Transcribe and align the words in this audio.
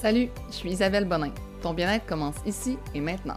Salut, 0.00 0.28
je 0.48 0.54
suis 0.54 0.70
Isabelle 0.70 1.06
Bonin. 1.06 1.32
Ton 1.60 1.74
bien-être 1.74 2.06
commence 2.06 2.36
ici 2.46 2.78
et 2.94 3.00
maintenant. 3.00 3.34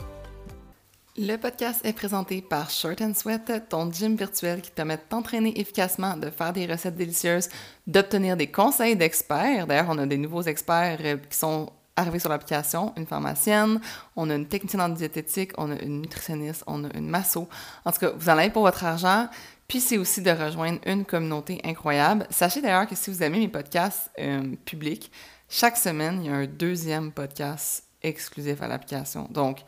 Le 1.18 1.36
podcast 1.38 1.82
est 1.84 1.92
présenté 1.92 2.44
par 2.44 2.70
Short 2.70 3.02
and 3.02 3.16
Sweat, 3.16 3.68
ton 3.68 3.92
gym 3.92 4.16
virtuel 4.16 4.62
qui 4.62 4.70
te 4.70 4.76
permet 4.76 4.98
de 4.98 5.02
t'entraîner 5.10 5.60
efficacement, 5.60 6.16
de 6.18 6.30
faire 6.30 6.54
des 6.54 6.68
recettes 6.68 6.96
délicieuses, 6.96 7.50
d'obtenir 7.88 8.38
des 8.38 8.46
conseils 8.46 8.96
d'experts. 8.96 9.66
D'ailleurs, 9.66 9.88
on 9.90 9.98
a 9.98 10.06
des 10.06 10.18
nouveaux 10.20 10.44
experts 10.44 11.00
euh, 11.04 11.18
qui 11.28 11.36
sont 11.36 11.72
arrivés 11.96 12.20
sur 12.20 12.30
l'application, 12.30 12.94
une 12.96 13.08
pharmacienne, 13.08 13.82
on 14.16 14.30
a 14.30 14.36
une 14.36 14.48
technicienne 14.48 14.82
en 14.82 14.90
diététique, 14.90 15.54
on 15.58 15.72
a 15.72 15.82
une 15.82 16.02
nutritionniste, 16.02 16.64
on 16.68 16.84
a 16.84 16.96
une 16.96 17.10
masso. 17.10 17.50
En 17.86 17.92
tout 17.92 18.00
cas, 18.02 18.12
vous 18.16 18.30
en 18.30 18.38
avez 18.38 18.52
pour 18.52 18.62
votre 18.62 18.86
argent. 18.86 19.28
Puis 19.68 19.80
c'est 19.80 19.98
aussi 19.98 20.22
de 20.22 20.30
rejoindre 20.30 20.80
une 20.86 21.06
communauté 21.06 21.60
incroyable. 21.64 22.28
Sachez 22.30 22.62
d'ailleurs 22.62 22.88
que 22.88 22.96
si 22.96 23.10
vous 23.10 23.24
aimez 23.24 23.40
mes 23.40 23.48
podcasts 23.48 24.12
euh, 24.20 24.56
publics, 24.66 25.12
chaque 25.54 25.76
semaine, 25.76 26.22
il 26.24 26.28
y 26.28 26.34
a 26.34 26.36
un 26.38 26.46
deuxième 26.46 27.12
podcast 27.12 27.84
exclusif 28.02 28.62
à 28.62 28.70
l'application. 28.70 29.28
Donc, 29.30 29.60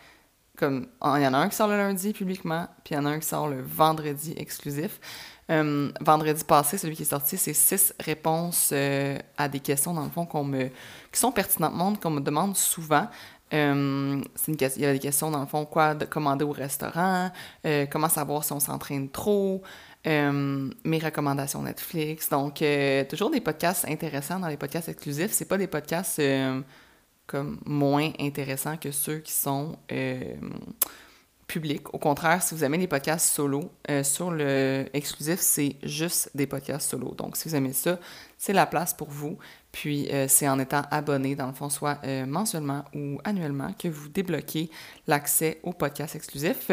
comme 0.58 0.88
il 1.04 1.22
y 1.22 1.28
en 1.28 1.34
a 1.34 1.38
un 1.38 1.50
qui 1.50 1.58
sort 1.58 1.68
le 1.68 1.76
lundi 1.76 2.14
publiquement, 2.14 2.70
puis 2.86 2.96
il 2.96 2.98
y 2.98 3.02
en 3.02 3.06
a 3.06 3.10
un 3.10 3.20
qui 3.20 3.28
sort 3.28 3.50
le 3.50 3.62
vendredi 3.62 4.34
exclusif. 4.38 5.02
Euh, 5.52 5.92
vendredi 6.00 6.42
passé, 6.46 6.78
celui 6.78 6.96
qui 6.96 7.02
est 7.02 7.06
sorti, 7.06 7.36
c'est 7.38 7.54
six 7.54 7.94
réponses 8.00 8.70
euh, 8.72 9.20
à 9.38 9.50
des 9.50 9.60
questions, 9.60 9.94
dans 9.94 10.06
le 10.06 10.10
fond, 10.10 10.26
qu'on 10.26 10.46
me, 10.46 10.70
qui 11.12 11.20
sont 11.20 11.34
pertinentes, 11.34 12.02
qu'on 12.02 12.12
me 12.12 12.22
demande 12.22 12.56
souvent. 12.56 13.10
Euh, 13.54 14.22
une, 14.48 14.58
il 14.58 14.82
y 14.82 14.86
avait 14.86 14.94
des 14.94 15.00
questions, 15.00 15.32
dans 15.32 15.42
le 15.42 15.48
fond, 15.48 15.66
quoi 15.66 15.96
de 15.96 16.06
commander 16.06 16.46
au 16.46 16.54
restaurant, 16.54 17.30
comment 17.92 18.08
savoir 18.08 18.46
si 18.46 18.54
on 18.54 18.62
s'entraîne 18.62 19.10
trop, 19.10 19.62
mes 20.06 21.00
recommandations 21.00 21.62
Netflix. 21.62 22.30
Donc, 22.30 22.64
toujours 23.10 23.32
des 23.32 23.42
podcasts 23.42 23.86
intéressants 23.88 24.40
dans 24.40 24.48
les 24.48 24.58
podcasts 24.58 24.90
exclusifs. 24.90 25.32
C'est 25.32 25.46
pas 25.46 25.58
des 25.58 25.68
podcasts 25.68 26.20
comme 27.28 27.60
moins 27.66 28.12
intéressants 28.20 28.78
que 28.78 28.92
ceux 28.92 29.20
qui 29.20 29.32
sont 29.32 29.78
euh, 29.92 30.36
publics. 31.48 31.94
Au 31.94 31.98
contraire, 31.98 32.44
si 32.44 32.54
vous 32.54 32.64
aimez 32.64 32.78
les 32.78 32.88
podcasts 32.88 33.34
solo, 33.34 33.72
euh, 33.90 34.04
sur 34.04 34.32
le 34.32 34.86
exclusif, 34.94 35.40
c'est 35.40 35.78
juste 35.84 36.30
des 36.36 36.48
podcasts 36.48 36.90
solo. 36.90 37.14
Donc, 37.16 37.38
si 37.38 37.48
vous 37.48 37.56
aimez 37.56 37.74
ça, 37.74 38.00
c'est 38.38 38.54
la 38.54 38.66
place 38.66 38.94
pour 38.94 39.10
vous. 39.10 39.38
Puis, 39.74 40.08
euh, 40.12 40.28
c'est 40.30 40.48
en 40.48 40.60
étant 40.60 40.84
abonné, 40.92 41.36
dans 41.36 41.48
le 41.48 41.54
fond, 41.54 41.70
soit 41.70 42.00
mensuellement 42.26 42.86
ou 42.96 43.20
annuellement, 43.26 43.74
que 43.74 43.90
vous 43.90 44.08
débloquez 44.08 44.70
l'accès 45.08 45.60
aux 45.64 45.74
podcasts 45.74 46.16
exclusifs. 46.16 46.72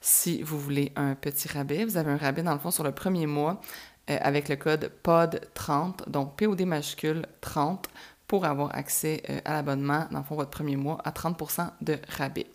Si 0.00 0.42
vous 0.42 0.58
voulez 0.58 0.92
un 0.96 1.14
petit 1.14 1.48
rabais, 1.48 1.84
vous 1.84 1.96
avez 1.96 2.10
un 2.10 2.18
rabais, 2.18 2.42
dans 2.42 2.52
le 2.52 2.58
fond, 2.58 2.70
sur 2.70 2.84
le 2.84 2.92
premier 2.92 3.26
mois 3.26 3.60
avec 4.08 4.48
le 4.48 4.56
code 4.56 4.90
POD30, 5.04 6.10
donc 6.10 6.36
POD 6.36 6.62
majuscule 6.62 7.24
30 7.40 7.88
pour 8.32 8.46
avoir 8.46 8.74
accès 8.74 9.22
euh, 9.28 9.40
à 9.44 9.52
l'abonnement, 9.52 10.06
dans 10.10 10.20
le 10.20 10.24
fond, 10.24 10.36
votre 10.36 10.48
premier 10.48 10.74
mois, 10.74 10.96
à 11.04 11.10
30% 11.10 11.68
de 11.82 11.98
rabais. 12.16 12.46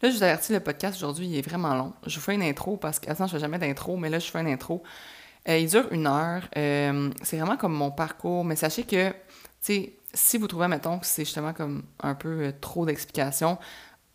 Là, 0.00 0.08
je 0.08 0.16
vous 0.16 0.22
avertis, 0.22 0.50
le 0.50 0.60
podcast 0.60 0.96
aujourd'hui, 0.96 1.26
il 1.26 1.36
est 1.36 1.46
vraiment 1.46 1.74
long. 1.74 1.92
Je 2.06 2.14
vous 2.14 2.22
fais 2.22 2.34
une 2.34 2.42
intro 2.42 2.78
parce 2.78 2.98
que, 2.98 3.14
je 3.14 3.22
ne 3.22 3.28
fais 3.28 3.38
jamais 3.38 3.58
d'intro, 3.58 3.98
mais 3.98 4.08
là, 4.08 4.18
je 4.18 4.30
fais 4.30 4.40
une 4.40 4.46
intro. 4.46 4.82
Euh, 5.48 5.58
il 5.58 5.68
dure 5.68 5.86
une 5.90 6.06
heure. 6.06 6.42
Euh, 6.56 7.10
c'est 7.22 7.38
vraiment 7.38 7.56
comme 7.56 7.74
mon 7.74 7.90
parcours, 7.90 8.44
mais 8.44 8.56
sachez 8.56 8.84
que, 8.84 9.10
tu 9.10 9.14
sais, 9.60 9.94
si 10.12 10.38
vous 10.38 10.46
trouvez, 10.46 10.68
mettons, 10.68 10.98
que 10.98 11.06
c'est 11.06 11.24
justement 11.24 11.52
comme 11.52 11.84
un 12.00 12.14
peu 12.14 12.52
trop 12.60 12.84
d'explications, 12.84 13.58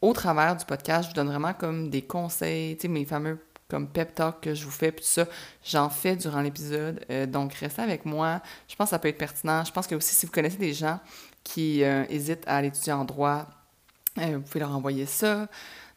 au 0.01 0.13
travers 0.13 0.55
du 0.55 0.65
podcast, 0.65 1.03
je 1.03 1.09
vous 1.09 1.15
donne 1.15 1.27
vraiment 1.29 1.53
comme 1.53 1.89
des 1.89 2.01
conseils, 2.01 2.75
tu 2.77 2.83
sais, 2.83 2.87
mes 2.87 3.05
fameux 3.05 3.39
comme 3.67 3.87
pep 3.87 4.13
talk 4.13 4.41
que 4.41 4.53
je 4.53 4.63
vous 4.63 4.71
fais, 4.71 4.91
puis 4.91 5.03
tout 5.03 5.11
ça, 5.11 5.25
j'en 5.63 5.89
fais 5.89 6.15
durant 6.15 6.41
l'épisode. 6.41 7.03
Euh, 7.09 7.25
donc, 7.25 7.53
restez 7.55 7.81
avec 7.81 8.05
moi. 8.05 8.41
Je 8.67 8.75
pense 8.75 8.87
que 8.87 8.91
ça 8.91 8.99
peut 8.99 9.07
être 9.07 9.17
pertinent. 9.17 9.63
Je 9.65 9.71
pense 9.71 9.87
que 9.87 9.95
aussi, 9.95 10.13
si 10.13 10.25
vous 10.25 10.31
connaissez 10.31 10.57
des 10.57 10.73
gens 10.73 10.99
qui 11.43 11.83
euh, 11.83 12.05
hésitent 12.09 12.47
à 12.47 12.57
aller 12.57 12.67
étudier 12.67 12.93
en 12.93 13.05
droit, 13.05 13.47
euh, 14.19 14.37
vous 14.37 14.41
pouvez 14.41 14.59
leur 14.59 14.75
envoyer 14.75 15.05
ça. 15.05 15.47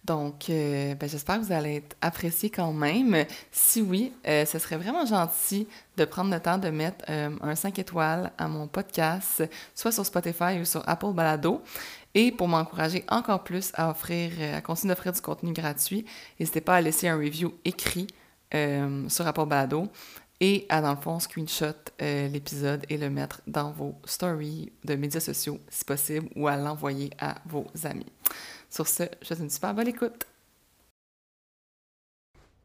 Donc, 0.04 0.46
ben, 0.48 0.96
j'espère 1.02 1.38
que 1.38 1.44
vous 1.44 1.52
allez 1.52 1.76
être 1.76 1.96
appréciés 2.00 2.48
quand 2.48 2.72
même. 2.72 3.26
Si 3.52 3.82
oui, 3.82 4.14
ce 4.24 4.58
serait 4.58 4.78
vraiment 4.78 5.04
gentil 5.04 5.68
de 5.98 6.06
prendre 6.06 6.32
le 6.32 6.40
temps 6.40 6.56
de 6.56 6.70
mettre 6.70 7.04
un 7.08 7.54
5 7.54 7.78
étoiles 7.78 8.32
à 8.38 8.48
mon 8.48 8.68
podcast, 8.68 9.42
soit 9.74 9.92
sur 9.92 10.06
Spotify 10.06 10.60
ou 10.60 10.64
sur 10.64 10.82
Apple 10.88 11.12
Balado. 11.12 11.62
Et 12.14 12.32
pour 12.32 12.48
m'encourager 12.48 13.04
encore 13.08 13.44
plus 13.44 13.70
à 13.74 13.90
offrir, 13.90 14.32
euh, 14.40 14.56
à 14.56 14.60
continuer 14.60 14.94
d'offrir 14.94 15.12
du 15.12 15.20
contenu 15.20 15.52
gratuit, 15.52 16.04
n'hésitez 16.40 16.60
pas 16.60 16.76
à 16.76 16.80
laisser 16.80 17.06
un 17.06 17.16
review 17.16 17.54
écrit 17.64 18.06
euh, 18.54 19.08
sur 19.08 19.26
Apple 19.26 19.46
Balado 19.46 19.88
et 20.40 20.66
à, 20.68 20.80
dans 20.80 20.94
le 20.94 21.00
fond, 21.00 21.18
screenshot 21.18 21.74
euh, 22.00 22.28
l'épisode 22.28 22.84
et 22.88 22.96
le 22.96 23.10
mettre 23.10 23.42
dans 23.46 23.72
vos 23.72 23.94
stories 24.04 24.72
de 24.84 24.94
médias 24.94 25.20
sociaux, 25.20 25.58
si 25.68 25.84
possible, 25.84 26.28
ou 26.36 26.48
à 26.48 26.56
l'envoyer 26.56 27.10
à 27.20 27.36
vos 27.46 27.66
amis. 27.84 28.06
Sur 28.70 28.86
ce, 28.86 29.04
je 29.04 29.08
vous 29.08 29.24
souhaite 29.24 29.38
une 29.40 29.50
super 29.50 29.74
bonne 29.74 29.88
écoute. 29.88 30.26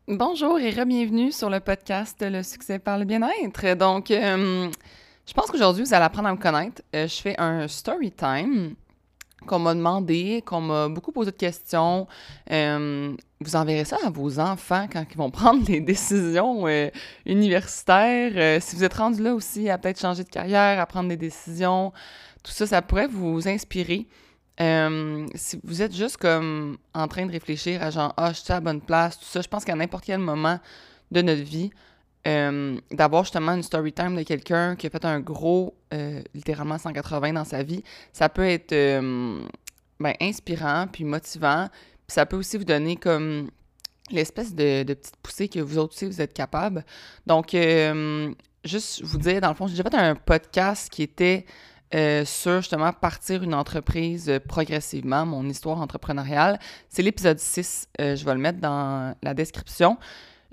Bonjour 0.07 0.59
et 0.59 0.69
re-bienvenue 0.71 1.31
sur 1.31 1.49
le 1.49 1.61
podcast 1.61 2.17
Le 2.21 2.43
succès 2.43 2.77
par 2.77 2.99
le 2.99 3.05
bien-être. 3.05 3.75
Donc, 3.75 4.07
je 4.09 5.33
pense 5.33 5.49
qu'aujourd'hui, 5.49 5.83
vous 5.83 5.93
allez 5.93 6.03
apprendre 6.03 6.27
à 6.27 6.33
me 6.33 6.37
connaître. 6.37 6.81
je 6.93 7.07
fais 7.07 7.39
un 7.39 7.69
story 7.69 8.11
time 8.11 8.75
qu'on 9.47 9.59
m'a 9.59 9.73
demandé, 9.73 10.43
qu'on 10.45 10.61
m'a 10.61 10.89
beaucoup 10.89 11.11
posé 11.11 11.31
de 11.31 11.37
questions. 11.37 12.07
Euh, 12.51 13.15
vous 13.39 13.55
enverrez 13.55 13.85
ça 13.85 13.97
à 14.05 14.09
vos 14.09 14.39
enfants 14.39 14.87
quand 14.91 15.05
ils 15.09 15.17
vont 15.17 15.31
prendre 15.31 15.63
des 15.63 15.79
décisions 15.79 16.67
euh, 16.67 16.89
universitaires. 17.25 18.31
Euh, 18.35 18.59
si 18.61 18.75
vous 18.75 18.83
êtes 18.83 18.93
rendu 18.93 19.21
là 19.21 19.33
aussi 19.33 19.69
à 19.69 19.77
peut-être 19.77 19.99
changer 19.99 20.23
de 20.23 20.29
carrière, 20.29 20.79
à 20.79 20.85
prendre 20.85 21.09
des 21.09 21.17
décisions, 21.17 21.91
tout 22.43 22.51
ça, 22.51 22.67
ça 22.67 22.81
pourrait 22.81 23.07
vous 23.07 23.47
inspirer. 23.47 24.07
Si 24.57 25.59
vous 25.63 25.81
êtes 25.81 25.95
juste 25.95 26.17
comme 26.17 26.77
en 26.93 27.07
train 27.07 27.25
de 27.25 27.31
réfléchir 27.31 27.81
à 27.81 27.89
genre, 27.89 28.13
ah, 28.17 28.31
je 28.33 28.39
suis 28.39 28.51
à 28.51 28.55
la 28.55 28.61
bonne 28.61 28.81
place, 28.81 29.19
tout 29.19 29.25
ça, 29.25 29.41
je 29.41 29.47
pense 29.47 29.65
qu'à 29.65 29.75
n'importe 29.75 30.05
quel 30.05 30.19
moment 30.19 30.59
de 31.11 31.21
notre 31.21 31.43
vie, 31.43 31.71
euh, 32.25 32.79
d'avoir 32.91 33.25
justement 33.25 33.51
une 33.51 33.63
story 33.63 33.91
time 33.91 34.15
de 34.15 34.23
quelqu'un 34.23 34.77
qui 34.77 34.87
a 34.87 34.89
fait 34.89 35.03
un 35.03 35.19
gros, 35.19 35.75
euh, 35.93 36.21
littéralement 36.33 36.77
180 36.77 37.33
dans 37.33 37.43
sa 37.43 37.63
vie, 37.63 37.83
ça 38.13 38.29
peut 38.29 38.47
être 38.47 38.71
euh, 38.71 39.41
ben, 39.99 40.13
inspirant 40.21 40.87
puis 40.91 41.03
motivant. 41.03 41.67
Puis 42.07 42.15
ça 42.15 42.25
peut 42.25 42.37
aussi 42.37 42.57
vous 42.57 42.63
donner 42.63 42.95
comme 42.95 43.49
l'espèce 44.09 44.55
de, 44.55 44.83
de, 44.83 44.93
petite 44.93 45.17
poussée 45.21 45.49
que 45.49 45.59
vous 45.59 45.77
autres 45.77 45.95
aussi 45.95 46.05
vous 46.05 46.21
êtes 46.21 46.33
capable. 46.33 46.85
Donc, 47.25 47.55
juste 48.63 49.03
vous 49.03 49.17
dire, 49.17 49.41
dans 49.41 49.49
le 49.49 49.55
fond, 49.55 49.67
j'ai 49.67 49.83
fait 49.83 49.93
un 49.93 50.15
podcast 50.15 50.89
qui 50.89 51.03
était 51.03 51.45
sur 52.25 52.57
justement 52.57 52.91
partir 52.91 53.43
une 53.43 53.53
entreprise 53.53 54.31
progressivement, 54.47 55.25
mon 55.25 55.47
histoire 55.47 55.79
entrepreneuriale. 55.79 56.59
C'est 56.89 57.03
l'épisode 57.03 57.39
6, 57.39 57.89
je 57.99 58.25
vais 58.25 58.33
le 58.33 58.39
mettre 58.39 58.59
dans 58.59 59.15
la 59.21 59.33
description 59.33 59.97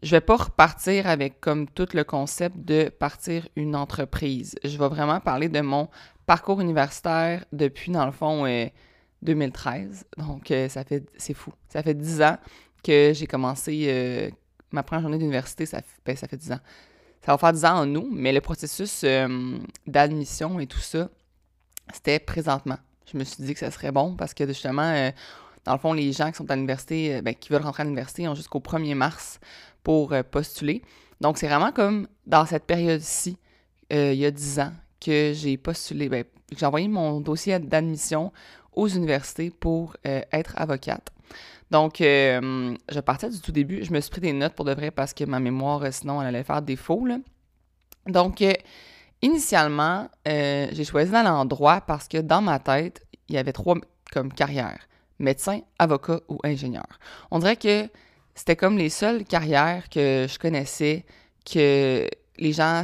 je 0.02 0.10
vais 0.12 0.20
pas 0.20 0.36
repartir 0.36 1.06
avec 1.06 1.40
comme 1.40 1.68
tout 1.68 1.88
le 1.92 2.04
concept 2.04 2.56
de 2.56 2.88
partir 2.88 3.46
une 3.56 3.76
entreprise. 3.76 4.56
Je 4.64 4.78
vais 4.78 4.88
vraiment 4.88 5.20
parler 5.20 5.48
de 5.48 5.60
mon 5.60 5.88
parcours 6.26 6.60
universitaire 6.60 7.44
depuis, 7.52 7.92
dans 7.92 8.06
le 8.06 8.12
fond, 8.12 8.44
2013. 9.22 10.06
Euh, 10.18 10.22
Donc, 10.22 10.50
euh, 10.50 10.68
ça 10.68 10.84
fait, 10.84 11.04
c'est 11.16 11.34
fou. 11.34 11.52
Ça 11.68 11.82
fait 11.82 11.94
dix 11.94 12.22
ans 12.22 12.38
que 12.82 13.12
j'ai 13.14 13.26
commencé 13.26 13.86
euh, 13.88 14.30
ma 14.70 14.82
première 14.82 15.02
journée 15.02 15.18
d'université. 15.18 15.66
Ça, 15.66 15.80
ben, 16.04 16.16
ça 16.16 16.28
fait 16.28 16.38
dix 16.38 16.52
ans. 16.52 16.60
Ça 17.24 17.32
va 17.32 17.38
faire 17.38 17.52
dix 17.52 17.64
ans 17.66 17.80
en 17.80 17.86
nous, 17.86 18.08
mais 18.10 18.32
le 18.32 18.40
processus 18.40 19.04
d'admission 19.86 20.58
et 20.58 20.66
tout 20.66 20.78
ça, 20.78 21.10
c'était 21.92 22.18
présentement. 22.18 22.78
Je 23.10 23.18
me 23.18 23.24
suis 23.24 23.42
dit 23.42 23.54
que 23.54 23.60
ça 23.60 23.70
serait 23.70 23.92
bon 23.92 24.14
parce 24.14 24.34
que 24.34 24.46
justement, 24.46 25.10
dans 25.64 25.72
le 25.72 25.78
fond, 25.78 25.92
les 25.92 26.12
gens 26.12 26.30
qui 26.30 26.36
sont 26.36 26.50
à 26.50 26.54
l'université, 26.54 27.20
ben, 27.22 27.34
qui 27.34 27.52
veulent 27.52 27.62
rentrer 27.62 27.82
à 27.82 27.84
l'université, 27.84 28.28
ont 28.28 28.34
jusqu'au 28.34 28.60
1er 28.60 28.94
mars 28.94 29.40
pour 29.82 30.12
euh, 30.12 30.22
postuler. 30.22 30.82
Donc, 31.20 31.38
c'est 31.38 31.46
vraiment 31.46 31.72
comme 31.72 32.06
dans 32.26 32.46
cette 32.46 32.64
période-ci, 32.64 33.36
euh, 33.92 34.12
il 34.12 34.18
y 34.18 34.26
a 34.26 34.30
10 34.30 34.60
ans, 34.60 34.72
que 35.00 35.32
j'ai 35.34 35.56
postulé, 35.56 36.08
ben, 36.08 36.24
j'ai 36.56 36.66
envoyé 36.66 36.88
mon 36.88 37.20
dossier 37.20 37.58
d'admission 37.58 38.32
aux 38.72 38.88
universités 38.88 39.50
pour 39.50 39.97
euh, 40.06 40.22
être 40.32 40.54
avocate. 40.56 41.10
Donc, 41.70 41.98
je 42.00 43.00
partais 43.00 43.30
du 43.30 43.41
tout 43.41 43.53
début. 43.53 43.84
Je 43.84 43.92
me 43.92 44.00
suis 44.00 44.10
pris 44.10 44.20
des 44.20 44.32
notes 44.32 44.54
pour 44.54 44.65
de 44.65 44.74
vrai 44.74 44.91
parce 44.91 45.15
que 45.15 45.22
ma 45.22 45.38
mémoire, 45.38 45.84
sinon, 45.92 46.20
elle 46.20 46.26
allait 46.26 46.42
faire 46.42 46.62
défaut. 46.62 47.06
Là. 47.06 47.18
Donc, 48.06 48.42
initialement, 49.22 50.08
j'ai 50.26 50.84
choisi 50.84 51.10
d'aller 51.10 51.28
en 51.28 51.44
droit 51.44 51.80
parce 51.80 52.08
que 52.08 52.18
dans 52.18 52.40
ma 52.40 52.58
tête, 52.58 53.04
il 53.28 53.34
y 53.34 53.38
avait 53.38 53.52
trois 53.52 53.76
comme 54.12 54.32
carrières 54.32 54.88
médecin, 55.20 55.60
avocat 55.78 56.20
ou 56.28 56.38
ingénieur. 56.42 56.86
On 57.30 57.38
dirait 57.38 57.56
que 57.56 57.88
c'était 58.34 58.56
comme 58.56 58.76
les 58.76 58.88
seules 58.88 59.24
carrières 59.24 59.88
que 59.88 60.26
je 60.28 60.38
connaissais 60.38 61.04
que 61.44 62.08
les 62.38 62.52
gens 62.52 62.82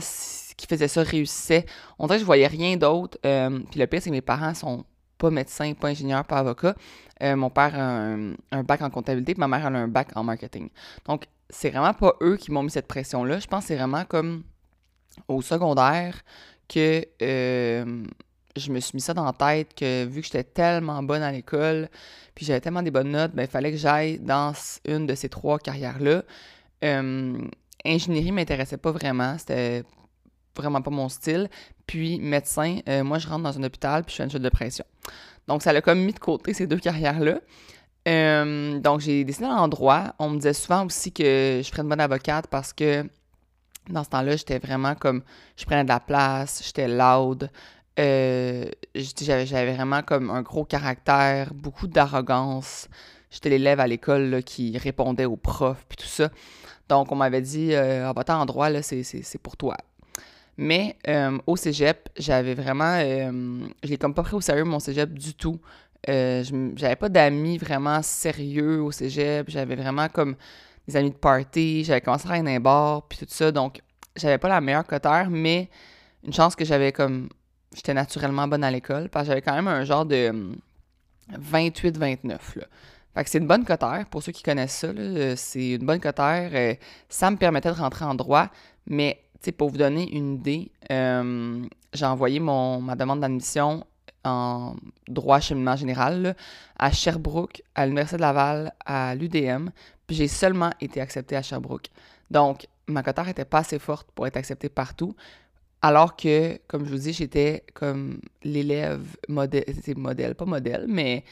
qui 0.56 0.66
faisaient 0.66 0.88
ça 0.88 1.02
réussissaient. 1.02 1.66
On 1.98 2.06
dirait 2.06 2.18
que 2.18 2.20
je 2.20 2.26
voyais 2.26 2.46
rien 2.46 2.76
d'autre. 2.76 3.18
Euh, 3.26 3.60
puis 3.70 3.80
le 3.80 3.86
pire, 3.86 4.02
c'est 4.02 4.10
que 4.10 4.14
mes 4.14 4.20
parents 4.20 4.54
sont 4.54 4.84
pas 5.18 5.30
médecins, 5.30 5.72
pas 5.74 5.88
ingénieurs, 5.88 6.24
pas 6.24 6.38
avocats. 6.38 6.74
Euh, 7.22 7.36
mon 7.36 7.50
père 7.50 7.74
a 7.74 8.14
un, 8.52 8.62
bac 8.62 8.82
en 8.82 8.90
comptabilité, 8.90 9.34
ma 9.38 9.48
mère 9.48 9.64
a 9.66 9.68
un 9.68 9.88
bac 9.88 10.08
en 10.14 10.22
marketing. 10.22 10.68
Donc, 11.06 11.24
c'est 11.48 11.70
vraiment 11.70 11.94
pas 11.94 12.14
eux 12.22 12.36
qui 12.36 12.52
m'ont 12.52 12.62
mis 12.62 12.70
cette 12.70 12.88
pression-là. 12.88 13.38
Je 13.38 13.46
pense 13.46 13.64
que 13.64 13.68
c'est 13.68 13.76
vraiment 13.76 14.04
comme 14.04 14.42
au 15.28 15.42
secondaire 15.42 16.22
que 16.68 17.04
euh, 17.22 18.04
je 18.56 18.72
me 18.72 18.80
suis 18.80 18.92
mis 18.94 19.00
ça 19.00 19.14
dans 19.14 19.24
la 19.24 19.32
tête 19.32 19.74
que 19.74 20.04
vu 20.04 20.20
que 20.20 20.26
j'étais 20.26 20.44
tellement 20.44 21.02
bonne 21.02 21.22
à 21.22 21.32
l'école, 21.32 21.88
puis 22.34 22.44
j'avais 22.46 22.60
tellement 22.60 22.82
des 22.82 22.90
bonnes 22.90 23.10
notes, 23.10 23.32
ben, 23.34 23.42
il 23.42 23.48
fallait 23.48 23.70
que 23.70 23.76
j'aille 23.76 24.18
dans 24.18 24.52
une 24.86 25.06
de 25.06 25.14
ces 25.14 25.28
trois 25.28 25.58
carrières-là. 25.58 26.22
Euh, 26.84 27.38
ingénierie 27.84 28.32
m'intéressait 28.32 28.76
pas 28.76 28.90
vraiment, 28.90 29.36
c'était 29.38 29.84
vraiment 30.56 30.82
pas 30.82 30.90
mon 30.90 31.08
style. 31.08 31.48
Puis 31.86 32.18
médecin, 32.18 32.80
euh, 32.88 33.04
moi 33.04 33.18
je 33.18 33.28
rentre 33.28 33.42
dans 33.42 33.58
un 33.58 33.62
hôpital 33.62 34.04
puis 34.04 34.12
je 34.12 34.16
fais 34.16 34.24
une 34.24 34.30
chute 34.30 34.42
de 34.42 34.48
pression. 34.48 34.84
Donc 35.46 35.62
ça 35.62 35.72
l'a 35.72 35.80
comme 35.80 36.00
mis 36.00 36.12
de 36.12 36.18
côté 36.18 36.54
ces 36.54 36.66
deux 36.66 36.78
carrières-là. 36.78 37.40
Donc 38.80 39.00
j'ai 39.00 39.24
décidé 39.24 39.46
en 39.46 39.68
droit. 39.68 40.14
On 40.18 40.30
me 40.30 40.36
disait 40.36 40.52
souvent 40.52 40.86
aussi 40.86 41.12
que 41.12 41.60
je 41.62 41.68
ferais 41.68 41.82
une 41.82 41.88
bonne 41.88 42.00
avocate 42.00 42.46
parce 42.48 42.72
que 42.72 43.08
dans 43.88 44.04
ce 44.04 44.10
temps-là, 44.10 44.36
j'étais 44.36 44.58
vraiment 44.58 44.94
comme 44.94 45.22
je 45.56 45.64
prenais 45.64 45.84
de 45.84 45.88
la 45.88 46.00
place, 46.00 46.62
j'étais 46.64 46.88
loud. 46.88 47.50
Euh, 47.98 48.66
j'avais 48.94 49.74
vraiment 49.74 50.02
comme 50.02 50.30
un 50.30 50.42
gros 50.42 50.64
caractère, 50.64 51.54
beaucoup 51.54 51.86
d'arrogance. 51.86 52.88
J'étais 53.30 53.50
l'élève 53.50 53.80
à 53.80 53.86
l'école 53.86 54.42
qui 54.44 54.76
répondait 54.78 55.24
aux 55.24 55.36
profs, 55.36 55.84
puis 55.88 55.96
tout 55.96 56.06
ça. 56.06 56.30
Donc, 56.88 57.10
on 57.10 57.16
m'avait 57.16 57.40
dit, 57.40 57.74
euh, 57.74 58.08
ah, 58.08 58.12
bah, 58.12 58.24
en 58.28 58.46
droit, 58.46 58.70
là, 58.70 58.82
c'est, 58.82 59.38
pour 59.42 59.56
toi. 59.56 59.76
Mais 60.56 60.96
euh, 61.08 61.38
au 61.46 61.56
cégep, 61.56 62.08
j'avais 62.16 62.54
vraiment. 62.54 62.98
Euh, 62.98 63.60
je 63.82 63.90
l'ai 63.90 63.98
comme 63.98 64.14
pas 64.14 64.22
pris 64.22 64.36
au 64.36 64.40
sérieux, 64.40 64.64
mon 64.64 64.80
cégep, 64.80 65.12
du 65.12 65.34
tout. 65.34 65.60
J'avais 66.06 66.96
pas 66.96 67.08
d'amis 67.08 67.58
vraiment 67.58 68.00
sérieux 68.02 68.80
au 68.80 68.92
cégep. 68.92 69.50
J'avais 69.50 69.76
vraiment 69.76 70.08
comme 70.08 70.36
des 70.86 70.96
amis 70.96 71.10
de 71.10 71.16
party. 71.16 71.84
J'avais 71.84 72.00
commencé 72.00 72.28
à 72.28 72.40
dans 72.40 72.46
un 72.48 72.60
bar, 72.60 73.02
puis 73.08 73.18
tout 73.18 73.26
ça. 73.28 73.52
Donc, 73.52 73.80
j'avais 74.16 74.38
pas 74.38 74.48
la 74.48 74.60
meilleure 74.60 74.86
cotère, 74.86 75.28
mais 75.30 75.68
une 76.24 76.32
chance 76.32 76.56
que 76.56 76.64
j'avais 76.64 76.92
comme. 76.92 77.28
J'étais 77.74 77.94
naturellement 77.94 78.48
bonne 78.48 78.64
à 78.64 78.70
l'école, 78.70 79.08
parce 79.08 79.24
que 79.24 79.28
j'avais 79.28 79.42
quand 79.42 79.54
même 79.54 79.68
un 79.68 79.84
genre 79.84 80.06
de 80.06 80.32
28-29, 81.32 82.30
là. 82.56 82.64
Fait 83.14 83.24
que 83.24 83.30
c'est 83.30 83.38
une 83.38 83.46
bonne 83.46 83.64
cotère, 83.64 84.04
pour 84.10 84.22
ceux 84.22 84.32
qui 84.32 84.42
connaissent 84.42 84.76
ça, 84.76 84.88
c'est 85.36 85.70
une 85.70 85.86
bonne 85.86 86.00
cotère. 86.00 86.50
Euh, 86.52 86.74
ça 87.08 87.30
me 87.30 87.36
permettait 87.36 87.70
de 87.70 87.74
rentrer 87.74 88.04
en 88.04 88.14
droit, 88.14 88.48
mais 88.86 89.22
pour 89.56 89.70
vous 89.70 89.78
donner 89.78 90.10
une 90.14 90.34
idée, 90.34 90.70
euh, 90.90 91.64
j'ai 91.92 92.04
envoyé 92.04 92.40
mon, 92.40 92.80
ma 92.80 92.94
demande 92.94 93.20
d'admission 93.20 93.86
en 94.24 94.74
droit 95.08 95.40
cheminement 95.40 95.76
général 95.76 96.36
à 96.78 96.90
Sherbrooke, 96.90 97.62
à 97.74 97.86
l'Université 97.86 98.16
de 98.16 98.22
Laval, 98.22 98.72
à 98.84 99.14
l'UDM, 99.14 99.70
puis 100.06 100.16
j'ai 100.16 100.28
seulement 100.28 100.70
été 100.80 101.00
acceptée 101.00 101.36
à 101.36 101.42
Sherbrooke. 101.42 101.88
Donc, 102.30 102.66
ma 102.86 103.02
cotère 103.02 103.26
n'était 103.26 103.44
pas 103.44 103.58
assez 103.58 103.78
forte 103.78 104.08
pour 104.12 104.26
être 104.26 104.36
acceptée 104.36 104.68
partout, 104.68 105.14
alors 105.82 106.16
que, 106.16 106.58
comme 106.66 106.84
je 106.84 106.90
vous 106.90 106.98
dis, 106.98 107.12
j'étais 107.12 107.64
comme 107.74 108.20
l'élève 108.42 109.06
modèle, 109.28 109.64
modèle, 109.96 110.34
pas 110.34 110.44
modèle, 110.44 110.86
mais 110.88 111.24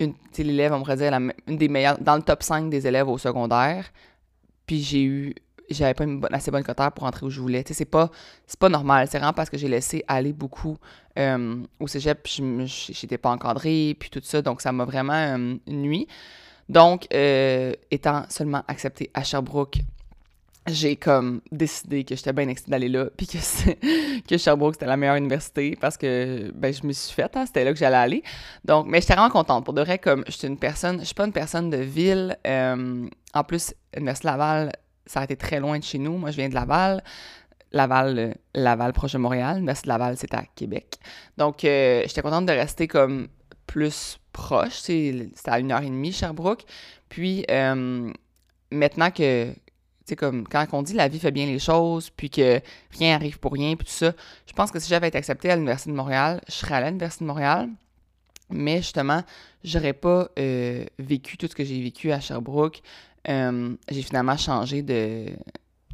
une, 0.00 0.14
l'élève, 0.38 0.72
on 0.72 0.80
pourrait 0.80 0.96
dire, 0.96 1.12
une 1.12 1.56
des 1.56 1.68
meilleures, 1.68 1.98
dans 1.98 2.16
le 2.16 2.22
top 2.22 2.42
5 2.42 2.68
des 2.68 2.86
élèves 2.86 3.08
au 3.08 3.18
secondaire. 3.18 3.92
Puis 4.66 4.82
j'ai 4.82 5.04
eu, 5.04 5.34
j'avais 5.70 5.94
pas 5.94 6.04
une 6.04 6.20
bonne, 6.20 6.34
assez 6.34 6.50
bonne 6.50 6.64
cotère 6.64 6.92
pour 6.92 7.04
entrer 7.04 7.26
où 7.26 7.30
je 7.30 7.40
voulais. 7.40 7.64
c'est 7.66 7.84
pas, 7.84 8.10
pas 8.58 8.68
normal. 8.68 9.06
C'est 9.10 9.18
vraiment 9.18 9.32
parce 9.32 9.50
que 9.50 9.58
j'ai 9.58 9.68
laissé 9.68 10.04
aller 10.08 10.32
beaucoup 10.32 10.78
euh, 11.18 11.62
au 11.80 11.86
cégep, 11.86 12.22
puis 12.22 12.42
j'étais 12.66 13.18
pas 13.18 13.30
encadrée, 13.30 13.96
puis 13.98 14.10
tout 14.10 14.20
ça. 14.22 14.42
Donc 14.42 14.60
ça 14.60 14.72
m'a 14.72 14.84
vraiment 14.84 15.12
euh, 15.12 15.56
nuit. 15.68 16.08
Donc, 16.72 17.06
euh, 17.12 17.74
étant 17.90 18.24
seulement 18.30 18.62
acceptée 18.66 19.10
à 19.12 19.22
Sherbrooke, 19.22 19.80
j'ai 20.66 20.96
comme 20.96 21.42
décidé 21.50 22.02
que 22.02 22.16
j'étais 22.16 22.32
bien 22.32 22.48
excitée 22.48 22.70
d'aller 22.70 22.88
là, 22.88 23.10
puis 23.16 23.26
que, 23.26 24.38
Sherbrooke, 24.38 24.76
c'était 24.76 24.86
la 24.86 24.96
meilleure 24.96 25.16
université 25.16 25.76
parce 25.78 25.98
que 25.98 26.50
ben, 26.54 26.72
je 26.72 26.86
me 26.86 26.92
suis 26.92 27.12
faite, 27.14 27.36
hein, 27.36 27.44
c'était 27.44 27.64
là 27.64 27.74
que 27.74 27.78
j'allais 27.78 27.98
aller. 27.98 28.22
Donc, 28.64 28.86
mais 28.88 29.02
j'étais 29.02 29.12
vraiment 29.12 29.28
contente. 29.28 29.66
Pour 29.66 29.74
de 29.74 29.82
vrai, 29.82 29.98
comme 29.98 30.24
je 30.26 30.32
suis 30.32 30.48
une 30.48 30.56
personne, 30.56 31.00
je 31.00 31.04
suis 31.04 31.14
pas 31.14 31.26
une 31.26 31.32
personne 31.32 31.68
de 31.68 31.76
ville. 31.76 32.38
Euh, 32.46 33.06
en 33.34 33.44
plus, 33.44 33.74
l'Université 33.94 34.28
Laval, 34.28 34.72
ça 35.04 35.20
a 35.20 35.24
été 35.24 35.36
très 35.36 35.60
loin 35.60 35.78
de 35.78 35.84
chez 35.84 35.98
nous. 35.98 36.16
Moi, 36.16 36.30
je 36.30 36.36
viens 36.36 36.48
de 36.48 36.54
Laval. 36.54 37.04
Laval, 37.72 38.18
euh, 38.18 38.32
Laval 38.54 38.94
proche 38.94 39.12
de 39.12 39.18
Montréal. 39.18 39.56
L'Université 39.56 39.88
Laval, 39.88 40.16
c'est 40.16 40.32
à 40.32 40.44
Québec. 40.56 40.96
Donc, 41.36 41.58
j'étais 41.60 42.22
contente 42.22 42.46
de 42.46 42.52
rester 42.52 42.88
comme 42.88 43.28
plus 43.72 44.18
proche. 44.34 44.74
C'était 44.74 45.30
à 45.46 45.58
une 45.58 45.72
heure 45.72 45.80
et 45.80 45.86
demie, 45.86 46.12
Sherbrooke. 46.12 46.64
Puis, 47.08 47.46
maintenant 48.70 49.10
que 49.10 49.54
c'est 50.04 50.16
comme 50.16 50.46
quand 50.46 50.66
on 50.72 50.82
dit 50.82 50.92
la 50.94 51.08
vie 51.08 51.18
fait 51.18 51.30
bien 51.30 51.46
les 51.46 51.58
choses, 51.58 52.10
puis 52.10 52.28
que 52.28 52.60
rien 52.98 53.14
arrive 53.14 53.38
pour 53.38 53.52
rien, 53.52 53.76
puis 53.76 53.86
tout 53.86 53.92
ça, 53.92 54.12
je 54.46 54.52
pense 54.52 54.70
que 54.70 54.78
si 54.78 54.88
j'avais 54.88 55.08
été 55.08 55.16
acceptée 55.16 55.50
à 55.50 55.54
l'Université 55.54 55.90
de 55.90 55.96
Montréal, 55.96 56.42
je 56.48 56.52
serais 56.52 56.74
à 56.74 56.80
l'Université 56.84 57.24
de 57.24 57.28
Montréal, 57.28 57.70
mais 58.50 58.78
justement, 58.78 59.22
j'aurais 59.64 59.94
pas 59.94 60.28
euh, 60.38 60.84
vécu 60.98 61.38
tout 61.38 61.46
ce 61.46 61.54
que 61.54 61.64
j'ai 61.64 61.80
vécu 61.80 62.12
à 62.12 62.20
Sherbrooke. 62.20 62.82
Euh, 63.28 63.74
j'ai 63.88 64.02
finalement 64.02 64.36
changé 64.36 64.82
de, 64.82 65.26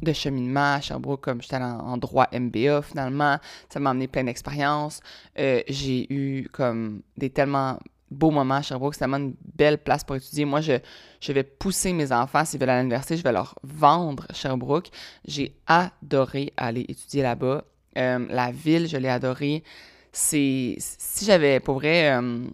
de 0.01 0.13
cheminement 0.13 0.75
à 0.75 0.81
Sherbrooke, 0.81 1.21
comme 1.21 1.41
j'étais 1.41 1.57
en, 1.57 1.97
droit 1.97 2.27
MBA 2.33 2.81
finalement. 2.81 3.37
Ça 3.69 3.79
m'a 3.79 3.91
amené 3.91 4.07
plein 4.07 4.23
d'expériences. 4.23 5.01
Euh, 5.37 5.61
j'ai 5.67 6.11
eu 6.13 6.47
comme 6.51 7.01
des 7.17 7.29
tellement 7.29 7.79
beau 8.09 8.31
moment 8.31 8.55
à 8.55 8.61
Sherbrooke. 8.61 8.93
C'est 8.93 8.99
tellement 8.99 9.17
une 9.17 9.35
belle 9.55 9.77
place 9.77 10.03
pour 10.03 10.15
étudier. 10.15 10.45
Moi, 10.45 10.61
je, 10.61 10.73
je 11.19 11.31
vais 11.31 11.43
pousser 11.43 11.93
mes 11.93 12.11
enfants 12.11 12.45
s'ils 12.45 12.59
veulent 12.59 12.69
aller 12.69 12.79
à 12.79 12.81
l'université. 12.81 13.17
Je 13.17 13.23
vais 13.23 13.31
leur 13.31 13.55
vendre 13.63 14.27
Sherbrooke. 14.33 14.89
J'ai 15.25 15.55
adoré 15.67 16.53
aller 16.57 16.85
étudier 16.87 17.23
là-bas. 17.23 17.65
Euh, 17.97 18.25
la 18.29 18.51
ville, 18.51 18.87
je 18.87 18.97
l'ai 18.97 19.09
adorée. 19.09 19.63
C'est 20.11 20.75
si 20.79 21.25
j'avais 21.25 21.59
pour 21.59 21.75
vrai 21.75 22.11
euh, 22.11 22.45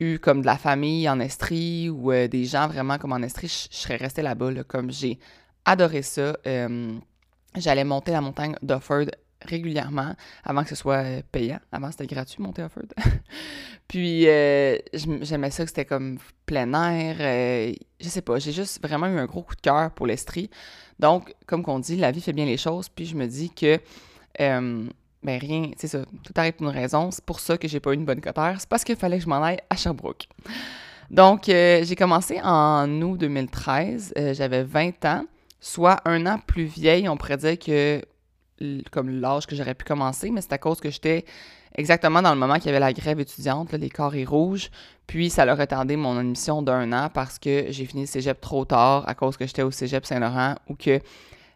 eu 0.00 0.18
comme 0.18 0.40
de 0.40 0.46
la 0.46 0.56
famille 0.56 1.08
en 1.08 1.20
Estrie 1.20 1.90
ou 1.90 2.10
des 2.10 2.44
gens 2.44 2.68
vraiment 2.68 2.96
comme 2.96 3.12
en 3.12 3.22
Estrie, 3.22 3.48
je, 3.48 3.76
serais 3.76 3.96
restée 3.96 4.22
là-bas. 4.22 4.64
comme 4.66 4.90
j'ai 4.90 5.18
adoré 5.66 6.02
ça. 6.02 6.36
J'allais 7.56 7.84
monter 7.84 8.12
la 8.12 8.20
montagne 8.20 8.56
d'Offord 8.62 9.06
régulièrement 9.42 10.14
avant 10.44 10.62
que 10.62 10.70
ce 10.70 10.74
soit 10.74 11.04
euh, 11.04 11.22
payant. 11.30 11.60
Avant, 11.72 11.90
c'était 11.90 12.06
gratuit, 12.06 12.42
monter 12.42 12.62
à 12.62 12.68
Ford. 12.68 12.84
Puis, 13.88 14.28
euh, 14.28 14.76
j'aimais 14.92 15.50
ça 15.50 15.64
que 15.64 15.70
c'était 15.70 15.84
comme 15.84 16.18
plein 16.44 16.72
air. 16.72 17.16
Euh, 17.20 17.72
je 18.00 18.08
sais 18.08 18.22
pas, 18.22 18.38
j'ai 18.38 18.52
juste 18.52 18.82
vraiment 18.82 19.06
eu 19.06 19.18
un 19.18 19.26
gros 19.26 19.42
coup 19.42 19.54
de 19.54 19.60
cœur 19.60 19.90
pour 19.92 20.06
l'Estrie. 20.06 20.50
Donc, 20.98 21.34
comme 21.46 21.62
qu'on 21.62 21.78
dit, 21.78 21.96
la 21.96 22.10
vie 22.10 22.20
fait 22.20 22.32
bien 22.32 22.46
les 22.46 22.56
choses. 22.56 22.88
Puis, 22.88 23.06
je 23.06 23.14
me 23.14 23.26
dis 23.26 23.50
que, 23.50 23.78
ben 24.38 25.38
rien, 25.40 25.70
c'est 25.76 25.88
ça, 25.88 26.04
tout 26.22 26.32
arrive 26.36 26.54
pour 26.54 26.68
une 26.68 26.74
raison. 26.74 27.10
C'est 27.10 27.24
pour 27.24 27.40
ça 27.40 27.56
que 27.58 27.68
j'ai 27.68 27.80
pas 27.80 27.92
eu 27.92 27.94
une 27.94 28.04
bonne 28.04 28.20
cotère. 28.20 28.56
C'est 28.58 28.68
parce 28.68 28.84
qu'il 28.84 28.96
fallait 28.96 29.18
que 29.18 29.24
je 29.24 29.28
m'en 29.28 29.42
aille 29.42 29.58
à 29.70 29.76
Sherbrooke. 29.76 30.28
Donc, 31.10 31.44
j'ai 31.46 31.96
commencé 31.96 32.40
en 32.42 32.90
août 33.02 33.18
2013. 33.18 34.14
J'avais 34.32 34.64
20 34.64 35.04
ans, 35.04 35.24
soit 35.66 36.00
un 36.04 36.26
an 36.26 36.38
plus 36.46 36.64
vieille. 36.64 37.08
On 37.08 37.16
pourrait 37.16 37.36
dire 37.36 37.58
que 37.58 38.00
comme 38.90 39.10
l'âge 39.10 39.46
que 39.46 39.54
j'aurais 39.54 39.74
pu 39.74 39.84
commencer, 39.84 40.30
mais 40.30 40.40
c'est 40.40 40.52
à 40.52 40.58
cause 40.58 40.80
que 40.80 40.90
j'étais 40.90 41.24
exactement 41.74 42.22
dans 42.22 42.32
le 42.32 42.38
moment 42.38 42.54
qu'il 42.54 42.66
y 42.66 42.68
avait 42.70 42.80
la 42.80 42.92
grève 42.92 43.20
étudiante, 43.20 43.72
les 43.72 43.90
carrés 43.90 44.24
rouges. 44.24 44.70
Puis 45.06 45.28
ça 45.28 45.42
a 45.42 45.54
retardé 45.54 45.96
mon 45.96 46.16
admission 46.16 46.62
d'un 46.62 46.92
an 46.92 47.10
parce 47.12 47.38
que 47.38 47.66
j'ai 47.68 47.84
fini 47.84 48.02
le 48.02 48.06
cégep 48.06 48.40
trop 48.40 48.64
tard 48.64 49.06
à 49.06 49.14
cause 49.14 49.36
que 49.36 49.46
j'étais 49.46 49.62
au 49.62 49.70
cégep 49.70 50.06
Saint-Laurent 50.06 50.54
ou 50.68 50.74
que 50.74 51.00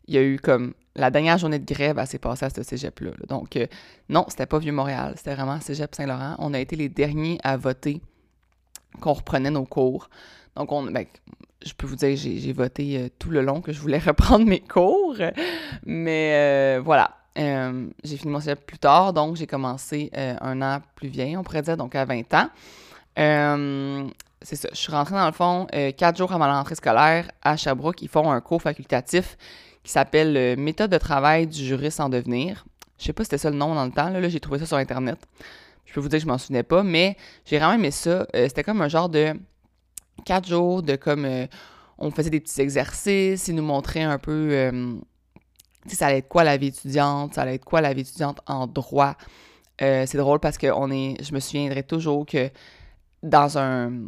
il 0.07 0.15
y 0.15 0.19
a 0.19 0.23
eu 0.23 0.39
comme 0.41 0.75
la 0.97 1.11
dernière 1.11 1.39
journée 1.39 1.61
de 1.61 1.73
grève, 1.73 1.99
elle 1.99 2.07
s'est 2.07 2.19
passée 2.19 2.47
à 2.47 2.51
ce 2.51 2.65
cégep-là. 2.65 3.13
Donc, 3.29 3.57
euh, 3.57 3.67
non, 4.09 4.27
c'était 4.29 4.47
pas 4.47 4.59
Vieux-Montréal, 4.59 5.15
c'était 5.17 5.35
vraiment 5.35 5.61
cégep 5.61 5.95
Saint-Laurent. 5.95 6.35
On 6.41 6.53
a 6.53 6.59
été 6.59 6.75
les 6.75 6.89
derniers 6.89 7.39
à 7.45 7.57
voter 7.57 8.03
qu'on 9.01 9.13
reprenait 9.13 9.53
nos 9.53 9.65
cours. 9.65 10.11
Donc, 10.61 10.73
on, 10.73 10.83
ben, 10.83 11.07
je 11.65 11.73
peux 11.73 11.87
vous 11.87 11.97
dire, 11.97 12.15
j'ai 12.19 12.53
voté 12.53 12.99
euh, 12.99 13.09
tout 13.19 13.31
le 13.31 13.41
long 13.41 13.63
que 13.63 13.73
je 13.73 13.81
voulais 13.81 13.99
reprendre 14.07 14.45
mes 14.45 14.61
cours. 14.61 15.17
Mais 15.87 16.33
euh, 16.35 16.83
voilà. 16.85 17.17
Euh, 17.39 17.89
j'ai 18.05 18.19
fini 18.19 18.31
mon 18.31 18.41
cégep 18.41 18.67
plus 18.67 18.79
tard, 18.79 19.15
donc 19.15 19.37
j'ai 19.37 19.47
commencé 19.47 20.11
un 20.13 20.61
an 20.61 20.83
plus 20.97 21.09
vieille, 21.09 21.35
on 21.39 21.43
pourrait 21.43 21.63
dire, 21.63 21.79
donc 21.79 21.95
à 21.95 22.05
20 22.05 22.35
ans. 22.35 22.51
c'est 24.43 24.57
ça. 24.57 24.69
Je 24.71 24.77
suis 24.77 24.93
rentrée 24.93 25.15
dans 25.15 25.27
le 25.27 25.33
fond 25.33 25.67
quatre 25.97 26.19
jours 26.19 26.31
avant 26.33 26.47
la 26.47 26.59
rentrée 26.59 26.75
scolaire 26.75 27.31
à 27.41 27.57
Sherbrooke. 27.57 28.03
Ils 28.03 28.09
font 28.09 28.31
un 28.31 28.43
cours 28.43 28.61
facultatif 28.61 29.39
qui 29.83 29.93
s'appelle 29.93 30.59
Méthode 30.59 30.91
de 30.91 30.99
travail 30.99 31.47
du 31.47 31.65
juriste 31.65 32.01
en 32.01 32.11
devenir. 32.11 32.67
Je 32.99 33.07
sais 33.07 33.15
pas 33.15 33.23
si 33.23 33.29
c'était 33.29 33.39
ça 33.39 33.49
le 33.49 33.57
nom 33.57 33.75
dans 33.75 33.87
le 33.87 33.93
temps. 33.93 34.11
Là, 34.11 34.21
là 34.21 34.29
j'ai 34.29 34.41
trouvé 34.41 34.59
ça 34.59 34.67
sur 34.67 34.77
Internet. 34.77 35.19
Je 35.87 35.95
peux 35.95 36.01
vous 36.01 36.09
dire 36.09 36.19
que 36.19 36.25
je 36.25 36.29
m'en 36.29 36.37
souvenais 36.37 36.65
pas, 36.65 36.83
mais 36.83 37.17
j'ai 37.47 37.59
vraiment 37.59 37.73
aimé 37.73 37.91
ça. 37.93 38.27
c'était 38.35 38.65
comme 38.65 38.83
un 38.83 38.89
genre 38.89 39.09
de 39.09 39.35
quatre 40.25 40.49
jours 40.49 40.83
de 40.83 40.97
comme 40.97 41.25
euh, 41.25 41.47
on 41.99 42.11
faisait 42.11 42.31
des 42.31 42.41
petits 42.41 42.61
exercices, 42.61 43.49
ils 43.49 43.55
nous 43.55 43.63
montraient 43.63 44.03
un 44.03 44.19
peu 44.19 44.49
euh, 44.53 44.95
ça 45.87 46.07
allait 46.07 46.19
être 46.19 46.29
quoi 46.29 46.45
la 46.45 46.57
vie 46.57 46.69
étudiante, 46.69 47.35
ça 47.35 47.43
allait 47.43 47.57
être 47.57 47.65
quoi 47.65 47.81
la 47.81 47.93
vie 47.93 48.03
étudiante 48.03 48.41
en 48.47 48.67
droit. 48.67 49.17
Euh, 49.83 50.05
c'est 50.07 50.19
drôle 50.19 50.41
parce 50.41 50.59
que 50.59 50.67
on 50.67 50.91
est, 50.91 51.23
je 51.23 51.33
me 51.33 51.41
souviendrai 51.41 51.83
toujours 51.83 52.27
que 52.27 52.51
dans 53.23 53.59
un, 53.59 54.07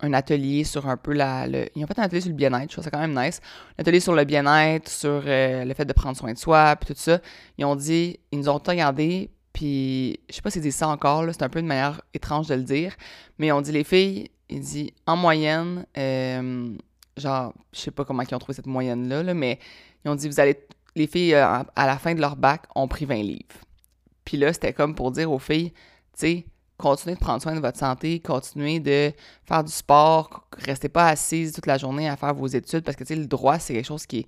un, 0.00 0.12
atelier 0.12 0.64
sur 0.64 0.88
un 0.88 0.96
peu 0.96 1.12
la. 1.12 1.46
Le, 1.46 1.66
ils 1.76 1.84
ont 1.84 1.86
fait 1.86 1.98
un 1.98 2.04
atelier 2.04 2.20
sur 2.20 2.30
le 2.30 2.36
bien-être, 2.36 2.70
je 2.70 2.74
trouve 2.74 2.84
ça 2.84 2.90
quand 2.90 3.00
même 3.00 3.18
nice. 3.18 3.40
Un 3.78 3.82
atelier 3.82 4.00
sur 4.00 4.14
le 4.14 4.24
bien-être, 4.24 4.88
sur 4.88 5.22
le 5.24 5.72
fait 5.74 5.84
de 5.84 5.92
prendre 5.92 6.16
soin 6.16 6.32
de 6.32 6.38
soi, 6.38 6.76
puis 6.76 6.94
tout 6.94 7.00
ça. 7.00 7.20
Ils 7.58 7.64
ont 7.64 7.76
dit, 7.76 8.18
ils 8.30 8.38
nous 8.38 8.48
ont 8.48 8.60
regardé, 8.64 9.30
Puis, 9.52 10.20
je 10.28 10.36
sais 10.36 10.42
pas 10.42 10.50
s'ils 10.50 10.62
disent 10.62 10.76
ça 10.76 10.88
encore, 10.88 11.24
c'est 11.32 11.42
un 11.42 11.48
peu 11.48 11.60
une 11.60 11.66
manière 11.66 12.00
étrange 12.14 12.48
de 12.48 12.54
le 12.54 12.62
dire, 12.62 12.94
mais 13.38 13.52
on 13.52 13.60
dit 13.60 13.72
les 13.72 13.84
filles, 13.84 14.30
il 14.52 14.60
dit 14.60 14.92
en 15.06 15.16
moyenne, 15.16 15.86
euh, 15.96 16.76
genre, 17.16 17.52
je 17.72 17.80
sais 17.80 17.90
pas 17.90 18.04
comment 18.04 18.22
ils 18.22 18.34
ont 18.34 18.38
trouvé 18.38 18.54
cette 18.54 18.66
moyenne-là, 18.66 19.22
là, 19.22 19.34
mais 19.34 19.58
ils 20.04 20.10
ont 20.10 20.14
dit, 20.14 20.28
vous 20.28 20.40
allez, 20.40 20.58
les 20.94 21.06
filles, 21.06 21.34
euh, 21.34 21.62
à 21.74 21.86
la 21.86 21.98
fin 21.98 22.14
de 22.14 22.20
leur 22.20 22.36
bac, 22.36 22.64
ont 22.74 22.88
pris 22.88 23.04
20 23.04 23.14
livres. 23.22 23.42
Puis 24.24 24.36
là, 24.36 24.52
c'était 24.52 24.72
comme 24.72 24.94
pour 24.94 25.10
dire 25.10 25.32
aux 25.32 25.38
filles, 25.38 25.70
tu 25.70 25.78
sais, 26.14 26.46
continuez 26.76 27.14
de 27.14 27.20
prendre 27.20 27.40
soin 27.40 27.54
de 27.54 27.60
votre 27.60 27.78
santé, 27.78 28.20
continuez 28.20 28.80
de 28.80 29.12
faire 29.44 29.64
du 29.64 29.72
sport, 29.72 30.46
restez 30.58 30.88
pas 30.88 31.08
assises 31.08 31.52
toute 31.52 31.66
la 31.66 31.78
journée 31.78 32.08
à 32.08 32.16
faire 32.16 32.34
vos 32.34 32.46
études, 32.46 32.84
parce 32.84 32.96
que, 32.96 33.04
tu 33.04 33.14
sais, 33.14 33.20
le 33.20 33.26
droit, 33.26 33.58
c'est 33.58 33.74
quelque 33.74 33.86
chose 33.86 34.06
qui 34.06 34.20
est, 34.20 34.26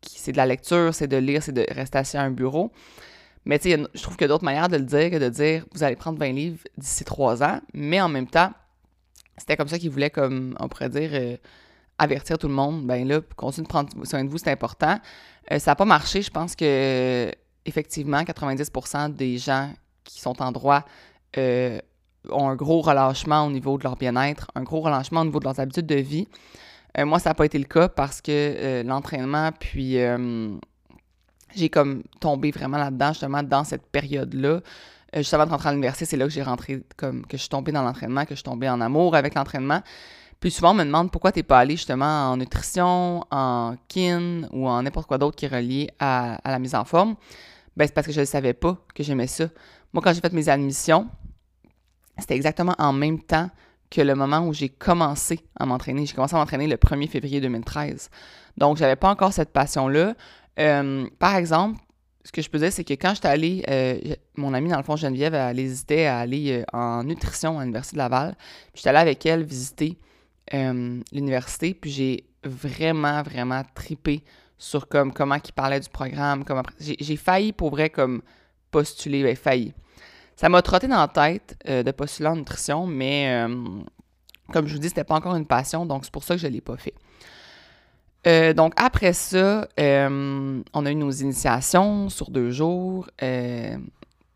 qui, 0.00 0.18
c'est 0.18 0.32
de 0.32 0.36
la 0.36 0.46
lecture, 0.46 0.94
c'est 0.94 1.08
de 1.08 1.16
lire, 1.16 1.42
c'est 1.42 1.52
de 1.52 1.66
rester 1.70 1.98
assis 1.98 2.16
à 2.16 2.22
un 2.22 2.30
bureau. 2.30 2.72
Mais 3.44 3.58
tu 3.58 3.70
sais, 3.70 3.82
je 3.94 4.02
trouve 4.02 4.16
qu'il 4.16 4.24
y 4.24 4.26
a 4.26 4.28
d'autres 4.28 4.44
manières 4.44 4.68
de 4.68 4.76
le 4.76 4.84
dire 4.84 5.10
que 5.10 5.18
de 5.18 5.28
dire, 5.28 5.64
vous 5.72 5.84
allez 5.84 5.96
prendre 5.96 6.18
20 6.18 6.32
livres 6.32 6.58
d'ici 6.76 7.04
trois 7.04 7.42
ans, 7.44 7.60
mais 7.72 8.00
en 8.00 8.08
même 8.08 8.26
temps, 8.26 8.52
c'était 9.36 9.56
comme 9.56 9.68
ça 9.68 9.78
qu'ils 9.78 9.90
voulaient, 9.90 10.10
comme 10.10 10.56
on 10.60 10.68
pourrait 10.68 10.88
dire, 10.88 11.10
euh, 11.12 11.36
avertir 11.98 12.38
tout 12.38 12.48
le 12.48 12.54
monde. 12.54 12.86
Ben 12.86 13.06
là, 13.06 13.20
continuez 13.36 13.64
de 13.64 13.68
prendre 13.68 13.90
soin 14.04 14.24
de 14.24 14.30
vous, 14.30 14.38
c'est 14.38 14.50
important. 14.50 14.98
Euh, 15.52 15.58
ça 15.58 15.72
n'a 15.72 15.76
pas 15.76 15.84
marché. 15.84 16.22
Je 16.22 16.30
pense 16.30 16.54
que 16.54 17.30
effectivement, 17.64 18.22
90% 18.22 19.14
des 19.14 19.38
gens 19.38 19.72
qui 20.04 20.20
sont 20.20 20.40
en 20.40 20.52
droit 20.52 20.84
euh, 21.36 21.78
ont 22.30 22.48
un 22.48 22.56
gros 22.56 22.80
relâchement 22.80 23.46
au 23.46 23.50
niveau 23.50 23.78
de 23.78 23.84
leur 23.84 23.96
bien-être, 23.96 24.50
un 24.54 24.62
gros 24.62 24.80
relâchement 24.80 25.20
au 25.20 25.24
niveau 25.24 25.40
de 25.40 25.44
leurs 25.44 25.60
habitudes 25.60 25.86
de 25.86 25.96
vie. 25.96 26.28
moi, 26.98 27.18
ça 27.18 27.30
n'a 27.30 27.34
pas 27.34 27.44
été 27.44 27.58
le 27.58 27.64
cas 27.64 27.88
parce 27.88 28.20
que 28.20 28.82
l'entraînement, 28.84 29.50
puis 29.52 29.98
j'ai 31.54 31.68
comme 31.68 32.02
tombé 32.20 32.50
vraiment 32.50 32.78
là-dedans, 32.78 33.12
justement, 33.12 33.42
dans 33.42 33.64
cette 33.64 33.86
période-là. 33.86 34.60
Euh, 35.16 35.20
juste 35.20 35.32
avant 35.32 35.46
de 35.46 35.50
rentrer 35.50 35.70
à 35.70 35.72
l'université, 35.72 36.04
c'est 36.04 36.16
là 36.16 36.26
que 36.26 36.30
j'ai 36.30 36.42
rentré, 36.42 36.82
comme 36.96 37.26
que 37.26 37.36
je 37.36 37.42
suis 37.42 37.48
tombée 37.48 37.72
dans 37.72 37.82
l'entraînement, 37.82 38.24
que 38.24 38.30
je 38.30 38.36
suis 38.36 38.42
tombée 38.44 38.68
en 38.68 38.80
amour 38.80 39.14
avec 39.14 39.34
l'entraînement. 39.34 39.80
Puis 40.40 40.50
souvent, 40.50 40.72
on 40.72 40.74
me 40.74 40.84
demande 40.84 41.10
pourquoi 41.10 41.32
tu 41.32 41.38
n'es 41.38 41.42
pas 41.42 41.58
allé 41.58 41.76
justement 41.76 42.30
en 42.30 42.36
nutrition, 42.36 43.24
en 43.30 43.76
kin 43.88 44.42
ou 44.52 44.68
en 44.68 44.82
n'importe 44.82 45.06
quoi 45.06 45.16
d'autre 45.16 45.36
qui 45.36 45.46
est 45.46 45.54
relié 45.54 45.88
à, 45.98 46.38
la 46.44 46.58
mise 46.58 46.74
en 46.74 46.84
forme. 46.84 47.16
Ben, 47.76 47.86
c'est 47.86 47.94
parce 47.94 48.06
que 48.06 48.12
je 48.12 48.20
ne 48.20 48.26
savais 48.26 48.52
pas 48.52 48.76
que 48.94 49.02
j'aimais 49.02 49.26
ça. 49.26 49.48
Moi, 49.92 50.02
quand 50.04 50.12
j'ai 50.12 50.20
fait 50.20 50.32
mes 50.32 50.48
admissions, 50.50 51.08
c'était 52.18 52.36
exactement 52.36 52.74
en 52.78 52.92
même 52.92 53.20
temps 53.20 53.50
que 53.90 54.02
le 54.02 54.14
moment 54.14 54.40
où 54.40 54.52
j'ai 54.52 54.68
commencé 54.68 55.40
à 55.58 55.64
m'entraîner. 55.64 56.04
J'ai 56.04 56.14
commencé 56.14 56.34
à 56.34 56.38
m'entraîner 56.38 56.66
le 56.66 56.76
1er 56.76 57.08
février 57.08 57.40
2013. 57.40 58.10
Donc, 58.58 58.76
j'avais 58.76 58.96
pas 58.96 59.08
encore 59.08 59.32
cette 59.32 59.52
passion-là. 59.52 60.14
Euh, 60.58 61.06
par 61.18 61.36
exemple, 61.36 61.78
ce 62.26 62.32
que 62.32 62.42
je 62.42 62.50
peux 62.50 62.58
dire, 62.58 62.72
c'est 62.72 62.82
que 62.82 62.94
quand 62.94 63.14
j'étais 63.14 63.28
allée, 63.28 63.62
euh, 63.70 64.00
mon 64.36 64.52
amie, 64.52 64.68
dans 64.68 64.78
le 64.78 64.82
fond, 64.82 64.96
Geneviève, 64.96 65.32
elle 65.32 65.60
hésitait 65.60 66.06
à 66.06 66.18
aller 66.18 66.58
euh, 66.58 66.64
en 66.76 67.04
nutrition 67.04 67.60
à 67.60 67.62
l'Université 67.62 67.94
de 67.94 67.98
Laval. 67.98 68.34
Puis 68.72 68.78
j'étais 68.78 68.88
allée 68.88 68.98
avec 68.98 69.24
elle 69.24 69.44
visiter 69.44 69.96
l'université, 70.52 71.74
puis 71.74 71.90
j'ai 71.90 72.24
vraiment, 72.44 73.20
vraiment 73.22 73.62
tripé 73.74 74.22
sur 74.58 74.86
comme, 74.88 75.12
comment 75.12 75.36
ils 75.36 75.52
parlaient 75.52 75.80
du 75.80 75.88
programme. 75.88 76.44
J'ai 76.78 77.16
failli, 77.16 77.52
pour 77.52 77.70
vrai, 77.70 77.90
comme 77.90 78.22
postuler, 78.70 79.24
ben, 79.24 79.34
failli. 79.34 79.72
Ça 80.36 80.48
m'a 80.48 80.62
trotté 80.62 80.86
dans 80.86 81.00
la 81.00 81.08
tête 81.08 81.56
de 81.66 81.90
postuler 81.90 82.28
en 82.28 82.36
nutrition, 82.36 82.86
mais 82.86 83.44
comme 84.52 84.68
je 84.68 84.74
vous 84.74 84.78
dis, 84.78 84.88
c'était 84.88 85.02
pas 85.02 85.16
encore 85.16 85.34
une 85.34 85.46
passion, 85.46 85.84
donc 85.84 86.04
c'est 86.04 86.12
pour 86.12 86.22
ça 86.22 86.36
que 86.36 86.40
je 86.40 86.46
l'ai 86.46 86.60
pas 86.60 86.76
fait. 86.76 86.94
Euh, 88.26 88.52
donc, 88.52 88.72
après 88.76 89.12
ça, 89.12 89.68
euh, 89.78 90.62
on 90.72 90.86
a 90.86 90.90
eu 90.90 90.96
nos 90.96 91.10
initiations 91.10 92.08
sur 92.08 92.30
deux 92.30 92.50
jours. 92.50 93.08
Euh, 93.22 93.76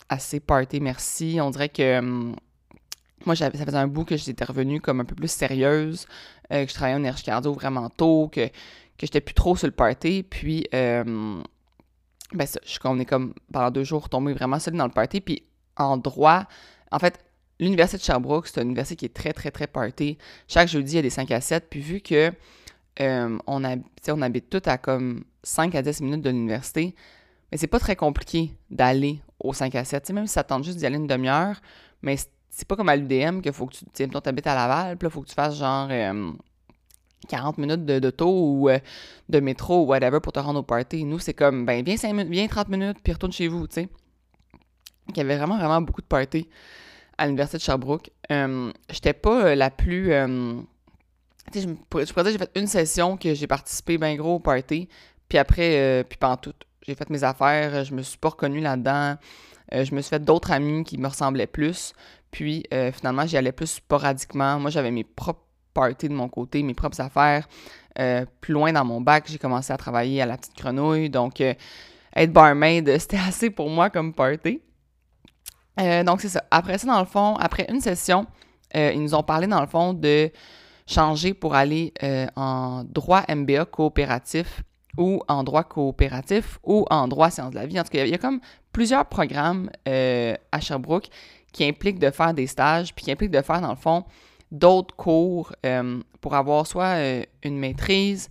assez 0.09 0.38
party, 0.38 0.80
merci. 0.80 1.38
On 1.40 1.50
dirait 1.50 1.68
que 1.68 2.00
moi, 3.26 3.35
ça 3.37 3.50
faisait 3.50 3.76
un 3.76 3.88
bout 3.88 4.04
que 4.04 4.16
j'étais 4.16 4.44
revenue 4.44 4.80
comme 4.80 5.00
un 5.00 5.04
peu 5.04 5.14
plus 5.14 5.30
sérieuse, 5.30 6.06
que 6.50 6.66
je 6.66 6.75
travaillais 6.75 6.97
en 6.97 7.00
énergie 7.00 7.25
cardio 7.25 7.52
vraiment 7.52 7.90
tôt, 7.90 8.28
que, 8.32 8.47
que 8.47 8.52
j'étais 9.02 9.20
plus 9.20 9.35
trop 9.35 9.56
sur 9.56 9.66
le 9.66 9.73
party. 9.73 10.23
Puis, 10.23 10.66
ben 10.73 12.47
ça, 12.47 12.61
je, 12.64 12.78
on 12.85 12.99
est 13.00 13.04
comme 13.04 13.35
pendant 13.52 13.70
deux 13.70 13.85
jours 13.85 14.09
tombé 14.09 14.32
vraiment 14.32 14.59
seul 14.61 14.75
dans 14.75 14.87
le 14.87 14.92
party. 14.92 15.20
Puis, 15.20 15.42
en 15.76 15.97
droit, 15.97 16.44
en 16.92 16.99
fait, 16.99 17.18
l'Université 17.59 17.99
de 17.99 18.02
Sherbrooke, 18.02 18.47
c'est 18.47 18.61
une 18.61 18.68
université 18.68 18.97
qui 18.97 19.04
est 19.06 19.14
très, 19.14 19.32
très, 19.32 19.50
très 19.50 19.66
party. 19.66 20.16
Chaque 20.49 20.68
jeudi, 20.68 20.92
il 20.92 20.97
y 20.97 20.99
a 21.00 21.02
des 21.02 21.11
5 21.11 21.30
à 21.32 21.40
7. 21.40 21.66
Puis, 21.68 21.80
vu 21.80 22.00
que 22.00 22.32
euh, 23.00 23.38
on, 23.47 23.62
on 23.62 24.23
habite 24.23 24.50
tout 24.50 24.62
à 24.66 24.78
comme 24.78 25.25
5 25.42 25.75
à 25.75 25.83
10 25.83 26.02
minutes 26.02 26.23
de 26.23 26.30
l'université, 26.30 26.95
mais 27.50 27.59
c'est 27.59 27.66
pas 27.66 27.78
très 27.78 27.97
compliqué 27.97 28.54
d'aller 28.71 29.21
au 29.38 29.52
5 29.52 29.75
à 29.75 29.85
7. 29.85 30.11
même 30.11 30.26
si 30.26 30.35
ça 30.35 30.45
tente 30.45 30.64
juste 30.64 30.78
d'y 30.78 30.87
aller 30.87 30.97
une 30.97 31.07
demi-heure, 31.07 31.61
mais 32.02 32.16
c'est 32.50 32.66
pas 32.69 32.76
comme 32.76 32.88
à 32.88 32.97
l'UDM 32.97 33.40
qu'il 33.40 33.52
faut 33.52 33.66
que 33.66 33.76
tu. 33.76 33.85
Tu 33.95 34.04
habites 34.25 34.47
à 34.47 34.54
Laval, 34.54 34.97
puis 34.97 35.07
là, 35.07 35.11
faut 35.11 35.23
que 35.23 35.28
tu 35.28 35.35
fasses 35.35 35.57
genre 35.57 35.88
40 35.88 37.59
euh, 37.59 37.62
minutes 37.62 37.85
d'auto 37.85 38.28
ou 38.28 38.69
euh, 38.69 38.78
de 39.28 39.40
métro 39.40 39.85
ou 39.85 39.87
whatever 39.87 40.21
pour 40.21 40.33
te 40.33 40.40
rendre 40.40 40.61
au 40.61 40.62
party. 40.62 41.04
Nous, 41.04 41.19
c'est 41.19 41.35
comme, 41.35 41.64
ben, 41.64 41.85
viens, 41.85 41.97
5 41.97 42.14
viens 42.28 42.47
30 42.49 42.69
minutes, 42.69 42.99
puis 43.02 43.12
retourne 43.12 43.33
chez 43.33 43.49
vous, 43.49 43.66
tu 43.66 43.75
sais. 43.75 43.88
Il 45.09 45.16
y 45.16 45.21
avait 45.21 45.37
vraiment, 45.37 45.57
vraiment 45.57 45.80
beaucoup 45.80 46.02
de 46.02 46.07
parties 46.07 46.49
à 47.19 47.26
l'Université 47.26 47.59
de 47.59 47.62
Sherbrooke. 47.62 48.11
J'étais 48.90 49.12
pas 49.12 49.54
la 49.57 49.71
plus 49.71 50.12
je, 51.54 51.66
pourrais, 51.88 52.04
dire 52.04 52.14
que 52.14 52.30
j'ai 52.30 52.38
fait 52.38 52.50
une 52.54 52.66
session 52.66 53.16
que 53.16 53.35
j'ai 53.35 53.47
participé 53.47 53.99
bien 53.99 54.14
gros 54.16 54.37
au 54.37 54.40
party, 54.40 54.88
puis 55.28 55.38
après, 55.38 55.78
euh, 55.78 56.02
puis 56.02 56.18
pendant 56.18 56.37
tout, 56.37 56.54
j'ai 56.82 56.94
fait 56.94 57.09
mes 57.11 57.25
affaires, 57.25 57.85
je 57.85 57.94
me 57.94 58.02
suis 58.02 58.18
pas 58.18 58.30
reconnue 58.30 58.61
là-dedans, 58.61 59.16
euh, 59.75 59.85
je 59.85 59.94
me 59.94 60.00
suis 60.00 60.11
fait 60.11 60.23
d'autres 60.25 60.50
amis 60.52 60.85
qui 60.85 60.99
me 60.99 61.09
ressemblaient 61.09 61.47
plus, 61.47 61.92
puis 62.30 62.64
euh, 62.73 62.92
finalement, 62.92 63.26
j'y 63.26 63.37
allais 63.37 63.52
plus 63.52 63.66
sporadiquement. 63.66 64.59
Moi, 64.59 64.70
j'avais 64.70 64.90
mes 64.90 65.04
propres 65.04 65.44
parties 65.75 66.09
de 66.09 66.14
mon 66.14 66.28
côté, 66.28 66.62
mes 66.62 66.75
propres 66.75 67.00
affaires. 67.00 67.49
plus 68.40 68.52
loin 68.54 68.73
dans 68.73 68.85
mon 68.85 69.00
bac, 69.00 69.25
j'ai 69.26 69.38
commencé 69.38 69.73
à 69.73 69.76
travailler 69.76 70.23
à 70.23 70.26
la 70.26 70.37
petite 70.37 70.56
grenouille, 70.56 71.11
donc 71.11 71.40
être 71.40 72.32
barmaid, 72.32 72.99
c'était 72.99 73.18
assez 73.18 73.50
pour 73.50 73.68
moi 73.68 73.90
comme 73.90 74.12
party. 74.14 74.61
donc, 75.76 76.20
c'est 76.20 76.28
ça. 76.28 76.44
Après 76.50 76.78
ça, 76.78 76.87
dans 76.87 77.00
le 77.00 77.06
fond, 77.06 77.37
après 77.37 77.66
une 77.68 77.80
session, 77.80 78.26
ils 78.75 79.00
nous 79.00 79.14
ont 79.14 79.23
parlé, 79.23 79.47
dans 79.47 79.61
le 79.61 79.66
fond, 79.66 79.92
de 79.92 80.30
changer 80.90 81.35
pour 81.35 81.54
aller 81.54 81.92
euh, 82.02 82.26
en 82.37 82.85
droit 82.85 83.23
MBA 83.28 83.66
coopératif 83.66 84.62
ou 84.99 85.23
en 85.28 85.44
droit 85.44 85.62
coopératif 85.62 86.59
ou 86.64 86.85
en 86.90 87.06
droit 87.06 87.30
sciences 87.30 87.50
de 87.50 87.56
la 87.56 87.66
vie. 87.66 87.78
En 87.78 87.85
tout 87.85 87.90
cas, 87.90 88.04
il 88.04 88.11
y 88.11 88.14
a 88.14 88.18
comme 88.18 88.40
plusieurs 88.73 89.06
programmes 89.06 89.70
euh, 89.88 90.35
à 90.50 90.61
Sherbrooke 90.61 91.09
qui 91.52 91.64
impliquent 91.64 92.00
de 92.00 92.11
faire 92.11 92.35
des 92.35 92.47
stages, 92.47 92.94
puis 92.94 93.04
qui 93.04 93.12
impliquent 93.12 93.30
de 93.30 93.42
faire, 93.42 93.61
dans 93.61 93.70
le 93.70 93.76
fond, 93.76 94.04
d'autres 94.50 94.94
cours 94.97 95.52
euh, 95.64 96.00
pour 96.20 96.35
avoir 96.35 96.66
soit 96.66 96.97
une 97.42 97.59
maîtrise, 97.59 98.28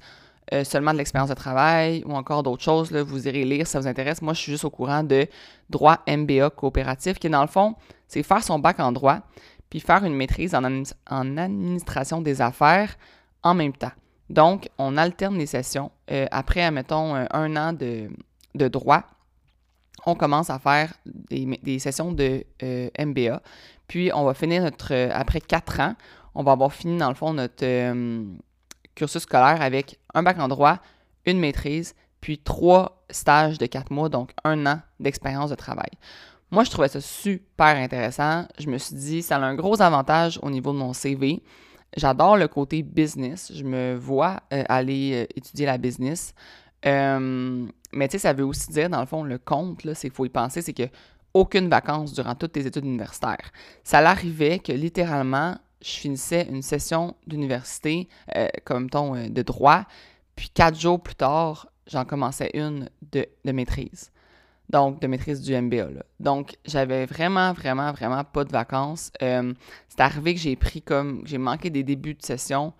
seulement 0.63 0.93
de 0.93 0.97
l'expérience 0.97 1.29
de 1.29 1.35
travail 1.35 2.03
ou 2.05 2.13
encore 2.13 2.43
d'autres 2.43 2.63
choses. 2.63 2.91
Là, 2.91 3.03
vous 3.03 3.27
irez 3.27 3.43
lire 3.43 3.67
si 3.67 3.73
ça 3.73 3.79
vous 3.79 3.87
intéresse. 3.87 4.21
Moi, 4.21 4.33
je 4.33 4.41
suis 4.41 4.51
juste 4.51 4.65
au 4.65 4.69
courant 4.69 5.03
de 5.03 5.27
droit 5.69 5.99
MBA 6.07 6.49
coopératif, 6.51 7.19
qui, 7.19 7.29
dans 7.29 7.41
le 7.41 7.47
fond, 7.47 7.75
c'est 8.07 8.23
faire 8.23 8.43
son 8.43 8.57
bac 8.57 8.79
en 8.79 8.91
droit, 8.91 9.19
puis 9.69 9.79
faire 9.79 10.03
une 10.03 10.15
maîtrise 10.15 10.55
en, 10.55 11.37
administration 11.37 12.21
des 12.21 12.41
affaires 12.41 12.95
en 13.43 13.53
même 13.53 13.73
temps. 13.73 13.91
Donc, 14.29 14.69
on 14.77 14.97
alterne 14.97 15.37
les 15.37 15.45
sessions. 15.45 15.91
Euh, 16.11 16.27
après, 16.31 16.69
mettons, 16.71 17.15
un, 17.15 17.55
an 17.55 17.73
de, 17.73 18.09
droit, 18.67 19.03
on 20.05 20.15
commence 20.15 20.49
à 20.49 20.59
faire 20.59 20.93
des, 21.05 21.79
sessions 21.79 22.11
de 22.11 22.43
euh, 22.63 22.89
MBA. 22.99 23.41
Puis, 23.87 24.11
on 24.13 24.23
va 24.23 24.33
finir 24.33 24.63
notre, 24.63 24.93
après 25.11 25.41
quatre 25.41 25.79
ans, 25.79 25.95
on 26.35 26.43
va 26.43 26.51
avoir 26.53 26.73
fini, 26.73 26.97
dans 26.97 27.09
le 27.09 27.15
fond, 27.15 27.33
notre 27.33 27.63
euh, 27.65 28.23
cursus 28.95 29.23
scolaire 29.23 29.61
avec 29.61 29.99
un 30.13 30.23
bac 30.23 30.39
en 30.39 30.47
droit, 30.47 30.77
une 31.25 31.39
maîtrise, 31.39 31.95
puis 32.21 32.37
trois 32.37 33.03
stages 33.09 33.57
de 33.57 33.65
quatre 33.65 33.91
mois, 33.91 34.09
donc 34.09 34.31
un 34.43 34.65
an 34.65 34.79
d'expérience 34.99 35.49
de 35.49 35.55
travail. 35.55 35.89
Moi, 36.51 36.63
je 36.63 36.71
trouvais 36.71 36.87
ça 36.87 36.99
super 36.99 37.75
intéressant. 37.77 38.47
Je 38.57 38.67
me 38.69 38.79
suis 38.79 38.95
dit, 38.95 39.21
ça 39.21 39.37
a 39.37 39.41
un 39.41 39.53
gros 39.53 39.81
avantage 39.81 40.39
au 40.41 40.49
niveau 40.49 40.73
de 40.73 40.77
mon 40.77 40.93
CV. 40.93 41.43
J'adore 41.95 42.37
le 42.37 42.47
côté 42.47 42.81
business. 42.81 43.51
Je 43.53 43.63
me 43.63 43.95
vois 43.95 44.39
euh, 44.51 44.63
aller 44.67 45.11
euh, 45.13 45.33
étudier 45.35 45.67
la 45.67 45.77
business. 45.77 46.33
Euh, 46.87 47.67
mais 47.93 48.07
tu 48.07 48.13
sais, 48.13 48.19
ça 48.19 48.33
veut 48.33 48.45
aussi 48.45 48.71
dire, 48.71 48.89
dans 48.89 48.99
le 48.99 49.05
fond, 49.05 49.23
le 49.23 49.37
compte, 49.37 49.81
c'est 49.93 50.09
faut 50.09 50.25
y 50.25 50.29
penser, 50.29 50.63
c'est 50.63 50.73
que 50.73 50.87
aucune 51.35 51.69
vacances 51.69 52.13
durant 52.13 52.33
toutes 52.33 52.53
tes 52.53 52.65
études 52.65 52.85
universitaires. 52.85 53.51
Ça 53.83 54.01
l'arrivait 54.01 54.57
que 54.57 54.71
littéralement, 54.71 55.55
je 55.83 55.91
finissais 55.91 56.47
une 56.49 56.63
session 56.63 57.15
d'université, 57.27 58.09
comme 58.65 58.89
ton 58.89 59.29
de 59.29 59.41
droit, 59.43 59.85
puis 60.35 60.49
quatre 60.49 60.77
jours 60.77 60.99
plus 60.99 61.15
tard, 61.15 61.67
j'en 61.85 62.03
commençais 62.03 62.49
une 62.55 62.89
de, 63.11 63.27
de 63.45 63.51
maîtrise 63.51 64.11
donc 64.69 65.01
de 65.01 65.07
maîtrise 65.07 65.41
du 65.41 65.59
MBA. 65.59 65.87
Donc, 66.19 66.57
j'avais 66.65 67.05
vraiment, 67.05 67.53
vraiment, 67.53 67.91
vraiment 67.91 68.23
pas 68.23 68.43
de 68.43 68.51
vacances. 68.51 69.11
Euh, 69.21 69.53
c'est 69.87 69.99
arrivé 69.99 70.35
que 70.35 70.39
j'ai 70.39 70.55
pris 70.55 70.81
comme, 70.81 71.23
j'ai 71.25 71.37
manqué 71.37 71.69
des 71.69 71.83
débuts 71.83 72.13
de 72.13 72.21
session 72.21 72.73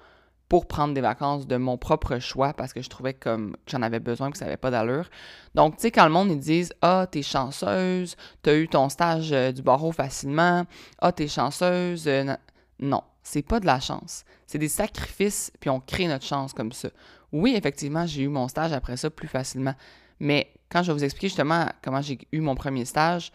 pour 0.48 0.68
prendre 0.68 0.96
des 0.96 1.02
vacances 1.02 1.46
de 1.46 1.58
mon 1.58 1.78
propre 1.78 2.18
choix 2.18 2.54
parce 2.54 2.74
que 2.74 2.82
je 2.82 2.90
trouvais 2.90 3.14
comme 3.14 3.54
que 3.54 3.72
j'en 3.72 3.84
avais 3.84 4.00
besoin, 4.00 4.32
que 4.32 4.38
ça 4.38 4.46
n'avait 4.46 4.58
pas 4.58 4.72
d'allure. 4.72 5.10
Donc, 5.54 5.76
tu 5.76 5.84
sais, 5.84 5.92
quand 5.92 6.06
le 6.06 6.12
monde, 6.12 6.32
ils 6.32 6.40
disent 6.40 6.74
«Ah, 6.82 7.08
t'es 7.10 7.22
chanceuse, 7.22 8.16
t'as 8.42 8.56
eu 8.56 8.68
ton 8.68 8.90
stage 8.90 9.32
euh, 9.32 9.52
du 9.52 9.62
barreau 9.62 9.92
facilement, 9.92 10.66
ah, 11.00 11.12
t'es 11.12 11.28
chanceuse 11.28 12.08
euh, 12.08 12.36
Non, 12.80 13.04
c'est 13.22 13.44
pas 13.44 13.60
de 13.60 13.68
la 13.68 13.80
chance. 13.80 14.26
C'est 14.48 14.58
des 14.58 14.70
sacrifices, 14.70 15.52
puis 15.60 15.70
on 15.70 15.80
crée 15.80 16.08
notre 16.08 16.26
chance 16.26 16.54
comme 16.54 16.72
ça. 16.72 16.90
Oui, 17.32 17.54
effectivement, 17.56 18.08
j'ai 18.08 18.24
eu 18.24 18.28
mon 18.28 18.48
stage 18.48 18.74
après 18.74 18.98
ça 18.98 19.12
plus 19.12 19.28
facilement. 19.28 19.76
Mais 20.20 20.52
quand 20.72 20.84
je 20.84 20.92
vais 20.92 20.98
vous 20.98 21.04
expliquer 21.04 21.28
justement 21.28 21.68
comment 21.82 22.02
j'ai 22.02 22.20
eu 22.32 22.42
mon 22.42 22.56
premier 22.56 22.86
stage, 22.86 23.32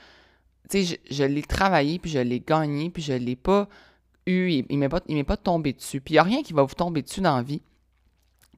tu 0.70 0.84
sais, 0.84 1.00
je, 1.10 1.24
l'ai 1.24 1.42
travaillé, 1.42 1.98
puis 1.98 2.10
je 2.10 2.18
l'ai 2.18 2.40
gagné, 2.40 2.90
puis 2.90 3.02
je 3.02 3.12
l'ai 3.12 3.36
pas 3.36 3.68
eu, 4.26 4.50
il, 4.50 4.66
il 4.70 4.78
m'est 4.78 4.88
pas, 4.88 5.00
pas 5.00 5.36
tombé 5.36 5.72
dessus. 5.72 6.00
Puis 6.00 6.14
il 6.14 6.16
n'y 6.16 6.20
a 6.20 6.22
rien 6.22 6.42
qui 6.42 6.52
va 6.52 6.62
vous 6.62 6.74
tomber 6.74 7.02
dessus 7.02 7.20
dans 7.20 7.36
la 7.36 7.42
vie. 7.42 7.62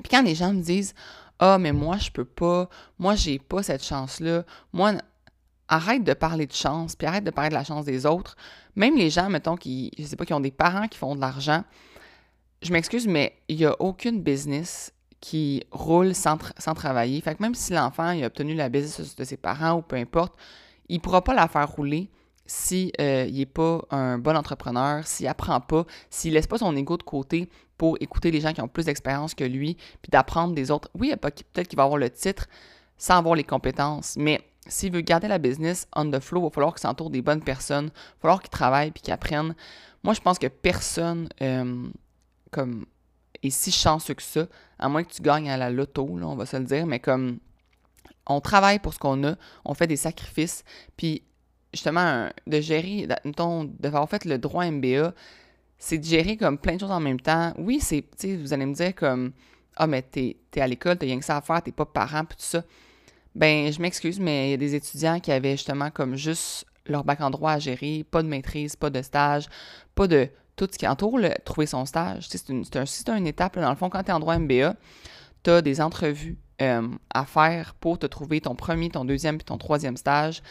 Puis 0.02 0.10
quand 0.10 0.22
les 0.22 0.34
gens 0.34 0.52
me 0.52 0.62
disent 0.62 0.94
Ah, 1.38 1.58
mais 1.58 1.72
moi, 1.72 1.96
je 1.96 2.10
peux 2.10 2.24
pas, 2.24 2.68
moi, 2.98 3.14
j'ai 3.14 3.38
pas 3.38 3.62
cette 3.62 3.82
chance-là, 3.84 4.44
moi, 4.72 4.94
arrête 5.68 6.04
de 6.04 6.14
parler 6.14 6.46
de 6.46 6.52
chance, 6.52 6.94
puis 6.94 7.06
arrête 7.06 7.24
de 7.24 7.30
parler 7.30 7.50
de 7.50 7.54
la 7.54 7.64
chance 7.64 7.84
des 7.84 8.06
autres. 8.06 8.36
Même 8.76 8.96
les 8.96 9.10
gens, 9.10 9.28
mettons, 9.28 9.56
qui, 9.56 9.90
je 9.98 10.04
sais 10.04 10.16
pas, 10.16 10.24
qui 10.24 10.34
ont 10.34 10.40
des 10.40 10.50
parents 10.50 10.86
qui 10.86 10.98
font 10.98 11.16
de 11.16 11.20
l'argent, 11.20 11.64
je 12.62 12.72
m'excuse, 12.72 13.06
mais 13.06 13.36
il 13.48 13.56
n'y 13.56 13.64
a 13.64 13.74
aucune 13.80 14.22
business 14.22 14.92
qui 15.26 15.64
roule 15.72 16.14
sans, 16.14 16.38
sans, 16.56 16.74
travailler. 16.74 17.20
Fait 17.20 17.34
que 17.34 17.42
même 17.42 17.56
si 17.56 17.72
l'enfant 17.72 18.04
a 18.04 18.26
obtenu 18.26 18.54
la 18.54 18.68
business 18.68 19.16
de 19.16 19.24
ses 19.24 19.36
parents 19.36 19.72
ou 19.72 19.82
peu 19.82 19.96
importe, 19.96 20.32
il 20.88 20.98
ne 20.98 21.00
pourra 21.00 21.24
pas 21.24 21.34
la 21.34 21.48
faire 21.48 21.68
rouler 21.68 22.08
s'il 22.46 22.92
euh, 23.00 23.28
n'est 23.28 23.44
pas 23.44 23.84
un 23.90 24.18
bon 24.18 24.36
entrepreneur, 24.36 25.04
s'il 25.04 25.26
apprend 25.26 25.60
pas, 25.60 25.84
s'il 26.10 26.34
laisse 26.34 26.46
pas 26.46 26.58
son 26.58 26.76
ego 26.76 26.96
de 26.96 27.02
côté 27.02 27.50
pour 27.76 27.96
écouter 27.98 28.30
les 28.30 28.40
gens 28.40 28.52
qui 28.52 28.60
ont 28.60 28.68
plus 28.68 28.84
d'expérience 28.84 29.34
que 29.34 29.42
lui, 29.42 29.76
puis 30.00 30.10
d'apprendre 30.10 30.54
des 30.54 30.70
autres. 30.70 30.90
Oui, 30.94 31.12
peut-être 31.20 31.66
qu'il 31.66 31.76
va 31.76 31.82
avoir 31.82 31.98
le 31.98 32.08
titre 32.08 32.46
sans 32.96 33.16
avoir 33.16 33.34
les 33.34 33.42
compétences, 33.42 34.14
mais 34.16 34.40
s'il 34.68 34.92
veut 34.92 35.00
garder 35.00 35.26
la 35.26 35.38
business 35.38 35.88
on 35.96 36.08
the 36.08 36.20
flow, 36.20 36.42
il 36.42 36.44
va 36.44 36.50
falloir 36.50 36.72
qu'il 36.72 36.82
s'entoure 36.82 37.10
des 37.10 37.20
bonnes 37.20 37.42
personnes, 37.42 37.86
il 37.86 37.90
va 37.90 38.20
falloir 38.22 38.42
qu'il 38.42 38.50
travaille 38.50 38.92
puis 38.92 39.02
qu'il 39.02 39.12
apprenne. 39.12 39.56
Moi, 40.04 40.14
je 40.14 40.20
pense 40.20 40.38
que 40.38 40.46
personne 40.46 41.28
euh, 41.42 41.88
comme 42.52 42.86
est 43.42 43.50
si 43.50 43.72
chanceux 43.72 44.14
que 44.14 44.22
ça, 44.22 44.46
à 44.78 44.88
moins 44.88 45.04
que 45.04 45.12
tu 45.12 45.22
gagnes 45.22 45.50
à 45.50 45.56
la 45.56 45.70
loto, 45.70 46.06
on 46.10 46.36
va 46.36 46.46
se 46.46 46.56
le 46.56 46.64
dire, 46.64 46.86
mais 46.86 47.00
comme 47.00 47.38
on 48.26 48.40
travaille 48.40 48.78
pour 48.78 48.94
ce 48.94 48.98
qu'on 48.98 49.22
a, 49.24 49.36
on 49.64 49.74
fait 49.74 49.86
des 49.86 49.96
sacrifices, 49.96 50.64
puis 50.96 51.22
justement, 51.72 52.28
de 52.46 52.60
gérer, 52.60 53.08
d'avoir 53.78 54.08
fait 54.08 54.24
le 54.24 54.38
droit 54.38 54.68
MBA, 54.70 55.14
c'est 55.78 55.98
de 55.98 56.04
gérer 56.04 56.36
comme 56.36 56.58
plein 56.58 56.74
de 56.74 56.80
choses 56.80 56.90
en 56.90 57.00
même 57.00 57.20
temps. 57.20 57.52
Oui, 57.58 57.80
c'est, 57.80 58.04
vous 58.36 58.52
allez 58.52 58.66
me 58.66 58.74
dire 58.74 58.94
comme, 58.94 59.32
ah, 59.76 59.86
mais 59.86 60.02
t'es 60.02 60.36
es 60.54 60.60
à 60.60 60.66
l'école, 60.66 60.96
t'as 60.96 61.06
rien 61.06 61.18
que 61.18 61.24
ça 61.24 61.36
à 61.36 61.40
faire, 61.42 61.62
t'es 61.62 61.72
pas 61.72 61.84
parent, 61.84 62.24
puis 62.24 62.36
tout 62.36 62.44
ça. 62.44 62.64
Ben, 63.34 63.70
je 63.70 63.80
m'excuse, 63.80 64.18
mais 64.18 64.48
il 64.48 64.50
y 64.52 64.54
a 64.54 64.56
des 64.56 64.74
étudiants 64.74 65.20
qui 65.20 65.30
avaient 65.30 65.52
justement 65.52 65.90
comme 65.90 66.16
juste 66.16 66.64
leur 66.86 67.04
bac 67.04 67.20
en 67.20 67.30
droit 67.30 67.52
à 67.52 67.58
gérer, 67.58 68.04
pas 68.10 68.22
de 68.22 68.28
maîtrise, 68.28 68.76
pas 68.76 68.88
de 68.88 69.02
stage, 69.02 69.48
pas 69.94 70.06
de 70.06 70.30
tout 70.56 70.68
ce 70.70 70.78
qui 70.78 70.88
entoure 70.88 71.18
le, 71.18 71.30
trouver 71.44 71.66
son 71.66 71.84
stage. 71.84 72.26
C'est 72.28 72.48
une, 72.48 72.64
un, 72.74 73.16
une 73.16 73.26
étape, 73.26 73.58
dans 73.58 73.70
le 73.70 73.76
fond, 73.76 73.90
quand 73.90 74.02
tu 74.02 74.10
es 74.10 74.12
en 74.12 74.20
droit 74.20 74.38
MBA, 74.38 74.74
tu 75.44 75.50
as 75.50 75.62
des 75.62 75.80
entrevues 75.80 76.38
euh, 76.62 76.88
à 77.10 77.26
faire 77.26 77.74
pour 77.74 77.98
te 77.98 78.06
trouver 78.06 78.40
ton 78.40 78.54
premier, 78.54 78.88
ton 78.88 79.04
deuxième 79.04 79.36
puis 79.36 79.44
ton 79.44 79.58
troisième 79.58 79.96
stage. 79.96 80.42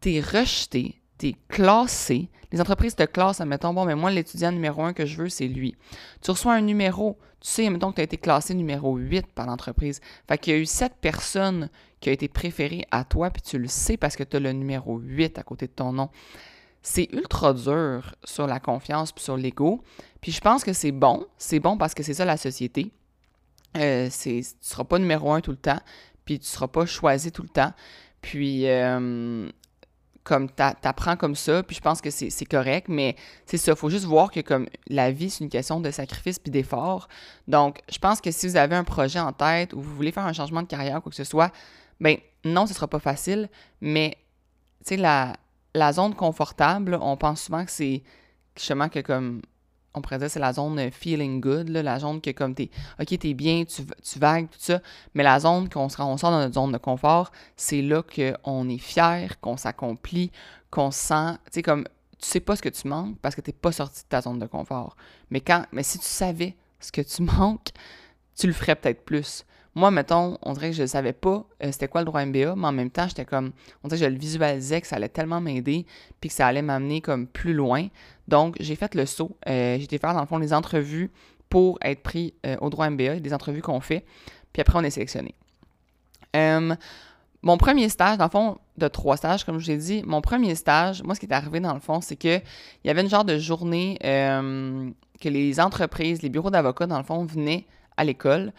Tu 0.00 0.14
es 0.14 0.20
rejeté, 0.20 1.02
tu 1.18 1.28
es 1.28 1.36
classé. 1.48 2.28
Les 2.52 2.60
entreprises 2.60 2.94
te 2.94 3.02
classent, 3.02 3.40
admettons, 3.40 3.74
bon, 3.74 3.84
mais 3.84 3.94
moi, 3.94 4.10
l'étudiant 4.10 4.52
numéro 4.52 4.82
un 4.84 4.92
que 4.92 5.06
je 5.06 5.16
veux, 5.16 5.28
c'est 5.28 5.48
lui. 5.48 5.74
Tu 6.22 6.30
reçois 6.30 6.54
un 6.54 6.60
numéro. 6.60 7.18
Tu 7.40 7.48
sais, 7.48 7.66
admettons 7.66 7.90
que 7.90 7.96
tu 7.96 8.00
as 8.02 8.04
été 8.04 8.18
classé 8.18 8.54
numéro 8.54 8.96
8 8.96 9.32
par 9.34 9.46
l'entreprise. 9.46 10.00
Fait 10.28 10.38
qu'il 10.38 10.52
y 10.52 10.56
a 10.56 10.60
eu 10.60 10.66
sept 10.66 10.92
personnes 11.00 11.68
qui 11.98 12.10
ont 12.10 12.12
été 12.12 12.28
préférées 12.28 12.84
à 12.92 13.04
toi, 13.04 13.30
puis 13.30 13.42
tu 13.42 13.58
le 13.58 13.68
sais 13.68 13.96
parce 13.96 14.14
que 14.14 14.22
tu 14.22 14.36
as 14.36 14.40
le 14.40 14.52
numéro 14.52 14.98
8 14.98 15.38
à 15.38 15.42
côté 15.42 15.66
de 15.66 15.72
ton 15.72 15.92
nom 15.92 16.10
c'est 16.82 17.08
ultra 17.12 17.52
dur 17.54 18.14
sur 18.24 18.46
la 18.46 18.60
confiance 18.60 19.12
puis 19.12 19.22
sur 19.22 19.36
l'ego. 19.36 19.82
Puis 20.20 20.32
je 20.32 20.40
pense 20.40 20.64
que 20.64 20.72
c'est 20.72 20.92
bon. 20.92 21.26
C'est 21.38 21.60
bon 21.60 21.76
parce 21.76 21.94
que 21.94 22.02
c'est 22.02 22.14
ça 22.14 22.24
la 22.24 22.36
société. 22.36 22.92
Euh, 23.76 24.08
tu 24.10 24.36
ne 24.36 24.42
seras 24.60 24.84
pas 24.84 24.98
numéro 24.98 25.32
un 25.32 25.40
tout 25.40 25.52
le 25.52 25.56
temps, 25.56 25.80
puis 26.24 26.38
tu 26.38 26.44
ne 26.44 26.48
seras 26.48 26.68
pas 26.68 26.84
choisi 26.84 27.32
tout 27.32 27.42
le 27.42 27.48
temps. 27.48 27.72
Puis, 28.20 28.68
euh, 28.68 29.48
comme 30.24 30.48
tu 30.50 30.62
apprends 30.62 31.16
comme 31.16 31.34
ça, 31.34 31.62
puis 31.62 31.74
je 31.74 31.80
pense 31.80 32.00
que 32.00 32.10
c'est 32.10 32.44
correct, 32.44 32.88
mais 32.88 33.16
c'est 33.46 33.56
ça, 33.56 33.72
il 33.72 33.76
faut 33.78 33.90
juste 33.90 34.04
voir 34.04 34.30
que 34.30 34.40
comme 34.40 34.68
la 34.88 35.10
vie, 35.10 35.30
c'est 35.30 35.42
une 35.42 35.50
question 35.50 35.80
de 35.80 35.90
sacrifice 35.90 36.38
puis 36.38 36.50
d'effort. 36.50 37.08
Donc, 37.48 37.80
je 37.90 37.98
pense 37.98 38.20
que 38.20 38.30
si 38.30 38.46
vous 38.46 38.56
avez 38.56 38.76
un 38.76 38.84
projet 38.84 39.18
en 39.18 39.32
tête 39.32 39.72
ou 39.72 39.80
vous 39.80 39.94
voulez 39.96 40.12
faire 40.12 40.26
un 40.26 40.32
changement 40.32 40.62
de 40.62 40.68
carrière 40.68 41.02
quoi 41.02 41.10
que 41.10 41.16
ce 41.16 41.24
soit, 41.24 41.50
ben 42.00 42.18
non, 42.44 42.66
ce 42.66 42.74
sera 42.74 42.88
pas 42.88 43.00
facile, 43.00 43.48
mais 43.80 44.16
tu 44.84 44.94
sais, 44.94 44.96
la, 44.96 45.34
la 45.74 45.92
zone 45.92 46.14
confortable, 46.14 46.98
on 47.00 47.16
pense 47.16 47.42
souvent 47.42 47.64
que 47.64 47.70
c'est 47.70 48.02
justement 48.56 48.88
que 48.88 49.00
comme 49.00 49.42
on 49.94 50.00
pourrait 50.00 50.18
dire 50.18 50.30
c'est 50.30 50.40
la 50.40 50.52
zone 50.52 50.90
feeling 50.90 51.40
good, 51.40 51.68
la 51.68 51.98
zone 51.98 52.20
que 52.20 52.30
comme 52.30 52.54
t'es 52.54 52.70
ok 53.00 53.18
t'es 53.18 53.34
bien, 53.34 53.64
tu, 53.64 53.82
tu 54.02 54.18
vagues, 54.18 54.48
tout 54.48 54.58
ça, 54.58 54.80
mais 55.14 55.22
la 55.22 55.40
zone 55.40 55.68
qu'on 55.68 55.88
sort 55.88 56.16
dans 56.22 56.38
notre 56.38 56.54
zone 56.54 56.72
de 56.72 56.78
confort, 56.78 57.30
c'est 57.56 57.82
là 57.82 58.02
qu'on 58.02 58.68
est 58.68 58.78
fier, 58.78 59.40
qu'on 59.40 59.56
s'accomplit, 59.56 60.30
qu'on 60.70 60.90
sent, 60.90 61.34
tu 61.46 61.52
sais 61.52 61.62
comme 61.62 61.84
tu 62.22 62.28
sais 62.28 62.40
pas 62.40 62.56
ce 62.56 62.62
que 62.62 62.68
tu 62.68 62.86
manques 62.88 63.18
parce 63.20 63.34
que 63.34 63.40
t'es 63.40 63.52
pas 63.52 63.72
sorti 63.72 64.04
de 64.04 64.08
ta 64.08 64.20
zone 64.20 64.38
de 64.38 64.46
confort. 64.46 64.96
Mais 65.30 65.40
quand, 65.40 65.66
mais 65.72 65.82
si 65.82 65.98
tu 65.98 66.06
savais 66.06 66.56
ce 66.78 66.92
que 66.92 67.02
tu 67.02 67.22
manques, 67.38 67.70
tu 68.36 68.46
le 68.46 68.52
ferais 68.52 68.76
peut-être 68.76 69.04
plus. 69.04 69.44
Moi, 69.74 69.90
mettons, 69.90 70.36
on 70.42 70.52
dirait 70.52 70.70
que 70.70 70.76
je 70.76 70.82
ne 70.82 70.86
savais 70.86 71.14
pas 71.14 71.46
euh, 71.62 71.72
c'était 71.72 71.88
quoi 71.88 72.02
le 72.02 72.04
droit 72.04 72.24
MBA, 72.24 72.54
mais 72.56 72.66
en 72.66 72.72
même 72.72 72.90
temps, 72.90 73.08
j'étais 73.08 73.24
comme, 73.24 73.52
on 73.82 73.88
dirait 73.88 74.00
que 74.00 74.04
je 74.06 74.10
le 74.10 74.18
visualisais, 74.18 74.80
que 74.82 74.86
ça 74.86 74.96
allait 74.96 75.08
tellement 75.08 75.40
m'aider, 75.40 75.86
puis 76.20 76.28
que 76.28 76.34
ça 76.34 76.46
allait 76.46 76.62
m'amener 76.62 77.00
comme 77.00 77.26
plus 77.26 77.54
loin. 77.54 77.88
Donc, 78.28 78.56
j'ai 78.60 78.76
fait 78.76 78.94
le 78.94 79.06
saut. 79.06 79.36
Euh, 79.48 79.78
j'ai 79.78 79.84
été 79.84 79.98
faire, 79.98 80.12
dans 80.12 80.20
le 80.20 80.26
fond, 80.26 80.38
les 80.38 80.52
entrevues 80.52 81.10
pour 81.48 81.78
être 81.80 82.02
pris 82.02 82.34
euh, 82.44 82.56
au 82.60 82.68
droit 82.68 82.88
MBA, 82.90 83.20
des 83.20 83.32
entrevues 83.32 83.62
qu'on 83.62 83.80
fait, 83.80 84.04
puis 84.52 84.60
après, 84.60 84.78
on 84.78 84.82
est 84.82 84.90
sélectionné. 84.90 85.34
mon 86.34 87.56
premier 87.56 87.88
stage, 87.88 88.18
dans 88.18 88.26
le 88.26 88.30
fond, 88.30 88.58
de 88.76 88.88
trois 88.88 89.16
stages, 89.16 89.44
comme 89.44 89.58
je 89.58 89.64
vous 89.64 89.70
ai 89.70 89.76
dit, 89.78 90.02
mon 90.04 90.20
premier 90.20 90.54
stage, 90.54 91.02
moi, 91.02 91.14
ce 91.14 91.20
qui 91.20 91.26
est 91.26 91.32
arrivé, 91.32 91.60
dans 91.60 91.74
le 91.74 91.80
fond, 91.80 92.02
c'est 92.02 92.16
qu'il 92.16 92.42
y 92.84 92.90
avait 92.90 93.00
une 93.00 93.10
genre 93.10 93.24
de 93.24 93.38
journée 93.38 93.98
que 94.02 95.28
les 95.28 95.60
entreprises, 95.60 96.22
les 96.22 96.28
bureaux 96.28 96.50
d'avocats, 96.50 96.86
dans 96.86 96.98
le 96.98 97.04
fond, 97.04 97.24
venaient 97.24 97.66
à 97.96 98.04
l'école 98.04 98.52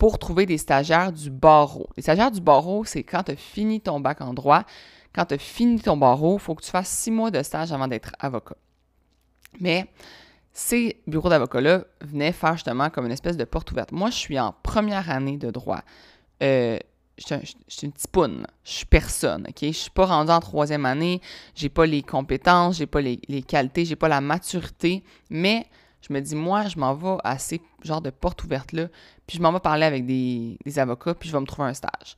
pour 0.00 0.18
trouver 0.18 0.46
des 0.46 0.56
stagiaires 0.56 1.12
du 1.12 1.28
barreau. 1.28 1.86
Les 1.94 2.02
stagiaires 2.02 2.30
du 2.30 2.40
barreau, 2.40 2.86
c'est 2.86 3.02
quand 3.02 3.22
tu 3.24 3.32
as 3.32 3.36
fini 3.36 3.82
ton 3.82 4.00
bac 4.00 4.22
en 4.22 4.32
droit, 4.32 4.64
quand 5.12 5.26
tu 5.26 5.34
as 5.34 5.38
fini 5.38 5.78
ton 5.78 5.98
barreau, 5.98 6.38
il 6.38 6.40
faut 6.40 6.54
que 6.54 6.62
tu 6.62 6.70
fasses 6.70 6.88
six 6.88 7.10
mois 7.10 7.30
de 7.30 7.42
stage 7.42 7.70
avant 7.70 7.86
d'être 7.86 8.12
avocat. 8.18 8.56
Mais 9.60 9.92
ces 10.54 11.02
bureaux 11.06 11.28
d'avocats-là 11.28 11.84
venaient 12.00 12.32
faire 12.32 12.54
justement 12.54 12.88
comme 12.88 13.04
une 13.04 13.12
espèce 13.12 13.36
de 13.36 13.44
porte 13.44 13.70
ouverte. 13.72 13.92
Moi, 13.92 14.08
je 14.08 14.16
suis 14.16 14.40
en 14.40 14.54
première 14.62 15.10
année 15.10 15.36
de 15.36 15.50
droit. 15.50 15.82
Euh, 16.42 16.78
je 17.18 17.34
suis 17.68 17.86
une 17.86 17.92
petite 17.92 18.10
poune. 18.10 18.46
Je 18.64 18.72
suis 18.72 18.86
personne, 18.86 19.44
OK? 19.50 19.58
Je 19.60 19.70
suis 19.70 19.90
pas 19.90 20.06
rendue 20.06 20.32
en 20.32 20.40
troisième 20.40 20.86
année. 20.86 21.20
J'ai 21.54 21.68
pas 21.68 21.84
les 21.84 22.00
compétences, 22.00 22.78
j'ai 22.78 22.86
pas 22.86 23.02
les, 23.02 23.20
les 23.28 23.42
qualités, 23.42 23.84
j'ai 23.84 23.96
pas 23.96 24.08
la 24.08 24.22
maturité, 24.22 25.04
mais 25.28 25.66
je 26.00 26.14
me 26.14 26.20
dis, 26.20 26.34
moi, 26.34 26.66
je 26.68 26.78
m'en 26.78 26.94
vais 26.94 27.18
à 27.22 27.38
ces 27.82 27.88
genres 27.88 28.00
de 28.00 28.10
portes 28.10 28.42
ouvertes-là, 28.44 28.88
puis 29.26 29.38
je 29.38 29.42
m'en 29.42 29.52
vais 29.52 29.60
parler 29.60 29.84
avec 29.84 30.06
des, 30.06 30.58
avocats, 30.76 31.14
puis 31.14 31.28
je 31.28 31.34
vais 31.34 31.40
me 31.40 31.46
trouver 31.46 31.68
un 31.68 31.74
stage. 31.74 32.16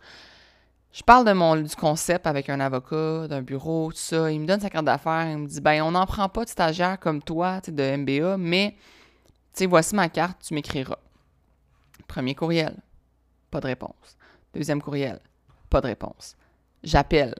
Je 0.92 1.02
parle 1.02 1.26
de 1.26 1.32
mon, 1.32 1.56
du 1.56 1.74
concept 1.74 2.26
avec 2.26 2.50
un 2.50 2.60
avocat, 2.60 3.26
d'un 3.26 3.40
bureau, 3.40 3.90
tout 3.92 3.98
ça. 3.98 4.30
Il 4.30 4.40
me 4.40 4.46
donne 4.46 4.60
sa 4.60 4.68
carte 4.68 4.84
d'affaires. 4.84 5.26
Il 5.30 5.38
me 5.38 5.46
dit, 5.46 5.62
ben, 5.62 5.80
on 5.82 5.92
n'en 5.92 6.04
prend 6.04 6.28
pas 6.28 6.44
de 6.44 6.50
stagiaire 6.50 7.00
comme 7.00 7.22
toi, 7.22 7.60
de 7.66 7.96
MBA, 7.96 8.36
mais, 8.36 8.76
tu 9.54 9.66
voici 9.66 9.94
ma 9.94 10.10
carte, 10.10 10.42
tu 10.46 10.54
m'écriras. 10.54 10.98
Premier 12.06 12.34
courriel, 12.34 12.76
pas 13.50 13.60
de 13.60 13.66
réponse. 13.66 14.18
Deuxième 14.52 14.82
courriel, 14.82 15.18
pas 15.70 15.80
de 15.80 15.86
réponse. 15.86 16.36
J'appelle, 16.82 17.34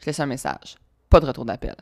je 0.00 0.06
laisse 0.06 0.20
un 0.20 0.26
message, 0.26 0.76
pas 1.08 1.20
de 1.20 1.26
retour 1.26 1.46
d'appel 1.46 1.76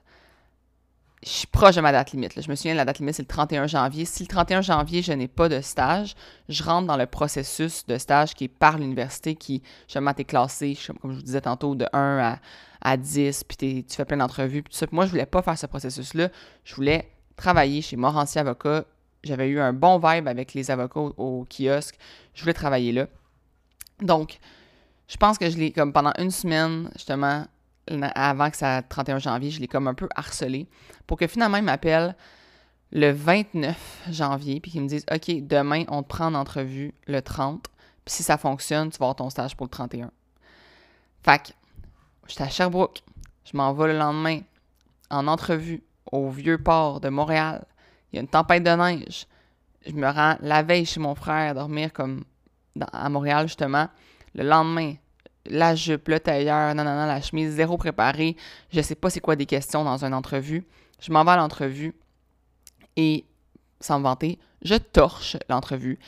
je 1.23 1.31
suis 1.31 1.47
proche 1.47 1.75
de 1.77 1.81
ma 1.81 1.93
date 1.93 2.13
limite. 2.13 2.41
Je 2.41 2.51
me 2.51 2.55
souviens, 2.55 2.75
la 2.75 2.85
date 2.85 2.99
limite, 2.99 3.15
c'est 3.15 3.23
le 3.23 3.29
31 3.29 3.67
janvier. 3.67 4.05
Si 4.05 4.23
le 4.23 4.29
31 4.29 4.61
janvier, 4.61 5.03
je 5.03 5.13
n'ai 5.13 5.29
pas 5.29 5.49
de 5.49 5.61
stage, 5.61 6.15
je 6.49 6.63
rentre 6.63 6.87
dans 6.87 6.97
le 6.97 7.07
processus 7.07 7.87
de 7.87 7.97
stage 7.97 8.35
qui 8.35 8.45
est 8.45 8.49
par 8.49 8.79
l'université, 8.79 9.35
qui, 9.35 9.63
justement, 9.87 10.13
t'es 10.13 10.25
classé, 10.25 10.77
comme 10.87 11.13
je 11.13 11.17
vous 11.17 11.23
disais 11.23 11.41
tantôt, 11.41 11.75
de 11.75 11.87
1 11.93 12.39
à, 12.83 12.97
10, 12.97 13.45
puis 13.45 13.85
tu 13.85 13.97
fais 13.97 14.05
plein 14.05 14.19
d'entrevues, 14.19 14.63
puis 14.63 14.73
tout 14.73 14.79
ça. 14.79 14.87
moi, 14.93 15.07
je 15.07 15.11
voulais 15.11 15.27
pas 15.27 15.43
faire 15.43 15.59
ce 15.59 15.67
processus-là. 15.67 16.29
Je 16.65 16.75
voulais 16.75 17.11
travailler 17.35 17.83
chez 17.83 17.97
Morancy 17.97 18.39
Avocat. 18.39 18.85
J'avais 19.25 19.49
eu 19.49 19.59
un 19.59 19.73
bon 19.73 19.99
vibe 19.99 20.29
avec 20.29 20.55
les 20.55 20.71
avocats 20.71 21.01
au, 21.01 21.47
kiosque. 21.49 21.97
Je 22.35 22.43
voulais 22.43 22.53
travailler 22.53 22.93
là. 22.93 23.07
Donc, 24.01 24.39
je 25.09 25.17
pense 25.17 25.39
que 25.39 25.49
je 25.51 25.57
l'ai, 25.57 25.73
comme 25.73 25.93
pendant 25.93 26.13
une 26.19 26.31
semaine, 26.31 26.91
justement, 26.95 27.47
avant 28.15 28.51
que 28.51 28.57
ça 28.57 28.83
31 28.83 29.19
janvier, 29.19 29.51
je 29.51 29.61
l'ai 29.61 29.69
comme 29.69 29.89
un 29.89 29.95
peu 29.95 30.09
harcelé 30.15 30.69
pour 31.07 31.19
que 31.19 31.27
finalement 31.27 31.59
il 31.59 31.65
m'appelle 31.65 32.17
le 32.93 33.11
29 33.11 34.05
janvier, 34.11 34.61
puis 34.61 34.71
qu'ils 34.71 34.83
me 34.83 34.89
disent 34.89 35.07
OK, 35.13 35.31
demain, 35.47 35.85
on 35.89 36.03
te 36.03 36.09
prend 36.09 36.27
en 36.27 36.35
entrevue 36.35 36.95
le 37.07 37.21
30, 37.21 37.67
puis 38.05 38.15
si 38.15 38.23
ça 38.23 38.39
fonctionne, 38.39 38.91
tu 38.91 38.99
vas 38.99 39.07
avoir 39.07 39.17
ton 39.17 39.31
stage 39.31 39.57
pour 39.57 39.67
le 39.67 39.71
31. 39.71 40.11
Fait 41.23 41.43
que, 41.43 41.49
j'étais 42.29 42.45
à 42.45 42.49
Sherbrooke, 42.49 43.03
je 43.45 43.57
m'en 43.57 43.73
vais 43.73 43.89
le 43.93 43.99
lendemain 43.99 44.41
en 45.11 45.27
entrevue 45.27 45.83
au 46.13 46.31
vieux 46.31 46.59
port 46.59 47.01
de 47.01 47.09
Montréal. 47.09 47.65
Il 48.13 48.17
y 48.17 48.19
a 48.19 48.23
une 48.23 48.29
tempête 48.29 48.63
de 48.63 48.71
neige. 48.71 49.27
Je 49.85 49.93
me 49.93 50.09
rends 50.09 50.37
la 50.41 50.63
veille 50.63 50.87
chez 50.87 51.01
mon 51.01 51.15
frère 51.15 51.55
dormir 51.55 51.93
comme 51.93 52.25
à 52.93 53.09
Montréal, 53.09 53.47
justement. 53.47 53.89
Le 54.35 54.45
lendemain, 54.45 54.95
la 55.51 55.75
jupe, 55.75 56.09
le 56.09 56.21
tailleur, 56.21 56.75
non, 56.75 56.85
non, 56.85 56.95
non, 56.95 57.07
la 57.07 57.21
chemise, 57.21 57.55
zéro 57.55 57.77
préparée. 57.77 58.37
Je 58.73 58.81
sais 58.81 58.95
pas 58.95 59.11
c'est 59.11 59.21
quoi 59.21 59.37
des 59.37 59.47
questions 59.47 59.85
dans 59.85 60.05
une 60.05 60.15
entrevue. 60.15 60.65
Je 61.01 61.13
m'en 61.13 61.25
vais 61.25 61.33
à 61.33 61.37
l'entrevue 61.37 61.95
et, 62.97 63.25
sans 63.81 63.99
me 63.99 64.05
vanter, 64.05 64.39
je 64.63 64.75
torche 64.75 65.37
l'entrevue. 65.49 65.99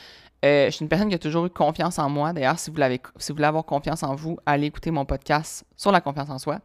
Euh, 0.45 0.67
je 0.67 0.71
suis 0.71 0.83
une 0.83 0.89
personne 0.89 1.09
qui 1.09 1.15
a 1.15 1.19
toujours 1.19 1.45
eu 1.45 1.49
confiance 1.49 1.99
en 1.99 2.09
moi. 2.09 2.31
D'ailleurs, 2.31 2.59
si 2.59 2.71
vous 2.71 2.77
si 3.17 3.31
vous 3.31 3.35
voulez 3.35 3.47
avoir 3.47 3.65
confiance 3.65 4.03
en 4.03 4.15
vous, 4.15 4.37
allez 4.45 4.67
écouter 4.67 4.89
mon 4.89 5.05
podcast 5.05 5.65
sur 5.75 5.91
la 5.91 6.01
confiance 6.01 6.29
en 6.29 6.39
soi. 6.39 6.59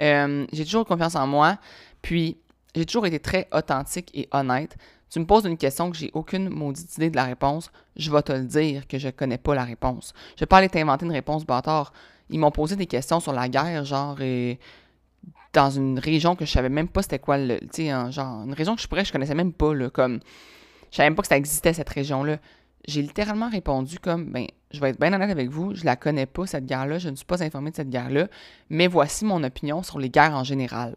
Euh, 0.00 0.44
j'ai 0.52 0.64
toujours 0.64 0.82
eu 0.82 0.84
confiance 0.84 1.14
en 1.14 1.26
moi. 1.26 1.58
Puis, 2.02 2.36
j'ai 2.74 2.84
toujours 2.84 3.06
été 3.06 3.20
très 3.20 3.48
authentique 3.52 4.10
et 4.14 4.28
honnête. 4.32 4.76
Tu 5.12 5.20
me 5.20 5.26
poses 5.26 5.44
une 5.44 5.58
question 5.58 5.90
que 5.90 5.96
j'ai 5.98 6.10
aucune 6.14 6.48
maudite 6.48 6.96
idée 6.96 7.10
de 7.10 7.16
la 7.16 7.24
réponse, 7.24 7.70
je 7.96 8.10
vais 8.10 8.22
te 8.22 8.32
le 8.32 8.46
dire 8.46 8.86
que 8.86 8.96
je 8.96 9.10
connais 9.10 9.36
pas 9.36 9.54
la 9.54 9.64
réponse. 9.64 10.14
Je 10.36 10.40
vais 10.40 10.46
pas 10.46 10.56
aller 10.56 10.70
t'inventer 10.70 11.04
une 11.04 11.12
réponse 11.12 11.44
bâtard. 11.44 11.92
Ils 12.30 12.38
m'ont 12.38 12.50
posé 12.50 12.76
des 12.76 12.86
questions 12.86 13.20
sur 13.20 13.34
la 13.34 13.50
guerre, 13.50 13.84
genre, 13.84 14.18
et 14.22 14.58
dans 15.52 15.68
une 15.68 15.98
région 15.98 16.34
que 16.34 16.46
je 16.46 16.50
savais 16.50 16.70
même 16.70 16.88
pas 16.88 17.02
c'était 17.02 17.18
quoi, 17.18 17.36
le, 17.36 17.60
tu 17.60 17.84
sais, 17.84 17.88
genre, 18.10 18.44
une 18.44 18.54
région 18.54 18.74
que 18.74 18.80
je 18.80 18.88
pourrais, 18.88 19.04
je 19.04 19.12
connaissais 19.12 19.34
même 19.34 19.52
pas, 19.52 19.74
là, 19.74 19.90
comme, 19.90 20.20
je 20.90 20.96
savais 20.96 21.10
même 21.10 21.14
pas 21.14 21.20
que 21.20 21.28
ça 21.28 21.36
existait, 21.36 21.74
cette 21.74 21.90
région-là. 21.90 22.38
J'ai 22.88 23.02
littéralement 23.02 23.50
répondu 23.50 23.98
comme, 23.98 24.32
ben, 24.32 24.46
je 24.70 24.80
vais 24.80 24.90
être 24.90 24.98
bien 24.98 25.12
honnête 25.12 25.30
avec 25.30 25.50
vous, 25.50 25.74
je 25.74 25.84
la 25.84 25.96
connais 25.96 26.24
pas, 26.24 26.46
cette 26.46 26.64
guerre-là, 26.64 26.98
je 26.98 27.10
ne 27.10 27.16
suis 27.16 27.26
pas 27.26 27.42
informé 27.42 27.70
de 27.70 27.76
cette 27.76 27.90
guerre-là, 27.90 28.28
mais 28.70 28.86
voici 28.86 29.26
mon 29.26 29.44
opinion 29.44 29.82
sur 29.82 29.98
les 29.98 30.08
guerres 30.08 30.34
en 30.34 30.44
général. 30.44 30.96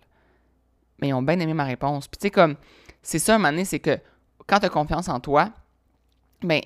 Mais 1.02 1.10
ils 1.10 1.14
ont 1.14 1.22
bien 1.22 1.38
aimé 1.38 1.54
ma 1.54 1.66
réponse. 1.66 2.08
Puis 2.08 2.18
tu 2.18 2.28
sais, 2.28 2.32
comme, 2.32 2.56
c'est 3.06 3.20
ça, 3.20 3.36
un 3.36 3.38
moment 3.38 3.64
c'est 3.64 3.80
que 3.80 4.00
quand 4.48 4.60
tu 4.60 4.66
as 4.66 4.70
confiance 4.70 5.10
en 5.10 5.20
toi, 5.20 5.52
ben, 6.42 6.60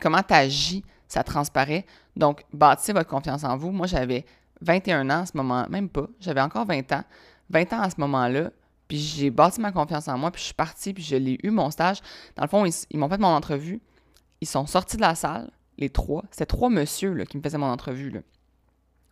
comment 0.00 0.22
tu 0.22 0.32
agis, 0.32 0.84
ça 1.08 1.24
transparaît. 1.24 1.84
Donc, 2.14 2.44
bâtissez 2.52 2.92
votre 2.92 3.10
confiance 3.10 3.42
en 3.42 3.56
vous. 3.56 3.72
Moi, 3.72 3.88
j'avais 3.88 4.24
21 4.60 5.10
ans 5.10 5.22
à 5.22 5.26
ce 5.26 5.36
moment, 5.36 5.66
même 5.68 5.88
pas, 5.88 6.06
j'avais 6.20 6.40
encore 6.40 6.64
20 6.64 6.92
ans, 6.92 7.02
20 7.50 7.72
ans 7.72 7.80
à 7.80 7.90
ce 7.90 7.96
moment-là, 7.98 8.50
puis 8.86 8.98
j'ai 8.98 9.30
bâti 9.30 9.60
ma 9.60 9.72
confiance 9.72 10.06
en 10.06 10.16
moi, 10.16 10.30
puis 10.30 10.40
je 10.40 10.46
suis 10.46 10.54
partie, 10.54 10.94
puis 10.94 11.02
je 11.02 11.16
l'ai 11.16 11.38
eu, 11.42 11.50
mon 11.50 11.72
stage. 11.72 11.98
Dans 12.36 12.44
le 12.44 12.48
fond, 12.48 12.64
ils, 12.64 12.98
m'ont 12.98 13.08
fait 13.08 13.18
mon 13.18 13.26
entrevue, 13.26 13.80
ils 14.40 14.46
sont 14.46 14.66
sortis 14.66 14.96
de 14.96 15.02
la 15.02 15.16
salle, 15.16 15.50
les 15.76 15.90
trois, 15.90 16.22
c'était 16.30 16.46
trois 16.46 16.70
messieurs 16.70 17.24
qui 17.24 17.36
me 17.36 17.42
faisaient 17.42 17.58
mon 17.58 17.70
entrevue. 17.70 18.10
Là. 18.10 18.20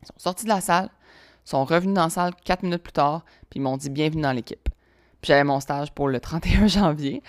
Ils 0.03 0.07
sont 0.07 0.19
sortis 0.19 0.45
de 0.45 0.51
la 0.51 0.61
salle, 0.61 0.91
sont 1.45 1.65
revenus 1.65 1.95
dans 1.95 2.05
la 2.05 2.11
salle 2.11 2.35
quatre 2.45 2.63
minutes 2.63 2.85
plus 2.85 2.93
tard, 2.93 3.25
puis 3.51 3.59
ils 3.59 3.63
m'ont 3.63 3.77
dit 3.77 3.91
bienvenue 3.91 4.23
dans 4.23 4.33
l'équipe. 4.33 4.66
J'avais 5.27 5.45
mon 5.45 5.61
stage 5.61 5.91
pour 5.93 6.09
le 6.09 6.21
31 6.21 6.67
janvier. 6.69 7.23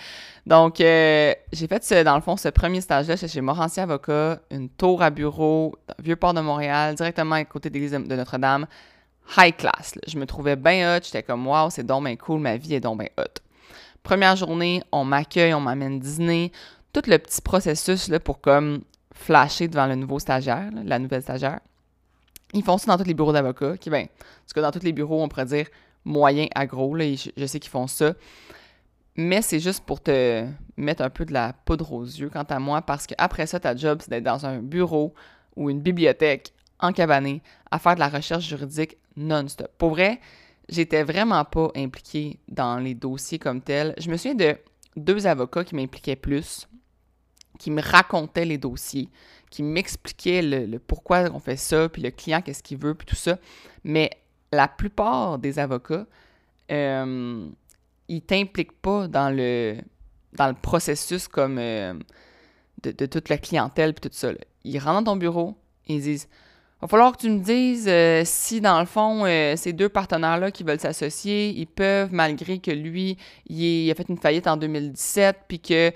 Donc, 0.45 0.79
euh, 0.79 1.33
j'ai 1.51 1.67
fait, 1.67 1.83
ce, 1.83 2.03
dans 2.03 2.15
le 2.15 2.21
fond, 2.21 2.38
ce 2.38 2.49
premier 2.49 2.79
stage-là 2.79 3.17
chez 3.17 3.41
Morancier 3.41 3.83
Avocat, 3.83 4.39
une 4.51 4.69
tour 4.69 5.01
à 5.01 5.10
bureau, 5.10 5.75
Vieux-Port 5.99 6.33
de 6.33 6.41
Montréal, 6.41 6.95
directement 6.95 7.36
à 7.36 7.43
côté 7.43 7.69
de 7.69 7.73
l'église 7.73 7.91
de 7.91 8.15
Notre-Dame. 8.15 8.67
High 9.36 9.55
class. 9.57 9.95
Je 10.07 10.17
me 10.17 10.25
trouvais 10.25 10.55
bien 10.55 10.95
hot. 10.95 11.01
J'étais 11.03 11.23
comme, 11.23 11.45
wow, 11.47 11.69
c'est 11.69 11.83
donc 11.83 12.05
bien 12.05 12.15
cool, 12.15 12.39
ma 12.39 12.55
vie 12.55 12.75
est 12.75 12.79
donc 12.79 12.99
bien 12.99 13.10
hot. 13.17 13.41
Première 14.03 14.38
journée, 14.38 14.81
on 14.91 15.03
m'accueille, 15.03 15.53
on 15.53 15.60
m'amène 15.60 15.99
dîner. 15.99 16.53
Tout 16.93 17.01
le 17.07 17.17
petit 17.17 17.41
processus 17.41 18.07
là, 18.07 18.21
pour 18.21 18.39
comme 18.39 18.83
flasher 19.13 19.67
devant 19.67 19.88
le 19.88 19.95
nouveau 19.95 20.19
stagiaire, 20.19 20.69
la 20.86 20.99
nouvelle 20.99 21.23
stagiaire. 21.23 21.60
Ils 22.53 22.63
font 22.63 22.77
ça 22.77 22.88
dans 22.88 23.03
tous 23.03 23.07
les 23.07 23.13
bureaux 23.13 23.33
d'avocats, 23.33 23.75
qui, 23.75 23.89
ben, 23.89 24.07
parce 24.07 24.53
que 24.53 24.62
dans 24.62 24.71
tous 24.71 24.83
les 24.83 24.93
bureaux, 24.93 25.21
on 25.21 25.27
pourrait 25.27 25.45
dire 25.45 25.67
moyen 26.08 26.48
à 26.56 26.65
gros. 26.65 26.98
Je, 26.98 27.46
sais 27.46 27.60
qu'ils 27.60 27.70
font 27.70 27.88
ça. 27.88 28.13
Mais 29.15 29.41
c'est 29.41 29.60
juste 29.60 29.84
pour 29.84 30.02
te 30.02 30.46
mettre 30.78 31.04
un 31.04 31.10
peu 31.10 31.26
de 31.26 31.34
la 31.34 31.54
poudre 31.54 31.91
aux 31.91 32.06
yeux, 32.06 32.30
quant 32.30 32.43
à 32.43 32.60
moi, 32.60 32.82
parce 32.82 33.08
qu'après 33.08 33.48
ça, 33.48 33.60
ta 33.60 33.76
job, 33.76 34.00
c'est 34.02 34.10
d'être 34.10 34.24
dans 34.24 34.46
un 34.46 34.60
bureau 34.60 35.13
ou 35.56 35.70
une 35.70 35.82
bibliothèque 35.82 36.54
en 36.80 36.93
cabané 36.93 37.41
à 37.72 37.80
faire 37.80 37.96
de 37.96 38.00
la 38.00 38.10
recherche 38.10 38.48
juridique 38.48 38.98
non-stop. 39.15 39.72
Pour 39.80 39.89
vrai, 39.89 40.20
j'étais 40.70 41.04
vraiment 41.04 41.43
pas 41.46 41.72
impliquée 41.76 42.39
dans 42.48 42.78
les 42.78 42.93
dossiers 42.93 43.39
comme 43.39 43.62
tels. 43.62 43.96
Je 43.98 44.12
me 44.12 44.17
souviens 44.17 44.36
de 44.36 44.56
deux 44.96 45.26
avocats 45.26 45.63
qui 45.63 45.74
m'impliquaient 45.74 46.15
plus, 46.15 46.67
qui 47.58 47.72
me 47.72 47.82
racontaient 47.82 48.46
les 48.46 48.60
dossiers, 48.60 49.10
qui 49.50 49.63
m'expliquaient 49.63 50.43
le, 50.43 50.67
le, 50.67 50.78
pourquoi 50.78 51.24
on 51.34 51.39
fait 51.39 51.58
ça, 51.58 51.89
puis 51.89 52.04
le 52.04 52.12
client, 52.12 52.43
qu'est-ce 52.43 52.62
qu'il 52.62 52.78
veut, 52.78 52.93
puis 52.93 53.08
tout 53.08 53.15
ça. 53.15 53.39
Mais 53.84 54.12
la 54.51 54.67
plupart 54.67 55.39
des 55.39 55.60
avocats, 55.60 56.05
euh, 56.71 57.47
ils 58.07 58.21
t'impliquent 58.21 58.79
pas 58.81 59.07
dans 59.07 59.29
le, 59.29 59.77
dans 60.33 60.47
le 60.47 60.53
processus 60.53 61.27
comme 61.27 61.57
euh, 61.60 61.93
de, 62.83 63.05
toute 63.05 63.29
la 63.29 63.38
clientèle 63.38 63.91
et 63.91 63.93
tout 63.93 64.10
ça. 64.12 64.29
Ils 64.63 64.79
rentrent 64.79 65.03
dans 65.03 65.13
ton 65.13 65.17
bureau, 65.17 65.55
ils 65.88 66.01
disent 66.01 66.27
va 66.79 66.88
falloir 66.88 67.12
que 67.12 67.21
tu 67.21 67.31
me 67.31 67.39
dises 67.39 67.88
euh, 67.88 68.21
si, 68.23 68.62
dans 68.62 68.79
le 68.79 68.86
fond, 68.86 69.25
euh, 69.25 69.55
ces 69.55 69.73
deux 69.73 69.89
partenaires-là 69.89 70.51
qui 70.51 70.63
veulent 70.63 70.79
s'associer, 70.79 71.49
ils 71.49 71.65
peuvent, 71.65 72.10
malgré 72.12 72.60
que 72.60 72.69
lui, 72.69 73.17
il, 73.49 73.89
a 73.89 73.95
fait 73.95 74.07
une 74.10 74.19
faillite 74.19 74.45
en 74.45 74.57
2017, 74.57 75.38
puis 75.47 75.60
que 75.60 75.91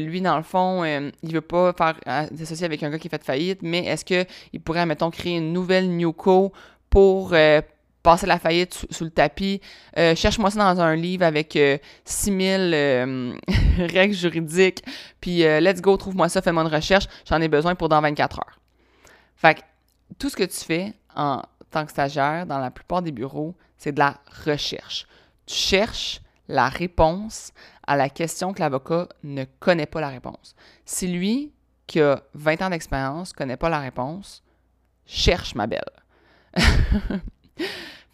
lui, 0.00 0.20
dans 0.20 0.36
le 0.36 0.42
fond, 0.42 0.84
il 0.84 1.32
veut 1.32 1.40
pas 1.40 1.72
faire 1.74 2.00
s'associer 2.36 2.66
avec 2.66 2.82
un 2.82 2.90
gars 2.90 2.98
qui 2.98 3.06
a 3.06 3.10
fait 3.10 3.22
faillite, 3.22 3.60
mais 3.62 3.84
est-ce 3.84 4.04
qu'il 4.04 4.60
pourrait, 4.64 4.84
mettons, 4.84 5.10
créer 5.12 5.36
une 5.36 5.52
nouvelle 5.52 5.96
Newco 5.96 6.52
pour 6.90 7.32
passer 8.06 8.26
la 8.26 8.38
faillite 8.38 8.86
sous, 8.88 9.02
le 9.02 9.10
tapis. 9.10 9.60
Euh, 9.98 10.14
cherche-moi 10.14 10.52
ça 10.52 10.72
dans 10.72 10.80
un 10.80 10.94
livre 10.94 11.24
avec 11.24 11.58
6000 12.04 12.46
euh, 12.46 12.72
euh, 12.72 13.34
règles 13.92 14.14
juridiques. 14.14 14.84
Puis 15.20 15.38
let's 15.40 15.80
go, 15.80 15.96
trouve-moi 15.96 16.28
ça, 16.28 16.40
fais-moi 16.40 16.62
une 16.62 16.72
recherche. 16.72 17.08
J'en 17.28 17.40
ai 17.40 17.48
besoin 17.48 17.74
pour 17.74 17.88
dans 17.88 18.00
24 18.00 18.38
heures. 18.38 18.60
Fait 19.34 19.56
que 19.56 19.60
tout 20.20 20.30
ce 20.30 20.36
que 20.36 20.44
tu 20.44 20.64
fais 20.64 20.92
en 21.16 21.42
tant 21.72 21.84
que 21.84 21.90
stagiaire 21.90 22.46
dans 22.46 22.60
la 22.60 22.70
plupart 22.70 23.02
des 23.02 23.10
bureaux, 23.10 23.56
c'est 23.76 23.90
de 23.90 23.98
la 23.98 24.14
recherche. 24.44 25.08
Tu 25.44 25.56
cherches 25.56 26.20
la 26.46 26.68
réponse 26.68 27.52
à 27.88 27.96
la 27.96 28.08
question 28.08 28.52
que 28.52 28.60
l'avocat 28.60 29.08
ne 29.24 29.42
connaît 29.58 29.86
pas 29.86 30.00
la 30.00 30.10
réponse. 30.10 30.54
Si 30.84 31.08
lui, 31.08 31.52
qui 31.88 32.00
a 32.00 32.22
20 32.34 32.62
ans 32.62 32.70
d'expérience, 32.70 33.32
connaît 33.32 33.56
pas 33.56 33.68
la 33.68 33.80
réponse, 33.80 34.44
cherche 35.06 35.56
ma 35.56 35.66
belle. 35.66 35.82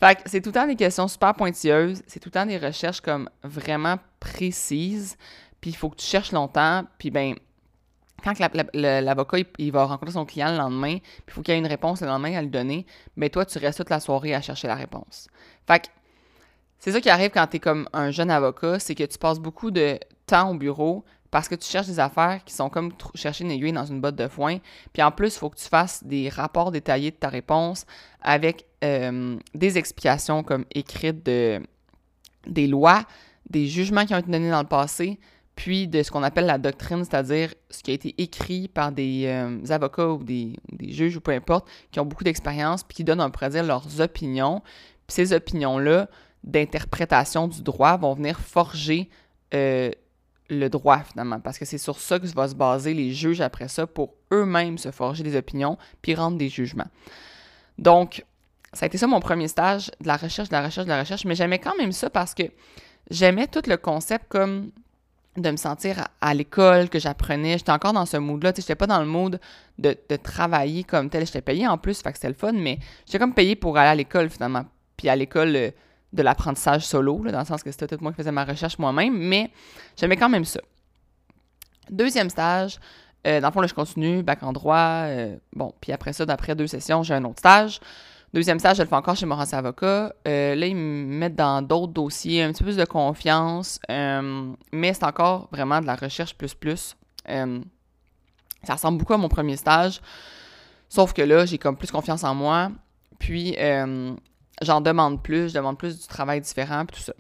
Fait 0.03 0.17
que 0.17 0.29
c'est 0.29 0.41
tout 0.41 0.49
le 0.49 0.55
temps 0.55 0.67
des 0.67 0.75
questions 0.75 1.07
super 1.07 1.33
pointilleuses, 1.33 2.03
c'est 2.09 2.19
tout 2.19 2.29
le 2.29 2.33
temps 2.33 2.45
des 2.45 2.59
recherches 2.59 3.01
comme 3.01 3.31
vraiment 3.45 3.99
précises, 4.19 5.17
puis 5.61 5.71
il 5.71 5.77
faut 5.77 5.91
que 5.91 5.95
tu 5.95 6.07
cherches 6.07 6.33
longtemps, 6.33 6.83
puis 6.99 7.13
ben 7.13 7.37
quand 8.25 8.35
l'avocat 8.75 9.39
il, 9.59 9.71
va 9.71 9.85
rencontrer 9.85 10.15
son 10.15 10.25
client 10.25 10.51
le 10.51 10.57
lendemain, 10.57 10.99
puis 10.99 11.27
il 11.29 11.33
faut 11.33 11.43
qu'il 11.43 11.55
ait 11.55 11.59
une 11.59 11.69
réponse 11.69 12.01
le 12.01 12.09
lendemain 12.09 12.35
à 12.37 12.43
lui 12.43 12.51
donner, 12.51 12.85
ben 13.17 13.31
toi 13.31 13.47
tu 13.47 13.59
restes 13.59 13.79
toute 13.79 13.91
la 13.91 14.01
soirée 14.01 14.35
à 14.35 14.43
chercher 14.43 14.67
la 14.67 14.75
réponse. 14.75 15.29
Fait 15.69 15.79
que 15.79 15.87
c'est 16.81 16.91
ça 16.91 17.01
qui 17.01 17.09
arrive 17.09 17.31
quand 17.31 17.47
tu 17.47 17.59
es 17.59 17.61
comme 17.61 17.89
un 17.93 18.11
jeune 18.11 18.33
avocat, 18.33 18.81
c'est 18.81 18.97
que 18.97 19.05
tu 19.05 19.19
passes 19.19 19.39
beaucoup 19.39 19.71
de 19.71 20.01
temps 20.27 20.51
au 20.51 20.55
bureau 20.55 21.05
parce 21.31 21.49
que 21.49 21.55
tu 21.55 21.69
cherches 21.71 21.87
des 21.87 22.01
affaires 22.01 22.43
qui 22.45 22.55
sont 22.55 22.71
comme 22.71 22.91
chercher 23.15 23.45
une 23.45 23.53
aiguille 23.53 23.73
dans 23.73 23.87
une 23.87 24.01
botte 24.01 24.17
de 24.17 24.27
foin. 24.27 24.59
Puis 24.93 25.01
en 25.03 25.13
plus, 25.13 25.35
il 25.35 25.39
faut 25.39 25.49
que 25.49 25.59
tu 25.59 25.69
fasses 25.69 26.03
des 26.03 26.29
rapports 26.29 26.73
détaillés 26.73 27.13
de 27.13 27.17
ta 27.17 27.29
réponse 27.29 27.87
avec 28.21 28.67
euh, 28.83 29.39
des 29.55 29.79
explications 29.79 30.43
comme 30.43 30.65
écrites 30.75 31.25
de, 31.25 31.61
des 32.47 32.67
lois, 32.67 33.05
des 33.49 33.67
jugements 33.67 34.05
qui 34.07 34.15
ont 34.15 34.19
été 34.19 34.31
donnés 34.31 34.51
dans 34.51 34.63
le 34.63 34.69
passé, 34.69 35.19
puis 35.55 35.87
de 35.87 36.03
ce 36.03 36.11
qu'on 36.11 36.23
appelle 36.23 36.47
la 36.47 36.59
doctrine, 36.59 37.05
c'est-à-dire 37.05 37.55
ce 37.71 37.83
qui 37.83 37.91
a 37.91 37.95
été 37.95 38.15
écrit 38.19 38.69
par 38.69 38.91
des 38.91 39.27
euh, 39.27 39.61
avocats 39.71 40.09
ou 40.09 40.25
des, 40.25 40.55
juges 40.81 41.17
ou 41.17 41.21
peu 41.21 41.33
importe, 41.33 41.69
qui 41.91 42.01
ont 42.01 42.07
beaucoup 42.07 42.25
d'expérience, 42.25 42.83
puis 42.83 42.97
qui 42.97 43.05
donnent, 43.05 43.21
on 43.21 43.31
pourrait 43.31 43.51
dire, 43.51 43.65
leurs 43.65 44.01
opinions. 44.01 44.63
Puis 45.07 45.15
ces 45.15 45.33
opinions-là 45.33 46.09
d'interprétation 46.43 47.49
du 47.49 47.63
droit 47.63 47.97
vont 47.97 48.15
venir 48.15 48.41
forger 48.41 49.11
euh, 49.55 49.91
le 50.49 50.69
droit 50.69 51.01
finalement, 51.01 51.41
parce 51.41 51.59
que 51.59 51.65
c'est 51.65 51.79
sur 51.79 51.99
ça 51.99 52.19
que 52.19 52.27
va 52.27 52.49
se 52.49 52.55
baser 52.55 52.95
les 52.95 53.13
juges 53.13 53.41
après 53.41 53.69
ça 53.69 53.87
pour 53.87 54.15
eux-mêmes 54.33 54.79
se 54.79 54.91
forger 54.91 55.23
des 55.23 55.37
opinions 55.37 55.79
puis 56.01 56.15
rendre 56.15 56.37
des 56.37 56.49
jugements. 56.49 56.89
Donc, 57.79 58.25
ça 58.73 58.85
a 58.85 58.87
été 58.87 58.99
ça 58.99 59.07
mon 59.07 59.21
premier 59.21 59.49
stage, 59.49 59.91
de 60.01 60.07
la 60.07 60.17
recherche, 60.17 60.49
de 60.49 60.55
la 60.55 60.63
recherche, 60.63 60.87
de 60.87 60.93
la 60.93 61.01
recherche, 61.01 61.25
mais 61.25 61.35
j'aimais 61.35 61.59
quand 61.59 61.77
même 61.77 61.93
ça 61.93 62.11
parce 62.11 62.35
que 62.35 62.45
j'aimais 63.11 63.47
tout 63.47 63.63
le 63.67 63.77
concept 63.77 64.27
comme 64.29 64.71
de 65.37 65.51
me 65.51 65.57
sentir 65.57 66.09
à, 66.21 66.35
l'école, 66.35 66.91
que 66.91 66.99
j'apprenais. 66.99 67.57
J'étais 67.57 67.73
encore 67.73 67.95
dans 67.95 68.05
ce 68.05 68.19
mood-là. 68.19 68.53
Je 68.55 68.61
n'étais 68.61 68.75
pas 68.75 68.87
dans 68.87 69.01
le 69.01 69.07
mood 69.07 69.41
de, 69.79 69.97
travailler 70.23 70.85
comme 70.85 71.09
tel. 71.09 71.25
J'étais 71.25 71.41
payée 71.41 71.67
en 71.67 71.79
plus, 71.79 72.03
fait 72.03 72.11
que 72.11 72.19
c'était 72.19 72.29
le 72.29 72.35
fun, 72.35 72.53
mais 72.53 72.79
j'étais 73.07 73.19
comme 73.19 73.33
payée 73.33 73.57
pour 73.57 73.79
aller 73.79 73.89
à 73.89 73.95
l'école 73.95 74.29
finalement. 74.29 74.65
Puis 74.97 75.09
à 75.09 75.17
l'école, 75.17 75.57
euh, 75.57 75.71
de 76.13 76.23
l'apprentissage 76.23 76.85
solo, 76.85 77.23
dans 77.31 77.39
le 77.39 77.45
sens 77.45 77.63
que 77.63 77.71
c'était 77.71 77.87
tout 77.87 77.99
moi 78.03 78.13
qui 78.13 78.19
faisais 78.19 78.33
ma 78.33 78.45
recherche 78.45 78.79
moi-même, 78.79 79.17
mais 79.17 79.51
j'aimais 79.97 80.17
quand 80.17 80.29
même 80.29 80.45
ça. 80.45 80.61
Deuxième 81.91 82.29
stage, 82.29 82.79
euh, 83.27 83.41
dans 83.41 83.49
le 83.49 83.53
fond, 83.53 83.61
là, 83.61 83.67
je 83.67 83.75
continue, 83.75 84.23
bac 84.23 84.43
en 84.43 84.53
droit. 84.53 85.05
Euh, 85.07 85.37
bon, 85.55 85.73
puis 85.81 85.93
après 85.93 86.13
ça, 86.13 86.27
d'après 86.27 86.55
deux 86.55 86.67
sessions, 86.67 87.03
j'ai 87.03 87.15
un 87.15 87.25
autre 87.25 87.39
stage. 87.39 87.81
Deuxième 88.35 88.59
stage, 88.59 88.79
je 88.79 88.83
le 88.83 88.89
fais 88.89 88.95
encore 88.95 89.15
chez 89.15 89.27
Morin 89.27 89.45
Avocat. 89.53 90.15
Euh, 90.27 90.55
là, 90.55 90.67
ils 90.67 90.75
me 90.75 91.05
mettent 91.05 91.35
dans 91.35 91.61
d'autres 91.61 91.93
dossiers, 91.93 92.43
un 92.43 92.53
petit 92.53 92.63
peu 92.63 92.71
plus 92.71 92.77
de 92.77 92.85
confiance, 92.87 93.79
mais 93.89 94.95
c'est 94.95 95.05
encore 95.05 95.49
vraiment 95.53 95.81
de 95.81 95.87
la 95.87 95.97
recherche 95.97 96.35
plus 96.35 96.55
plus. 96.55 96.97
ça 97.27 98.75
ressemble 98.75 98.99
beaucoup 98.99 99.13
à 99.13 99.19
mon 99.19 99.29
premier 99.29 99.57
stage, 99.57 100.01
sauf 100.89 101.13
que 101.13 101.21
là, 101.21 101.45
j'ai 101.45 101.59
comme 101.59 101.77
plus 101.77 101.91
confiance 101.91 102.25
en 102.25 102.35
moi, 102.35 102.71
puis 103.19 103.55
j'en 104.63 104.81
demande 104.81 105.23
plus, 105.23 105.51
je 105.51 105.55
demande 105.55 105.77
plus 105.77 106.01
du 106.01 106.07
travail 106.07 106.41
différent, 106.41 106.87
puis 106.87 106.97
tout 106.97 107.03
ça. 107.03 107.13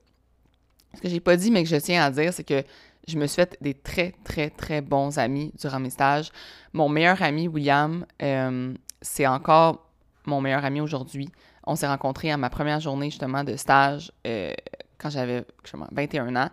Ce 0.95 1.01
que 1.01 1.09
j'ai 1.09 1.21
pas 1.21 1.37
dit, 1.37 1.51
mais 1.51 1.63
que 1.63 1.69
je 1.69 1.77
tiens 1.77 2.03
à 2.05 2.11
dire, 2.11 2.33
c'est 2.33 2.45
que 2.45 2.65
je 3.09 3.19
me 3.19 3.27
suis 3.27 3.37
fait 3.37 3.57
des 3.61 3.75
très, 3.75 4.15
très, 4.25 4.51
très 4.51 4.81
bons 4.81 5.19
amis 5.19 5.53
durant 5.59 5.81
mes 5.81 5.91
stages. 5.91 6.31
Mon 6.73 6.89
meilleur 6.89 7.21
ami, 7.23 7.49
William, 7.49 8.07
euh, 8.23 8.75
c'est 9.01 9.27
encore 9.27 9.92
mon 10.27 10.41
meilleur 10.41 10.65
ami 10.65 10.81
aujourd'hui. 10.81 11.29
On 11.65 11.77
s'est 11.77 11.87
rencontrés 11.87 12.31
à 12.31 12.37
ma 12.37 12.51
première 12.51 12.81
journée, 12.81 13.11
justement, 13.11 13.45
de 13.45 13.57
stage 13.57 14.13
euh, 14.27 14.53
quand 14.99 15.11
j'avais 15.11 15.45
21 15.93 16.37
ans. 16.37 16.49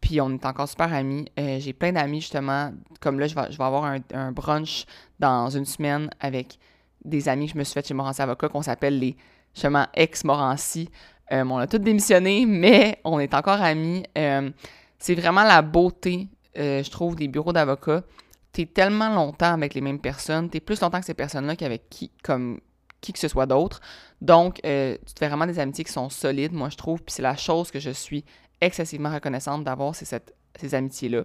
Puis 0.00 0.20
on 0.20 0.30
est 0.30 0.46
encore 0.46 0.68
super 0.68 0.92
amis. 0.92 1.26
Euh, 1.38 1.58
j'ai 1.58 1.72
plein 1.72 1.92
d'amis, 1.92 2.20
justement. 2.20 2.72
Comme 3.00 3.18
là, 3.18 3.26
je 3.26 3.34
vais, 3.34 3.50
je 3.50 3.58
vais 3.58 3.64
avoir 3.64 3.84
un, 3.84 4.32
brunch 4.32 4.84
dans 5.18 5.48
une 5.50 5.64
semaine 5.64 6.10
avec 6.20 6.58
des 7.04 7.28
amis 7.28 7.46
que 7.46 7.54
je 7.54 7.58
me 7.58 7.64
suis 7.64 7.74
fait 7.74 7.86
chez 7.86 7.94
Morancy 7.94 8.22
Avocat 8.22 8.48
qu'on 8.48 8.62
s'appelle 8.62 8.98
les, 8.98 9.16
justement, 9.54 9.86
ex-Morancy. 9.94 10.90
on 11.30 11.56
a 11.58 11.66
tous 11.66 11.78
démissionné, 11.78 12.46
mais 12.46 13.00
on 13.04 13.18
est 13.18 13.34
encore 13.34 13.60
amis. 13.60 14.04
C'est 14.98 15.14
vraiment 15.14 15.44
la 15.44 15.62
beauté, 15.62 16.28
euh, 16.58 16.82
je 16.82 16.90
trouve, 16.90 17.16
des 17.16 17.28
bureaux 17.28 17.52
d'avocats. 17.52 18.02
Tu 18.52 18.62
es 18.62 18.66
tellement 18.66 19.10
longtemps 19.10 19.52
avec 19.52 19.74
les 19.74 19.80
mêmes 19.80 20.00
personnes, 20.00 20.48
tu 20.48 20.56
es 20.56 20.60
plus 20.60 20.80
longtemps 20.80 21.00
que 21.00 21.06
ces 21.06 21.14
personnes-là 21.14 21.56
qu'avec 21.56 21.88
qui, 21.90 22.10
comme 22.22 22.60
qui 23.06 23.12
que 23.12 23.18
ce 23.18 23.28
soit 23.28 23.46
d'autre. 23.46 23.80
Donc, 24.20 24.60
euh, 24.64 24.96
tu 25.06 25.14
te 25.14 25.18
fais 25.18 25.28
vraiment 25.28 25.46
des 25.46 25.58
amitiés 25.58 25.84
qui 25.84 25.92
sont 25.92 26.08
solides, 26.10 26.52
moi, 26.52 26.68
je 26.70 26.76
trouve. 26.76 27.02
Puis 27.02 27.14
c'est 27.14 27.22
la 27.22 27.36
chose 27.36 27.70
que 27.70 27.80
je 27.80 27.90
suis 27.90 28.24
excessivement 28.60 29.12
reconnaissante 29.12 29.64
d'avoir, 29.64 29.94
c'est 29.94 30.22
ces 30.58 30.74
amitiés-là. 30.74 31.22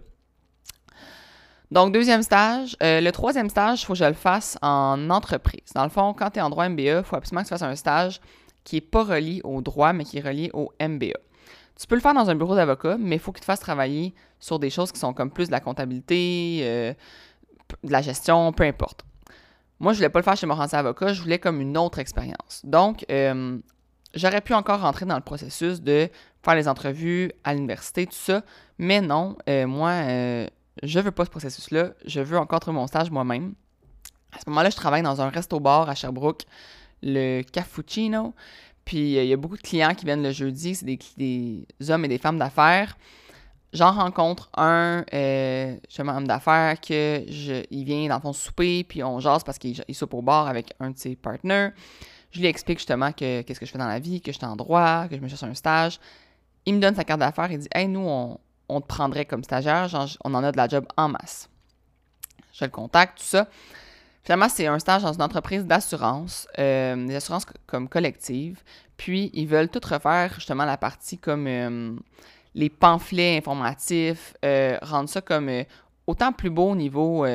Donc, 1.71 1.93
deuxième 1.93 2.21
stage. 2.21 2.75
Euh, 2.83 2.99
le 2.99 3.11
troisième 3.11 3.49
stage, 3.49 3.81
il 3.81 3.85
faut 3.85 3.93
que 3.93 3.99
je 3.99 4.05
le 4.05 4.13
fasse 4.13 4.57
en 4.61 5.09
entreprise. 5.09 5.71
Dans 5.73 5.83
le 5.83 5.89
fond, 5.89 6.13
quand 6.13 6.31
tu 6.31 6.39
es 6.39 6.41
en 6.41 6.49
droit 6.49 6.67
MBA, 6.67 6.99
il 6.99 7.03
faut 7.03 7.15
absolument 7.15 7.43
que 7.43 7.47
tu 7.47 7.53
fasses 7.53 7.61
un 7.61 7.75
stage 7.75 8.19
qui 8.65 8.75
n'est 8.75 8.81
pas 8.81 9.03
relié 9.03 9.41
au 9.43 9.61
droit, 9.61 9.93
mais 9.93 10.03
qui 10.03 10.17
est 10.17 10.21
relié 10.21 10.51
au 10.53 10.71
MBA. 10.81 11.17
Tu 11.79 11.87
peux 11.87 11.95
le 11.95 12.01
faire 12.01 12.13
dans 12.13 12.29
un 12.29 12.35
bureau 12.35 12.55
d'avocat, 12.55 12.97
mais 12.99 13.15
il 13.15 13.19
faut 13.19 13.31
qu'il 13.31 13.39
te 13.39 13.45
fasse 13.45 13.61
travailler 13.61 14.13
sur 14.39 14.59
des 14.59 14.69
choses 14.69 14.91
qui 14.91 14.99
sont 14.99 15.13
comme 15.13 15.31
plus 15.31 15.47
de 15.47 15.51
la 15.51 15.61
comptabilité, 15.61 16.59
euh, 16.63 16.93
de 17.83 17.91
la 17.91 18.01
gestion, 18.01 18.51
peu 18.51 18.63
importe. 18.63 19.05
Moi, 19.81 19.93
je 19.93 19.97
voulais 19.97 20.09
pas 20.09 20.19
le 20.19 20.23
faire 20.23 20.37
chez 20.37 20.47
Avocat, 20.75 21.13
je 21.13 21.21
voulais 21.21 21.39
comme 21.39 21.59
une 21.59 21.77
autre 21.77 21.99
expérience. 21.99 22.61
Donc, 22.63 23.05
euh, 23.11 23.57
j'aurais 24.13 24.41
pu 24.41 24.53
encore 24.53 24.81
rentrer 24.81 25.05
dans 25.05 25.15
le 25.15 25.21
processus 25.21 25.81
de 25.81 26.09
faire 26.43 26.55
les 26.55 26.67
entrevues 26.67 27.31
à 27.43 27.53
l'université, 27.53 28.05
tout 28.05 28.13
ça, 28.13 28.43
mais 28.77 29.01
non, 29.01 29.37
euh, 29.49 29.67
moi, 29.67 29.91
je 30.83 30.99
veux 30.99 31.11
pas 31.11 31.25
ce 31.25 31.29
processus-là, 31.29 31.91
je 32.05 32.21
veux 32.21 32.37
encore 32.37 32.59
trouver 32.59 32.77
mon 32.77 32.87
stage 32.87 33.11
moi-même. 33.11 33.53
À 34.31 34.39
ce 34.39 34.49
moment-là, 34.49 34.69
je 34.69 34.75
travaille 34.75 35.01
dans 35.01 35.21
un 35.21 35.29
resto-bar 35.29 35.89
à 35.89 35.95
Sherbrooke, 35.95 36.43
le 37.03 37.41
Cappuccino. 37.41 38.33
Puis 38.85 39.17
euh, 39.17 39.23
il 39.23 39.29
y 39.29 39.33
a 39.33 39.37
beaucoup 39.37 39.57
de 39.57 39.61
clients 39.61 39.93
qui 39.93 40.05
viennent 40.05 40.23
le 40.23 40.31
jeudi, 40.31 40.75
c'est 40.75 40.85
des, 40.85 41.65
hommes 41.89 42.05
et 42.05 42.07
des 42.07 42.17
femmes 42.17 42.37
d'affaires. 42.37 42.97
J'en 43.73 43.91
rencontre 43.91 44.49
un, 44.57 45.05
euh, 45.13 45.77
justement, 45.87 46.17
homme 46.17 46.27
d'affaires, 46.27 46.79
que 46.81 47.23
je, 47.29 47.63
il 47.71 47.85
vient 47.85 48.09
dans 48.09 48.21
son 48.21 48.33
souper, 48.33 48.83
puis 48.83 49.03
on 49.03 49.19
jase 49.19 49.43
parce 49.43 49.57
qu'il 49.57 49.83
soupe 49.93 50.13
au 50.13 50.21
bar 50.21 50.47
avec 50.47 50.73
un 50.79 50.91
de 50.91 50.97
ses 50.97 51.15
partenaires. 51.15 51.71
Je 52.31 52.39
lui 52.39 52.47
explique 52.47 52.79
justement 52.79 53.11
que 53.11 53.41
qu'est-ce 53.41 53.59
que 53.59 53.65
je 53.65 53.71
fais 53.71 53.77
dans 53.77 53.87
la 53.87 53.99
vie, 53.99 54.21
que 54.21 54.31
je 54.31 54.37
suis 54.37 54.45
en 54.45 54.55
droit, 54.55 55.07
que 55.09 55.15
je 55.15 55.21
me 55.21 55.27
cherche 55.27 55.43
un 55.43 55.53
stage. 55.53 55.99
Il 56.65 56.75
me 56.75 56.79
donne 56.79 56.95
sa 56.95 57.03
carte 57.03 57.19
d'affaires 57.19 57.51
et 57.51 57.57
dit 57.57 57.67
Hey, 57.73 57.87
nous, 57.87 58.05
on, 58.05 58.39
on 58.71 58.81
te 58.81 58.87
prendrait 58.87 59.25
comme 59.25 59.43
stagiaire, 59.43 59.87
on 60.23 60.33
en 60.33 60.43
a 60.43 60.51
de 60.51 60.57
la 60.57 60.67
job 60.67 60.85
en 60.97 61.09
masse. 61.09 61.49
Je 62.53 62.65
le 62.65 62.71
contacte, 62.71 63.19
tout 63.19 63.25
ça. 63.25 63.47
Finalement, 64.23 64.49
c'est 64.49 64.67
un 64.67 64.79
stage 64.79 65.01
dans 65.01 65.13
une 65.13 65.21
entreprise 65.21 65.65
d'assurance, 65.65 66.47
euh, 66.59 67.07
des 67.07 67.15
assurances 67.15 67.45
comme 67.65 67.89
collectives. 67.89 68.61
Puis, 68.97 69.31
ils 69.33 69.47
veulent 69.47 69.69
tout 69.69 69.81
refaire, 69.83 70.33
justement, 70.35 70.65
la 70.65 70.77
partie 70.77 71.17
comme 71.17 71.47
euh, 71.47 71.95
les 72.53 72.69
pamphlets 72.69 73.37
informatifs, 73.37 74.33
euh, 74.43 74.77
rendre 74.81 75.09
ça 75.09 75.21
comme 75.21 75.49
autant 76.07 76.31
plus 76.31 76.49
beau 76.49 76.71
au 76.71 76.75
niveau 76.75 77.25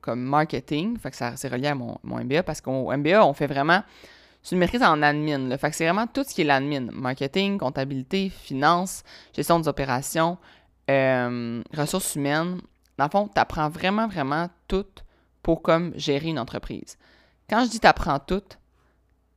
comme 0.00 0.20
marketing. 0.20 0.98
Fait 0.98 1.10
que 1.10 1.16
ça, 1.16 1.36
c'est 1.36 1.48
relié 1.48 1.68
à 1.68 1.74
mon, 1.74 1.98
MBA 2.04 2.42
parce 2.42 2.60
qu'au 2.60 2.94
MBA, 2.94 3.24
on 3.24 3.32
fait 3.32 3.46
vraiment. 3.46 3.82
C'est 4.42 4.54
une 4.54 4.58
maîtrise 4.58 4.82
en 4.82 5.00
admin. 5.00 5.48
Là. 5.48 5.56
Fait 5.56 5.70
que 5.70 5.76
c'est 5.76 5.84
vraiment 5.84 6.06
tout 6.06 6.22
ce 6.24 6.34
qui 6.34 6.42
est 6.42 6.44
l'admin. 6.44 6.88
Marketing, 6.92 7.56
comptabilité, 7.58 8.28
finance, 8.28 9.02
gestion 9.34 9.58
des 9.58 9.68
opérations, 9.68 10.36
ressources 10.86 12.14
humaines. 12.16 12.60
Dans 12.98 13.04
le 13.04 13.10
fond, 13.10 13.28
tu 13.34 13.40
apprends 13.40 13.70
vraiment, 13.70 14.06
vraiment 14.06 14.48
tout 14.68 14.84
pour 15.42 15.62
comme 15.62 15.92
gérer 15.96 16.28
une 16.28 16.38
entreprise. 16.38 16.98
Quand 17.48 17.64
je 17.64 17.70
dis 17.70 17.80
t'apprends 17.80 18.18
tout, 18.18 18.42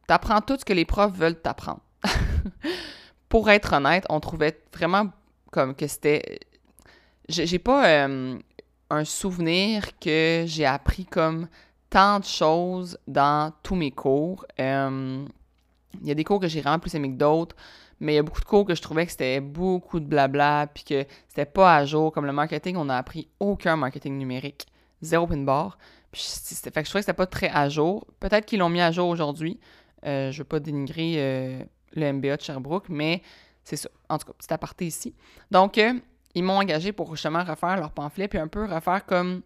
t'apprends 0.07 0.41
tout 0.41 0.57
ce 0.59 0.65
que 0.65 0.73
les 0.73 0.85
profs 0.85 1.13
veulent 1.13 1.39
t'apprendre. 1.39 1.81
pour 3.29 3.49
être 3.49 3.73
honnête, 3.73 4.05
on 4.09 4.19
trouvait 4.19 4.59
vraiment 4.73 5.09
comme 5.51 5.75
que 5.75 5.87
c'était. 5.87 6.39
J'ai 7.29 7.59
pas 7.59 7.87
euh, 7.87 8.37
un 8.89 9.05
souvenir 9.05 9.97
que 9.99 10.43
j'ai 10.45 10.65
appris 10.65 11.05
comme 11.05 11.47
tant 11.89 12.19
de 12.19 12.25
choses 12.25 12.97
dans 13.07 13.51
tous 13.63 13.75
mes 13.75 13.91
cours. 13.91 14.45
Euh, 14.59 15.25
il 16.01 16.07
y 16.07 16.11
a 16.11 16.13
des 16.13 16.23
cours 16.23 16.39
que 16.39 16.47
j'ai 16.47 16.61
vraiment 16.61 16.79
plus 16.79 16.95
aimé 16.95 17.09
que 17.09 17.17
d'autres, 17.17 17.55
mais 17.99 18.13
il 18.13 18.15
y 18.15 18.19
a 18.19 18.23
beaucoup 18.23 18.39
de 18.39 18.45
cours 18.45 18.65
que 18.65 18.75
je 18.75 18.81
trouvais 18.81 19.05
que 19.05 19.11
c'était 19.11 19.41
beaucoup 19.41 19.99
de 19.99 20.05
blabla, 20.05 20.67
puis 20.73 20.83
que 20.83 21.05
c'était 21.27 21.45
pas 21.45 21.75
à 21.75 21.85
jour. 21.85 22.11
Comme 22.13 22.25
le 22.25 22.33
marketing, 22.33 22.77
on 22.77 22.85
n'a 22.85 22.97
appris 22.97 23.27
aucun 23.39 23.75
marketing 23.75 24.17
numérique, 24.17 24.67
zéro 25.01 25.27
pin 25.27 25.37
bar. 25.37 25.77
Fait 26.13 26.71
que 26.71 26.83
je 26.83 26.89
trouvais 26.89 27.01
que 27.01 27.05
c'était 27.05 27.13
pas 27.13 27.27
très 27.27 27.49
à 27.49 27.67
jour. 27.69 28.05
Peut-être 28.19 28.45
qu'ils 28.45 28.59
l'ont 28.59 28.69
mis 28.69 28.81
à 28.81 28.91
jour 28.91 29.09
aujourd'hui. 29.09 29.59
Euh, 30.05 30.31
je 30.31 30.39
veux 30.39 30.45
pas 30.45 30.59
dénigrer 30.59 31.15
euh, 31.17 31.63
le 31.97 32.13
MBA 32.13 32.37
de 32.37 32.41
Sherbrooke, 32.41 32.89
mais 32.89 33.21
c'est 33.63 33.75
ça. 33.75 33.89
En 34.09 34.17
tout 34.17 34.27
cas, 34.27 34.33
petit 34.33 34.53
aparté 34.53 34.87
ici. 34.87 35.13
Donc, 35.51 35.77
euh, 35.77 35.93
ils 36.35 36.43
m'ont 36.43 36.57
engagé 36.57 36.91
pour 36.91 37.15
justement 37.15 37.43
refaire 37.43 37.77
leur 37.77 37.91
pamphlet, 37.91 38.27
puis 38.27 38.39
un 38.39 38.47
peu 38.47 38.65
refaire 38.65 39.05
comme 39.05 39.41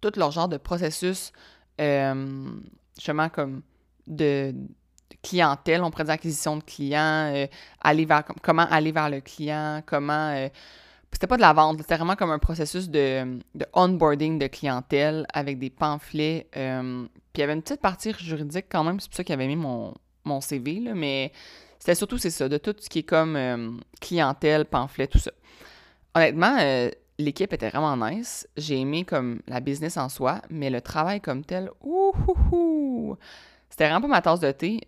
tout 0.00 0.12
leur 0.16 0.30
genre 0.30 0.48
de 0.48 0.58
processus, 0.58 1.32
justement 1.78 3.28
comme 3.30 3.62
de, 4.06 4.54
clientèle, 5.22 5.82
on 5.82 5.90
pourrait 5.90 6.04
dire 6.04 6.18
de 6.18 6.62
clients, 6.62 7.46
aller 7.80 8.04
vers, 8.04 8.24
comment 8.42 8.66
aller 8.70 8.92
vers 8.92 9.08
le 9.08 9.20
client, 9.20 9.82
comment 9.86 10.48
c'était 11.14 11.28
pas 11.28 11.36
de 11.36 11.42
la 11.42 11.52
vente, 11.52 11.78
c'était 11.78 11.96
vraiment 11.96 12.16
comme 12.16 12.32
un 12.32 12.40
processus 12.40 12.90
de, 12.90 13.38
onboarding 13.72 14.38
de 14.38 14.48
clientèle 14.48 15.26
avec 15.32 15.58
des 15.60 15.70
pamphlets. 15.70 16.48
Euh, 16.56 17.06
puis 17.32 17.36
il 17.36 17.40
y 17.40 17.42
avait 17.44 17.52
une 17.52 17.62
petite 17.62 17.80
partie 17.80 18.12
juridique 18.18 18.66
quand 18.68 18.82
même, 18.82 18.98
c'est 18.98 19.08
pour 19.08 19.16
ça 19.16 19.24
qu'il 19.24 19.32
avait 19.32 19.46
mis 19.46 19.56
mon, 19.56 19.94
mon 20.24 20.40
CV, 20.40 20.80
là, 20.80 20.94
mais 20.94 21.32
c'était 21.78 21.94
surtout, 21.94 22.18
c'est 22.18 22.30
ça, 22.30 22.48
de 22.48 22.58
tout 22.58 22.74
ce 22.78 22.88
qui 22.88 23.00
est 23.00 23.04
comme 23.04 23.36
euh, 23.36 23.70
clientèle, 24.00 24.64
pamphlet, 24.64 25.06
tout 25.06 25.18
ça. 25.18 25.30
Honnêtement, 26.14 26.56
euh, 26.60 26.90
l'équipe 27.18 27.52
était 27.52 27.68
vraiment 27.68 27.96
nice. 27.96 28.48
J'ai 28.56 28.78
aimé 28.78 29.04
comme 29.04 29.40
la 29.46 29.60
business 29.60 29.96
en 29.96 30.08
soi, 30.08 30.40
mais 30.50 30.70
le 30.70 30.80
travail 30.80 31.20
comme 31.20 31.44
tel, 31.44 31.70
ouh, 31.82 33.16
c'était 33.68 33.84
vraiment 33.84 34.02
pas 34.02 34.08
ma 34.08 34.22
tasse 34.22 34.40
de 34.40 34.52
thé. 34.52 34.80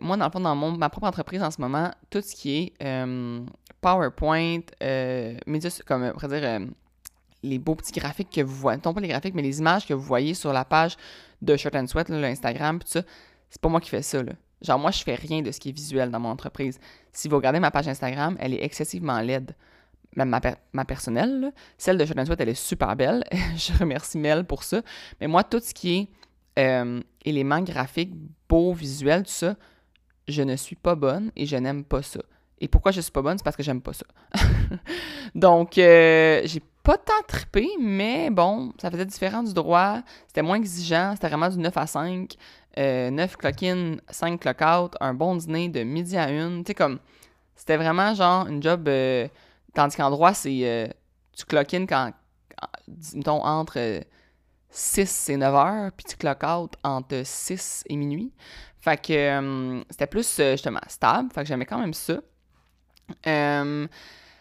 moi, 0.00 0.16
dans 0.16 0.26
le 0.26 0.30
fond, 0.30 0.40
dans 0.40 0.56
mon, 0.56 0.72
ma 0.72 0.88
propre 0.88 1.06
entreprise 1.06 1.42
en 1.42 1.50
ce 1.50 1.60
moment, 1.60 1.90
tout 2.10 2.22
ce 2.22 2.34
qui 2.34 2.58
est 2.58 2.72
PowerPoint, 3.82 4.60
euh, 4.82 5.36
comme 5.86 6.12
on 6.14 6.28
dire, 6.28 6.44
euh, 6.44 6.66
les 7.42 7.58
beaux 7.58 7.74
petits 7.74 7.92
graphiques 7.92 8.30
que 8.30 8.40
vous 8.40 8.54
voyez, 8.54 8.80
non 8.82 8.94
pas 8.94 9.00
les 9.00 9.08
graphiques, 9.08 9.34
mais 9.34 9.42
les 9.42 9.58
images 9.58 9.86
que 9.86 9.92
vous 9.92 10.02
voyez 10.02 10.32
sur 10.32 10.52
la 10.52 10.64
page 10.64 10.96
de 11.42 11.56
Shirt 11.56 11.74
and 11.74 11.88
Sweat, 11.88 12.08
l'Instagram, 12.08 12.78
tout 12.78 12.88
ça, 12.88 13.02
c'est 13.50 13.60
pas 13.60 13.68
moi 13.68 13.80
qui 13.80 13.90
fais 13.90 14.00
ça. 14.00 14.22
Là. 14.22 14.32
Genre, 14.62 14.78
moi, 14.78 14.90
je 14.90 15.02
fais 15.02 15.14
rien 15.14 15.42
de 15.42 15.50
ce 15.50 15.60
qui 15.60 15.70
est 15.70 15.72
visuel 15.72 16.10
dans 16.10 16.20
mon 16.20 16.30
entreprise. 16.30 16.78
Si 17.12 17.28
vous 17.28 17.36
regardez 17.36 17.60
ma 17.60 17.70
page 17.70 17.88
Instagram, 17.88 18.36
elle 18.38 18.54
est 18.54 18.62
excessivement 18.62 19.20
laide. 19.20 19.54
Même 20.14 20.28
ma, 20.28 20.40
ma 20.72 20.84
personnelle, 20.84 21.52
celle 21.78 21.96
de 21.96 22.04
and 22.04 22.26
Sweat, 22.26 22.40
elle 22.40 22.50
est 22.50 22.54
super 22.54 22.94
belle. 22.96 23.24
je 23.56 23.76
remercie 23.78 24.18
Mel 24.18 24.44
pour 24.44 24.62
ça. 24.62 24.82
Mais 25.20 25.26
moi, 25.26 25.42
tout 25.42 25.60
ce 25.60 25.72
qui 25.72 25.94
est 25.96 26.08
euh, 26.58 27.00
éléments 27.24 27.62
graphiques, 27.62 28.12
beaux, 28.48 28.72
visuels, 28.72 29.22
tout 29.22 29.30
ça, 29.30 29.56
je 30.28 30.42
ne 30.42 30.54
suis 30.56 30.76
pas 30.76 30.94
bonne 30.94 31.32
et 31.34 31.46
je 31.46 31.56
n'aime 31.56 31.84
pas 31.84 32.02
ça. 32.02 32.20
Et 32.60 32.68
pourquoi 32.68 32.92
je 32.92 33.00
suis 33.00 33.10
pas 33.10 33.22
bonne, 33.22 33.38
c'est 33.38 33.44
parce 33.44 33.56
que 33.56 33.62
j'aime 33.62 33.80
pas 33.80 33.92
ça. 33.92 34.06
Donc, 35.34 35.78
euh, 35.78 36.42
j'ai 36.44 36.62
pas 36.82 36.96
tant 36.96 37.12
trippé, 37.26 37.68
mais 37.80 38.30
bon, 38.30 38.72
ça 38.80 38.90
faisait 38.90 39.06
différent 39.06 39.42
du 39.42 39.52
droit. 39.52 40.00
C'était 40.28 40.42
moins 40.42 40.56
exigeant. 40.56 41.12
C'était 41.14 41.28
vraiment 41.28 41.48
du 41.48 41.58
9 41.58 41.76
à 41.76 41.86
5. 41.86 42.34
9 42.76 43.36
clock-in, 43.36 43.96
5 44.08 44.40
clock-out. 44.40 44.96
Un 45.00 45.14
bon 45.14 45.36
dîner 45.36 45.68
de 45.68 45.82
midi 45.82 46.16
à 46.16 46.24
1. 46.24 46.58
Tu 46.58 46.68
sais, 46.68 46.74
comme, 46.74 46.98
C'était 47.54 47.76
vraiment 47.76 48.14
genre 48.14 48.46
une 48.46 48.62
job. 48.62 48.88
Euh, 48.88 49.28
tandis 49.74 49.96
qu'en 49.96 50.10
droit, 50.10 50.34
c'est. 50.34 50.60
Euh, 50.62 50.88
tu 51.36 51.44
clock 51.44 51.74
in 51.74 51.86
quand. 51.86 52.12
Mettons, 53.14 53.44
entre 53.44 54.02
6 54.70 55.28
et 55.30 55.36
9 55.36 55.54
heures, 55.54 55.92
puis 55.92 56.04
tu 56.08 56.16
clock 56.16 56.42
out 56.44 56.74
entre 56.84 57.22
6 57.24 57.84
et 57.88 57.96
minuit. 57.96 58.32
Fait 58.80 58.96
que 58.96 59.82
c'était 59.90 60.06
plus 60.06 60.36
justement 60.36 60.80
stable. 60.88 61.30
Fait 61.32 61.42
que 61.42 61.48
j'aimais 61.48 61.66
quand 61.66 61.78
même 61.78 61.94
ça. 61.94 62.14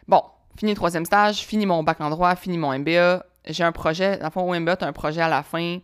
bon, 0.08 0.24
fini 0.58 0.72
le 0.72 0.76
troisième 0.76 1.06
stage, 1.06 1.39
fini 1.39 1.65
mon 1.65 1.84
bac 1.84 2.00
en 2.00 2.10
droit, 2.10 2.36
fini 2.36 2.58
mon 2.58 2.78
MBA. 2.78 3.26
J'ai 3.46 3.63
un 3.63 3.72
projet. 3.72 4.17
Dans 4.17 4.26
le 4.26 4.32
fond, 4.32 4.52
au 4.52 4.60
MBA, 4.60 4.78
un 4.82 4.94
projet 4.94 5.22
à 5.22 5.30
la 5.30 5.44
fin 5.44 5.80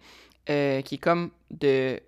qui 0.45 0.53
est 0.53 1.01
comme 1.01 1.31
de 1.49 1.99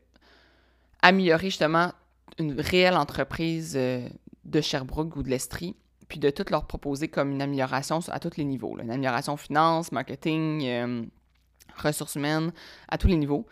améliorer 1.01 1.47
justement 1.47 1.91
une 2.37 2.59
réelle 2.59 2.95
entreprise 2.95 3.73
euh, 3.75 4.07
de 4.45 4.61
Sherbrooke 4.61 5.15
ou 5.15 5.23
de 5.23 5.29
l'Estrie, 5.29 5.75
puis 6.07 6.19
de 6.19 6.29
tout 6.29 6.45
leur 6.49 6.65
proposer 6.65 7.07
comme 7.07 7.31
une 7.31 7.41
amélioration 7.41 7.99
à 8.09 8.19
tous 8.19 8.37
les 8.37 8.45
niveaux. 8.45 8.77
Une 8.79 8.91
amélioration 8.91 9.37
finance, 9.37 9.91
marketing, 9.91 10.65
euh, 10.65 11.03
ressources 11.77 12.15
humaines, 12.15 12.51
à 12.87 12.97
tous 12.97 13.07
les 13.07 13.17
niveaux. 13.17 13.45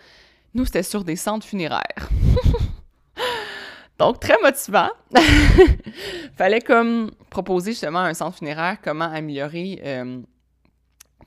Nous, 0.54 0.66
c'était 0.66 0.84
sur 0.84 1.04
des 1.04 1.16
centres 1.16 1.46
funéraires. 1.46 2.10
Donc, 4.00 4.20
très 4.20 4.38
motivant. 4.42 4.90
Fallait 6.36 6.62
comme 6.62 7.12
proposer 7.30 7.72
justement 7.72 8.00
à 8.00 8.08
un 8.08 8.14
centre 8.14 8.38
funéraire 8.38 8.78
comment 8.84 9.06
améliorer 9.06 9.82
euh, 9.84 10.22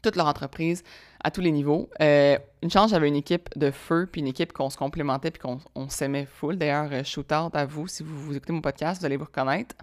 toute 0.02 0.16
leur 0.16 0.26
entreprise 0.26 0.82
à 1.22 1.30
tous 1.30 1.40
les 1.40 1.52
niveaux. 1.52 1.88
Euh, 2.00 2.38
une 2.62 2.70
chance, 2.70 2.90
j'avais 2.90 3.08
une 3.08 3.16
équipe 3.16 3.48
de 3.56 3.70
feu, 3.70 4.08
puis 4.10 4.20
une 4.20 4.26
équipe 4.26 4.52
qu'on 4.52 4.70
se 4.70 4.76
complémentait, 4.76 5.30
puis 5.30 5.40
qu'on 5.40 5.88
s'aimait 5.88 6.26
full. 6.26 6.56
D'ailleurs, 6.56 6.88
euh, 6.92 7.04
shoot 7.04 7.30
out 7.32 7.54
à 7.54 7.66
vous, 7.66 7.86
si 7.86 8.02
vous, 8.02 8.18
vous, 8.18 8.36
écoutez 8.36 8.52
mon 8.52 8.60
podcast, 8.60 9.00
vous 9.00 9.06
allez 9.06 9.16
vous 9.16 9.24
reconnaître. 9.24 9.74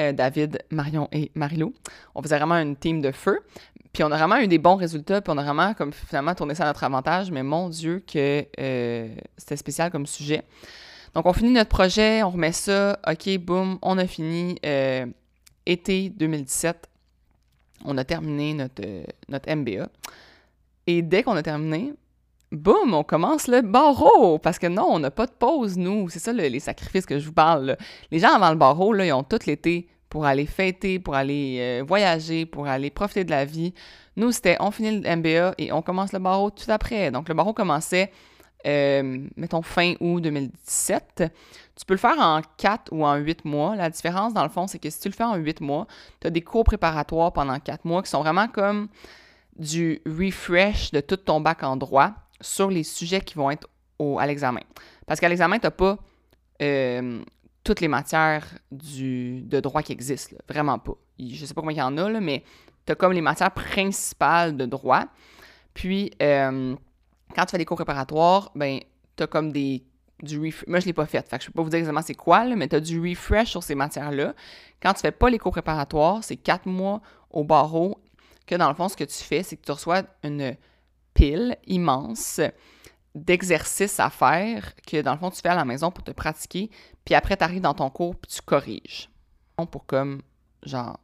Euh, 0.00 0.12
David, 0.12 0.62
Marion 0.70 1.08
et 1.12 1.30
Marilou. 1.34 1.74
On 2.14 2.22
faisait 2.22 2.38
vraiment 2.38 2.54
une 2.54 2.76
team 2.76 3.02
de 3.02 3.12
feu. 3.12 3.40
Puis 3.92 4.02
on 4.02 4.10
a 4.10 4.16
vraiment 4.16 4.38
eu 4.38 4.48
des 4.48 4.58
bons 4.58 4.76
résultats, 4.76 5.20
puis 5.20 5.32
on 5.34 5.36
a 5.36 5.42
vraiment 5.42 5.74
comme 5.74 5.92
finalement 5.92 6.34
tourné 6.34 6.54
ça 6.54 6.64
à 6.64 6.66
notre 6.68 6.82
avantage, 6.82 7.30
mais 7.30 7.42
mon 7.42 7.68
Dieu 7.68 8.02
que 8.10 8.46
c'était 9.36 9.56
spécial 9.56 9.90
comme 9.90 10.06
sujet. 10.06 10.44
Donc 11.12 11.26
on 11.26 11.34
finit 11.34 11.50
notre 11.50 11.68
projet, 11.68 12.22
on 12.22 12.30
remet 12.30 12.52
ça, 12.52 12.98
ok, 13.06 13.36
boum, 13.36 13.78
on 13.82 13.98
a 13.98 14.06
fini 14.06 14.58
été 15.66 16.08
2017. 16.08 16.88
On 17.84 17.98
a 17.98 18.04
terminé 18.04 18.54
notre, 18.54 18.82
notre 19.28 19.54
MBA. 19.54 19.90
Et 20.86 21.02
dès 21.02 21.22
qu'on 21.22 21.36
a 21.36 21.42
terminé, 21.42 21.92
boum, 22.50 22.94
on 22.94 23.02
commence 23.02 23.48
le 23.48 23.62
barreau. 23.62 24.38
Parce 24.38 24.58
que 24.58 24.66
non, 24.66 24.86
on 24.88 24.98
n'a 24.98 25.10
pas 25.10 25.26
de 25.26 25.32
pause, 25.32 25.76
nous. 25.76 26.08
C'est 26.08 26.18
ça 26.18 26.32
les 26.32 26.60
sacrifices 26.60 27.06
que 27.06 27.18
je 27.18 27.26
vous 27.26 27.32
parle. 27.32 27.76
Les 28.10 28.18
gens 28.18 28.34
avant 28.34 28.50
le 28.50 28.56
barreau, 28.56 28.92
là, 28.92 29.06
ils 29.06 29.12
ont 29.12 29.24
tout 29.24 29.38
l'été 29.46 29.88
pour 30.08 30.26
aller 30.26 30.46
fêter, 30.46 30.98
pour 30.98 31.14
aller 31.14 31.56
euh, 31.58 31.84
voyager, 31.86 32.44
pour 32.44 32.66
aller 32.66 32.90
profiter 32.90 33.24
de 33.24 33.30
la 33.30 33.44
vie. 33.46 33.72
Nous, 34.16 34.30
c'était 34.32 34.56
on 34.60 34.70
finit 34.70 35.00
le 35.00 35.16
MBA 35.16 35.54
et 35.56 35.72
on 35.72 35.80
commence 35.80 36.12
le 36.12 36.18
barreau 36.18 36.50
tout 36.50 36.70
après. 36.70 37.10
Donc, 37.10 37.28
le 37.28 37.34
barreau 37.34 37.54
commençait, 37.54 38.12
euh, 38.66 39.26
mettons, 39.36 39.62
fin 39.62 39.94
août 40.00 40.20
2017. 40.20 41.32
Tu 41.74 41.86
peux 41.86 41.94
le 41.94 41.98
faire 41.98 42.18
en 42.18 42.42
4 42.58 42.92
ou 42.92 43.06
en 43.06 43.14
8 43.14 43.46
mois. 43.46 43.74
La 43.74 43.88
différence, 43.88 44.34
dans 44.34 44.42
le 44.42 44.50
fond, 44.50 44.66
c'est 44.66 44.78
que 44.78 44.90
si 44.90 45.00
tu 45.00 45.08
le 45.08 45.14
fais 45.14 45.24
en 45.24 45.36
8 45.36 45.62
mois, 45.62 45.86
tu 46.20 46.26
as 46.26 46.30
des 46.30 46.42
cours 46.42 46.64
préparatoires 46.64 47.32
pendant 47.32 47.58
4 47.58 47.86
mois 47.86 48.02
qui 48.02 48.10
sont 48.10 48.20
vraiment 48.20 48.48
comme 48.48 48.88
du 49.56 50.00
refresh 50.06 50.90
de 50.90 51.00
tout 51.00 51.16
ton 51.16 51.40
bac 51.40 51.62
en 51.62 51.76
droit 51.76 52.12
sur 52.40 52.70
les 52.70 52.82
sujets 52.82 53.20
qui 53.20 53.34
vont 53.34 53.50
être 53.50 53.68
au, 53.98 54.18
à 54.18 54.26
l'examen. 54.26 54.60
Parce 55.06 55.20
qu'à 55.20 55.28
l'examen, 55.28 55.58
tu 55.58 55.66
n'as 55.66 55.70
pas 55.70 55.98
euh, 56.62 57.22
toutes 57.64 57.80
les 57.80 57.88
matières 57.88 58.46
du, 58.70 59.42
de 59.42 59.60
droit 59.60 59.82
qui 59.82 59.92
existent. 59.92 60.36
Vraiment 60.48 60.78
pas. 60.78 60.94
Je 61.18 61.40
ne 61.40 61.46
sais 61.46 61.54
pas 61.54 61.60
combien 61.60 61.76
il 61.76 61.78
y 61.78 61.82
en 61.82 61.98
a, 61.98 62.08
là, 62.08 62.20
mais 62.20 62.42
tu 62.86 62.92
as 62.92 62.94
comme 62.94 63.12
les 63.12 63.20
matières 63.20 63.52
principales 63.52 64.56
de 64.56 64.66
droit. 64.66 65.04
Puis, 65.74 66.10
euh, 66.20 66.74
quand 67.34 67.44
tu 67.44 67.50
fais 67.52 67.58
des 67.58 67.64
cours 67.64 67.76
préparatoires, 67.76 68.50
ben, 68.54 68.80
tu 69.16 69.22
as 69.22 69.26
comme 69.26 69.52
des 69.52 69.84
du 70.22 70.38
refresh. 70.38 70.68
Moi, 70.68 70.78
je 70.78 70.84
ne 70.84 70.86
l'ai 70.88 70.92
pas 70.92 71.06
fait, 71.06 71.28
fait 71.28 71.38
que 71.38 71.44
je 71.44 71.48
ne 71.48 71.52
peux 71.52 71.56
pas 71.56 71.62
vous 71.64 71.70
dire 71.70 71.78
exactement 71.78 72.02
c'est 72.02 72.14
quoi, 72.14 72.44
mais 72.44 72.68
tu 72.68 72.76
as 72.76 72.80
du 72.80 73.00
refresh 73.00 73.50
sur 73.50 73.62
ces 73.62 73.74
matières-là. 73.74 74.34
Quand 74.80 74.92
tu 74.92 74.98
ne 74.98 75.00
fais 75.00 75.10
pas 75.10 75.28
les 75.28 75.38
cours 75.38 75.52
préparatoires, 75.52 76.22
c'est 76.22 76.36
quatre 76.36 76.66
mois 76.66 77.00
au 77.30 77.44
barreau 77.44 77.98
que 78.46 78.54
dans 78.54 78.68
le 78.68 78.74
fond, 78.74 78.88
ce 78.88 78.96
que 78.96 79.04
tu 79.04 79.22
fais, 79.22 79.42
c'est 79.42 79.56
que 79.56 79.64
tu 79.64 79.72
reçois 79.72 80.02
une 80.22 80.56
pile 81.14 81.56
immense 81.66 82.40
d'exercices 83.14 84.00
à 84.00 84.10
faire 84.10 84.74
que 84.86 85.02
dans 85.02 85.12
le 85.12 85.18
fond, 85.18 85.30
tu 85.30 85.40
fais 85.40 85.50
à 85.50 85.54
la 85.54 85.64
maison 85.64 85.90
pour 85.90 86.02
te 86.04 86.12
pratiquer, 86.12 86.70
puis 87.04 87.14
après, 87.14 87.36
tu 87.36 87.44
arrives 87.44 87.60
dans 87.60 87.74
ton 87.74 87.90
cours, 87.90 88.16
puis 88.16 88.30
tu 88.30 88.40
corriges. 88.42 89.08
Pour 89.70 89.86
comme, 89.86 90.22
genre, 90.64 90.98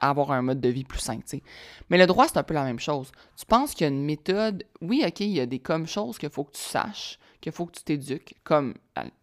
avoir 0.00 0.32
un 0.32 0.42
mode 0.42 0.60
de 0.60 0.68
vie 0.68 0.82
plus 0.82 0.98
sain, 0.98 1.18
tu 1.18 1.22
sais. 1.26 1.42
Mais 1.88 1.98
le 1.98 2.06
droit, 2.06 2.26
c'est 2.26 2.36
un 2.36 2.42
peu 2.42 2.54
la 2.54 2.64
même 2.64 2.80
chose. 2.80 3.12
Tu 3.36 3.46
penses 3.46 3.74
qu'il 3.74 3.84
y 3.84 3.90
a 3.90 3.92
une 3.92 4.04
méthode, 4.04 4.64
oui, 4.80 5.04
OK, 5.06 5.20
il 5.20 5.28
y 5.28 5.40
a 5.40 5.46
des 5.46 5.60
comme 5.60 5.86
choses 5.86 6.18
qu'il 6.18 6.30
faut 6.30 6.42
que 6.42 6.56
tu 6.56 6.62
saches, 6.62 7.20
qu'il 7.40 7.52
faut 7.52 7.66
que 7.66 7.72
tu 7.72 7.84
t'éduques, 7.84 8.34
comme 8.42 8.74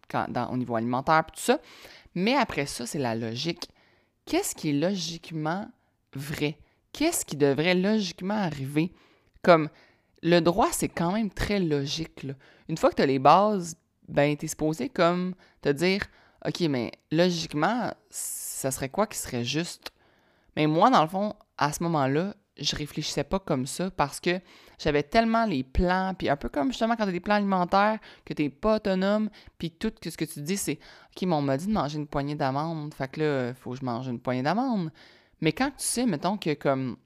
quand, 0.08 0.26
au 0.50 0.56
niveau 0.56 0.76
alimentaire, 0.76 1.24
puis 1.26 1.36
tout 1.36 1.42
ça. 1.42 1.60
Mais 2.14 2.34
après 2.34 2.64
ça, 2.64 2.86
c'est 2.86 2.98
la 2.98 3.14
logique. 3.14 3.68
Qu'est-ce 4.24 4.54
qui 4.54 4.70
est 4.70 4.80
logiquement 4.80 5.68
vrai? 6.14 6.58
Qu'est-ce 6.92 7.24
qui 7.24 7.36
devrait 7.36 7.74
logiquement 7.74 8.34
arriver? 8.34 8.92
Comme 9.42 9.68
le 10.22 10.40
droit, 10.40 10.68
c'est 10.72 10.88
quand 10.88 11.12
même 11.12 11.30
très 11.30 11.60
logique. 11.60 12.26
Une 12.68 12.76
fois 12.76 12.90
que 12.90 12.96
tu 12.96 13.02
as 13.02 13.06
les 13.06 13.18
bases, 13.18 13.76
ben, 14.08 14.36
tu 14.36 14.44
es 14.44 14.48
supposé 14.48 14.88
comme 14.88 15.34
te 15.62 15.68
dire 15.68 16.02
OK, 16.46 16.60
mais 16.62 16.92
logiquement, 17.10 17.92
ça 18.08 18.70
serait 18.70 18.88
quoi 18.88 19.06
qui 19.06 19.18
serait 19.18 19.44
juste? 19.44 19.92
Mais 20.56 20.66
moi, 20.66 20.90
dans 20.90 21.02
le 21.02 21.08
fond, 21.08 21.34
à 21.58 21.72
ce 21.72 21.82
moment-là, 21.82 22.34
je 22.58 22.76
réfléchissais 22.76 23.24
pas 23.24 23.38
comme 23.38 23.66
ça 23.66 23.90
parce 23.90 24.20
que 24.20 24.40
j'avais 24.78 25.02
tellement 25.02 25.46
les 25.46 25.62
plans, 25.62 26.14
puis 26.16 26.28
un 26.28 26.36
peu 26.36 26.48
comme 26.48 26.68
justement 26.68 26.96
quand 26.96 27.04
tu 27.04 27.10
as 27.10 27.12
des 27.12 27.20
plans 27.20 27.36
alimentaires, 27.36 27.98
que 28.24 28.34
tu 28.34 28.42
n'es 28.42 28.50
pas 28.50 28.76
autonome, 28.76 29.30
puis 29.58 29.70
tout 29.70 29.92
ce 30.02 30.16
que 30.16 30.24
tu 30.24 30.40
dis, 30.42 30.56
c'est 30.56 30.78
OK, 31.16 31.22
mais 31.22 31.34
on 31.34 31.42
m'a 31.42 31.56
dit 31.56 31.66
de 31.66 31.72
manger 31.72 31.98
une 31.98 32.06
poignée 32.06 32.34
d'amandes, 32.34 32.92
fait 32.94 33.08
que 33.08 33.20
là, 33.20 33.54
faut 33.54 33.72
que 33.72 33.78
je 33.78 33.84
mange 33.84 34.08
une 34.08 34.20
poignée 34.20 34.42
d'amandes. 34.42 34.90
Mais 35.40 35.52
quand 35.52 35.70
tu 35.70 35.84
sais, 35.84 36.06
mettons 36.06 36.36
que 36.36 36.54
comme 36.54 36.96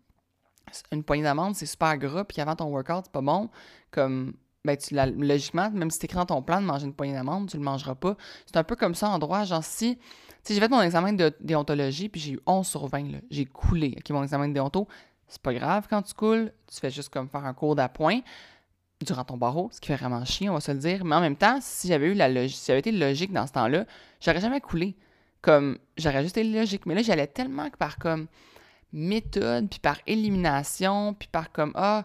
une 0.90 1.04
poignée 1.04 1.22
d'amandes, 1.22 1.54
c'est 1.54 1.66
super 1.66 1.96
gras, 1.98 2.24
puis 2.24 2.40
avant 2.40 2.56
ton 2.56 2.66
workout, 2.66 3.04
c'est 3.04 3.12
pas 3.12 3.20
bon, 3.20 3.50
comme 3.90 4.34
ben 4.64 4.76
tu 4.78 4.94
logiquement, 4.94 5.70
même 5.70 5.90
si 5.90 5.98
tu 5.98 6.06
écris 6.06 6.16
dans 6.16 6.26
ton 6.26 6.42
plan 6.42 6.60
de 6.60 6.66
manger 6.66 6.86
une 6.86 6.94
poignée 6.94 7.12
d'amandes, 7.12 7.50
tu 7.50 7.58
le 7.58 7.62
mangeras 7.62 7.94
pas. 7.94 8.16
C'est 8.46 8.56
un 8.56 8.64
peu 8.64 8.76
comme 8.76 8.94
ça 8.94 9.10
en 9.10 9.18
droit, 9.18 9.44
genre 9.44 9.62
si 9.62 9.98
si 10.44 10.52
j'ai 10.54 10.60
fait 10.60 10.68
mon 10.68 10.82
examen 10.82 11.14
de 11.14 11.32
déontologie, 11.40 12.10
puis 12.10 12.20
j'ai 12.20 12.32
eu 12.32 12.40
11 12.46 12.66
sur 12.66 12.86
20, 12.86 13.20
j'ai 13.30 13.46
coulé, 13.46 13.96
mon 14.10 14.22
examen 14.22 14.48
de 14.48 14.52
déonto, 14.52 14.86
c'est 15.26 15.40
pas 15.40 15.54
grave 15.54 15.86
quand 15.88 16.02
tu 16.02 16.12
coules, 16.12 16.52
tu 16.66 16.78
fais 16.80 16.90
juste 16.90 17.08
comme 17.08 17.28
faire 17.28 17.46
un 17.46 17.54
cours 17.54 17.74
d'appoint 17.74 18.20
durant 19.00 19.24
ton 19.24 19.38
barreau, 19.38 19.70
ce 19.72 19.80
qui 19.80 19.88
fait 19.88 19.96
vraiment 19.96 20.22
chier, 20.24 20.50
on 20.50 20.54
va 20.54 20.60
se 20.60 20.70
le 20.70 20.78
dire. 20.78 21.04
Mais 21.04 21.16
en 21.16 21.20
même 21.20 21.36
temps, 21.36 21.58
si 21.62 21.88
j'avais 21.88 22.08
eu 22.08 22.14
la 22.14 22.28
logique, 22.28 22.56
si 22.56 22.66
j'avais 22.66 22.80
été 22.80 22.92
logique 22.92 23.32
dans 23.32 23.46
ce 23.46 23.52
temps-là, 23.52 23.86
j'aurais 24.20 24.40
jamais 24.40 24.60
coulé 24.60 24.96
comme 25.44 25.76
j'aurais 25.98 26.22
juste 26.22 26.38
été 26.38 26.48
logique. 26.48 26.86
Mais 26.86 26.94
là, 26.94 27.02
j'allais 27.02 27.26
tellement 27.26 27.68
que 27.68 27.76
par 27.76 27.98
comme 27.98 28.28
méthode, 28.94 29.68
puis 29.68 29.78
par 29.78 29.98
élimination, 30.06 31.12
puis 31.12 31.28
par 31.30 31.52
comme 31.52 31.72
ah, 31.74 32.04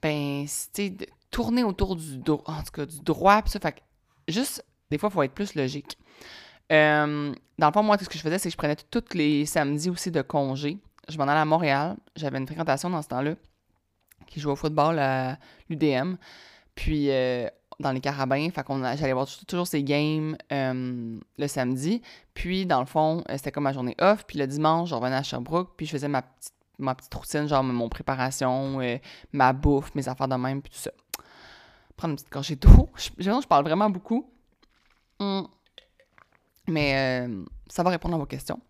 ben, 0.00 0.46
tu 0.72 0.96
tourner 1.32 1.64
autour 1.64 1.96
du 1.96 2.18
droit, 2.18 2.44
en 2.46 2.62
tout 2.62 2.70
cas 2.70 2.86
du 2.86 3.00
droit, 3.00 3.42
puis 3.42 3.50
ça. 3.50 3.58
Fait 3.58 3.72
que 3.72 3.80
juste, 4.28 4.64
des 4.90 4.96
fois, 4.98 5.08
il 5.10 5.12
faut 5.12 5.22
être 5.24 5.34
plus 5.34 5.56
logique. 5.56 5.98
Euh, 6.70 7.34
dans 7.58 7.66
le 7.66 7.72
fond, 7.72 7.82
moi, 7.82 7.98
ce 7.98 8.08
que 8.08 8.16
je 8.16 8.22
faisais, 8.22 8.38
c'est 8.38 8.48
que 8.48 8.52
je 8.52 8.56
prenais 8.56 8.76
tous 8.76 9.14
les 9.14 9.44
samedis 9.44 9.90
aussi 9.90 10.12
de 10.12 10.22
congé. 10.22 10.78
Je 11.08 11.18
m'en 11.18 11.24
allais 11.24 11.40
à 11.40 11.44
Montréal. 11.44 11.96
J'avais 12.14 12.38
une 12.38 12.46
fréquentation 12.46 12.90
dans 12.90 13.02
ce 13.02 13.08
temps-là 13.08 13.34
qui 14.26 14.38
jouait 14.38 14.52
au 14.52 14.56
football 14.56 15.00
à 15.00 15.36
l'UDM. 15.68 16.14
Puis, 16.76 17.10
euh, 17.10 17.48
dans 17.80 17.92
les 17.92 18.00
carabins. 18.00 18.48
Fait 18.50 18.64
qu'on 18.64 18.82
j'allais 18.82 19.12
voir 19.12 19.26
toujours 19.46 19.66
ces 19.66 19.82
games 19.82 20.36
euh, 20.52 21.18
le 21.38 21.48
samedi. 21.48 22.02
Puis, 22.34 22.66
dans 22.66 22.80
le 22.80 22.86
fond, 22.86 23.22
euh, 23.28 23.36
c'était 23.36 23.52
comme 23.52 23.64
ma 23.64 23.72
journée 23.72 23.96
off. 24.00 24.24
Puis 24.26 24.38
le 24.38 24.46
dimanche, 24.46 24.90
je 24.90 24.94
revenais 24.94 25.16
à 25.16 25.22
Sherbrooke. 25.22 25.70
Puis 25.76 25.86
je 25.86 25.92
faisais 25.92 26.08
ma 26.08 26.22
petite, 26.22 26.54
ma 26.78 26.94
petite 26.94 27.14
routine, 27.14 27.46
genre 27.48 27.62
mon 27.62 27.88
préparation, 27.88 28.80
euh, 28.80 28.98
ma 29.32 29.52
bouffe, 29.52 29.94
mes 29.94 30.08
affaires 30.08 30.28
de 30.28 30.34
même, 30.34 30.62
puis 30.62 30.72
tout 30.72 30.78
ça. 30.78 30.90
Prendre 31.96 32.12
une 32.12 32.16
petite 32.16 32.30
gorgée 32.30 32.56
d'eau. 32.56 32.88
Je, 32.96 33.10
je, 33.18 33.46
parle 33.46 33.64
vraiment 33.64 33.90
beaucoup. 33.90 34.28
Hum. 35.18 35.48
Mais 36.68 37.26
ça 37.68 37.82
va 37.82 37.88
répondre 37.88 38.14
à 38.14 38.18
vos 38.18 38.26
questions. 38.26 38.60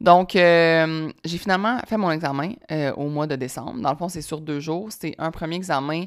Donc, 0.00 0.30
j'ai 0.34 1.38
finalement 1.38 1.80
fait 1.88 1.96
mon 1.96 2.12
examen 2.12 2.52
au 2.96 3.08
mois 3.08 3.26
de 3.26 3.34
décembre. 3.34 3.80
Dans 3.80 3.90
le 3.90 3.96
fond, 3.96 4.08
c'est 4.08 4.22
sur 4.22 4.40
deux 4.40 4.60
jours. 4.60 4.92
C'était 4.92 5.16
un 5.18 5.32
premier 5.32 5.56
examen. 5.56 6.04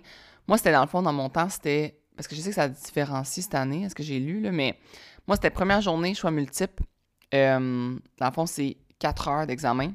Moi, 0.47 0.57
c'était 0.57 0.71
dans 0.71 0.81
le 0.81 0.87
fond, 0.87 1.01
dans 1.01 1.11
mon 1.11 1.27
temps, 1.27 1.49
c'était 1.49 1.99
parce 2.15 2.27
que 2.27 2.35
je 2.35 2.41
sais 2.41 2.49
que 2.49 2.55
ça 2.55 2.69
différencie 2.69 3.43
cette 3.43 3.55
année, 3.55 3.87
ce 3.89 3.95
que 3.95 4.03
j'ai 4.03 4.19
lu, 4.19 4.41
là, 4.41 4.51
mais 4.51 4.77
moi, 5.27 5.35
c'était 5.35 5.49
première 5.49 5.81
journée, 5.81 6.13
choix 6.13 6.31
multiple. 6.31 6.83
Euh, 7.33 7.97
dans 8.19 8.27
le 8.27 8.31
fond, 8.31 8.45
c'est 8.45 8.77
4 8.99 9.27
heures 9.27 9.47
d'examen. 9.47 9.91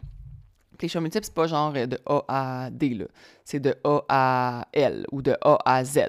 Puis 0.77 0.87
les 0.87 0.89
choix 0.89 1.01
multiples, 1.01 1.25
c'est 1.25 1.35
pas 1.35 1.47
genre 1.47 1.73
de 1.73 1.99
A 2.07 2.25
à 2.29 2.71
D, 2.71 2.91
là. 2.91 3.05
C'est 3.45 3.61
de 3.61 3.77
A 3.85 4.05
à 4.09 4.67
L 4.73 5.07
ou 5.13 5.23
de 5.23 5.37
A 5.43 5.59
à 5.65 5.85
Z. 5.85 6.01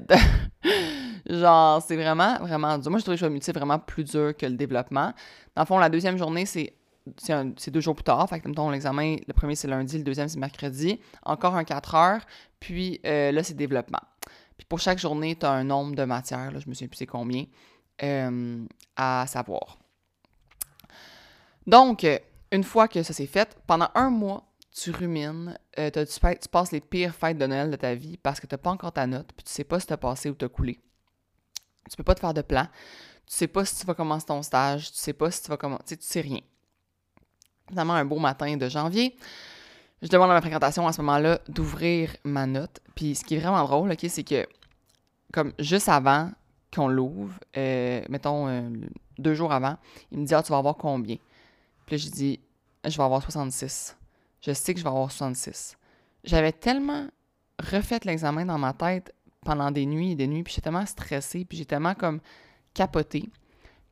genre, 1.29 1.81
c'est 1.81 1.95
vraiment, 1.95 2.37
vraiment 2.39 2.77
dur. 2.77 2.89
Moi, 2.89 2.99
je 2.99 3.03
trouve 3.03 3.13
les 3.13 3.19
choix 3.19 3.29
multiples 3.29 3.59
vraiment 3.59 3.79
plus 3.79 4.03
dur 4.03 4.35
que 4.35 4.45
le 4.45 4.55
développement. 4.55 5.13
Dans 5.55 5.61
le 5.61 5.65
fond, 5.67 5.77
la 5.77 5.89
deuxième 5.89 6.17
journée, 6.17 6.45
c'est 6.45 6.73
c'est 7.17 7.71
deux 7.71 7.81
jours 7.81 7.95
plus 7.95 8.03
tard. 8.03 8.27
Fait 8.29 8.39
que, 8.39 8.47
mettons, 8.47 8.69
l'examen, 8.69 9.15
le 9.27 9.33
premier 9.33 9.55
c'est 9.55 9.67
lundi, 9.67 9.97
le 9.97 10.03
deuxième 10.03 10.27
c'est 10.27 10.39
mercredi. 10.39 10.99
Encore 11.23 11.55
un 11.55 11.63
4 11.63 11.95
heures. 11.95 12.21
Puis 12.59 12.99
euh, 13.05 13.31
là, 13.31 13.43
c'est 13.43 13.55
développement. 13.55 14.01
Puis 14.61 14.67
pour 14.67 14.77
chaque 14.77 14.99
journée, 14.99 15.35
tu 15.35 15.43
as 15.43 15.49
un 15.49 15.63
nombre 15.63 15.95
de 15.95 16.03
matières, 16.03 16.51
là, 16.51 16.59
je 16.59 16.69
me 16.69 16.75
souviens 16.75 16.87
plus 16.87 16.97
c'est 16.97 17.07
combien, 17.07 17.45
euh, 18.03 18.63
à 18.95 19.25
savoir. 19.27 19.79
Donc, 21.65 22.05
une 22.51 22.63
fois 22.63 22.87
que 22.87 23.01
ça 23.01 23.11
s'est 23.11 23.25
fait, 23.25 23.57
pendant 23.65 23.89
un 23.95 24.11
mois, 24.11 24.45
tu 24.71 24.91
rumines, 24.91 25.57
euh, 25.79 25.89
tu, 25.89 26.49
passes 26.51 26.71
les 26.71 26.79
pires 26.79 27.15
fêtes 27.15 27.39
de 27.39 27.47
Noël 27.47 27.71
de 27.71 27.75
ta 27.75 27.95
vie 27.95 28.17
parce 28.17 28.39
que 28.39 28.45
tu 28.45 28.53
n'as 28.53 28.59
pas 28.59 28.69
encore 28.69 28.91
ta 28.91 29.07
note, 29.07 29.31
puis 29.35 29.43
tu 29.43 29.51
sais 29.51 29.63
pas 29.63 29.79
si 29.79 29.87
tu 29.87 29.93
as 29.93 29.97
passé 29.97 30.29
ou 30.29 30.35
tu 30.35 30.45
as 30.45 30.49
coulé. 30.49 30.79
Tu 31.89 31.97
peux 31.97 32.03
pas 32.03 32.13
te 32.13 32.19
faire 32.19 32.35
de 32.35 32.43
plan. 32.43 32.67
Tu 33.25 33.35
sais 33.35 33.47
pas 33.47 33.65
si 33.65 33.75
tu 33.79 33.87
vas 33.87 33.95
commencer 33.95 34.27
ton 34.27 34.43
stage, 34.43 34.91
tu 34.91 34.99
sais 34.99 35.13
pas 35.13 35.31
si 35.31 35.41
tu 35.41 35.49
vas 35.49 35.57
commencer, 35.57 35.97
tu 35.97 36.05
sais 36.05 36.21
rien. 36.21 36.41
Finalement, 37.67 37.93
un 37.93 38.05
beau 38.05 38.19
matin 38.19 38.55
de 38.57 38.69
janvier, 38.69 39.17
je 40.03 40.07
demande 40.07 40.29
à 40.29 40.35
ma 40.35 40.41
fréquentation 40.41 40.87
à 40.87 40.93
ce 40.93 41.01
moment-là 41.01 41.39
d'ouvrir 41.49 42.15
ma 42.23 42.45
note. 42.45 42.79
Puis 43.01 43.15
ce 43.15 43.23
qui 43.23 43.33
est 43.33 43.39
vraiment 43.39 43.63
drôle, 43.63 43.91
OK, 43.91 44.05
c'est 44.07 44.23
que 44.23 44.45
comme 45.33 45.53
juste 45.57 45.89
avant 45.89 46.29
qu'on 46.71 46.87
l'ouvre, 46.87 47.33
euh, 47.57 48.03
mettons 48.09 48.47
euh, 48.47 48.69
deux 49.17 49.33
jours 49.33 49.51
avant, 49.51 49.77
il 50.11 50.19
me 50.19 50.25
dit 50.25 50.35
Ah, 50.35 50.43
tu 50.43 50.51
vas 50.51 50.59
avoir 50.59 50.77
combien? 50.77 51.15
Puis 51.87 51.95
là, 51.95 51.97
je 51.97 52.09
dis 52.09 52.39
Je 52.85 52.95
vais 52.95 53.03
avoir 53.03 53.23
66 53.23 53.97
je 54.41 54.53
sais 54.53 54.73
que 54.73 54.79
je 54.79 54.83
vais 54.83 54.89
avoir 54.89 55.11
66. 55.11 55.77
J'avais 56.23 56.51
tellement 56.51 57.07
refait 57.59 57.99
l'examen 58.05 58.45
dans 58.45 58.57
ma 58.57 58.73
tête 58.73 59.13
pendant 59.45 59.71
des 59.71 59.85
nuits 59.85 60.11
et 60.11 60.15
des 60.15 60.27
nuits, 60.27 60.43
puis 60.43 60.53
j'étais 60.53 60.65
tellement 60.65 60.85
stressée, 60.85 61.45
puis 61.45 61.57
j'ai 61.57 61.65
tellement 61.65 61.95
comme 61.95 62.19
capoté 62.73 63.29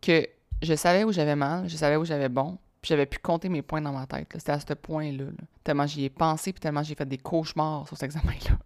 que 0.02 0.28
je 0.62 0.74
savais 0.76 1.04
où 1.04 1.12
j'avais 1.12 1.36
mal, 1.36 1.68
je 1.70 1.78
savais 1.78 1.96
où 1.96 2.06
j'avais 2.06 2.30
bon, 2.30 2.58
puis 2.82 2.90
j'avais 2.90 3.06
pu 3.06 3.20
compter 3.20 3.50
mes 3.50 3.62
points 3.62 3.82
dans 3.82 3.94
ma 3.94 4.08
tête. 4.08 4.28
C'était 4.34 4.54
à 4.54 4.60
ce 4.60 4.74
point-là. 4.74 5.26
Tellement 5.64 5.86
j'y 5.86 6.06
ai 6.06 6.10
pensé, 6.10 6.52
puis 6.52 6.60
tellement 6.60 6.84
j'ai 6.84 6.96
fait 6.96 7.06
des 7.06 7.18
cauchemars 7.18 7.88
sur 7.88 7.98
cet 7.98 8.06
examen-là. 8.06 8.58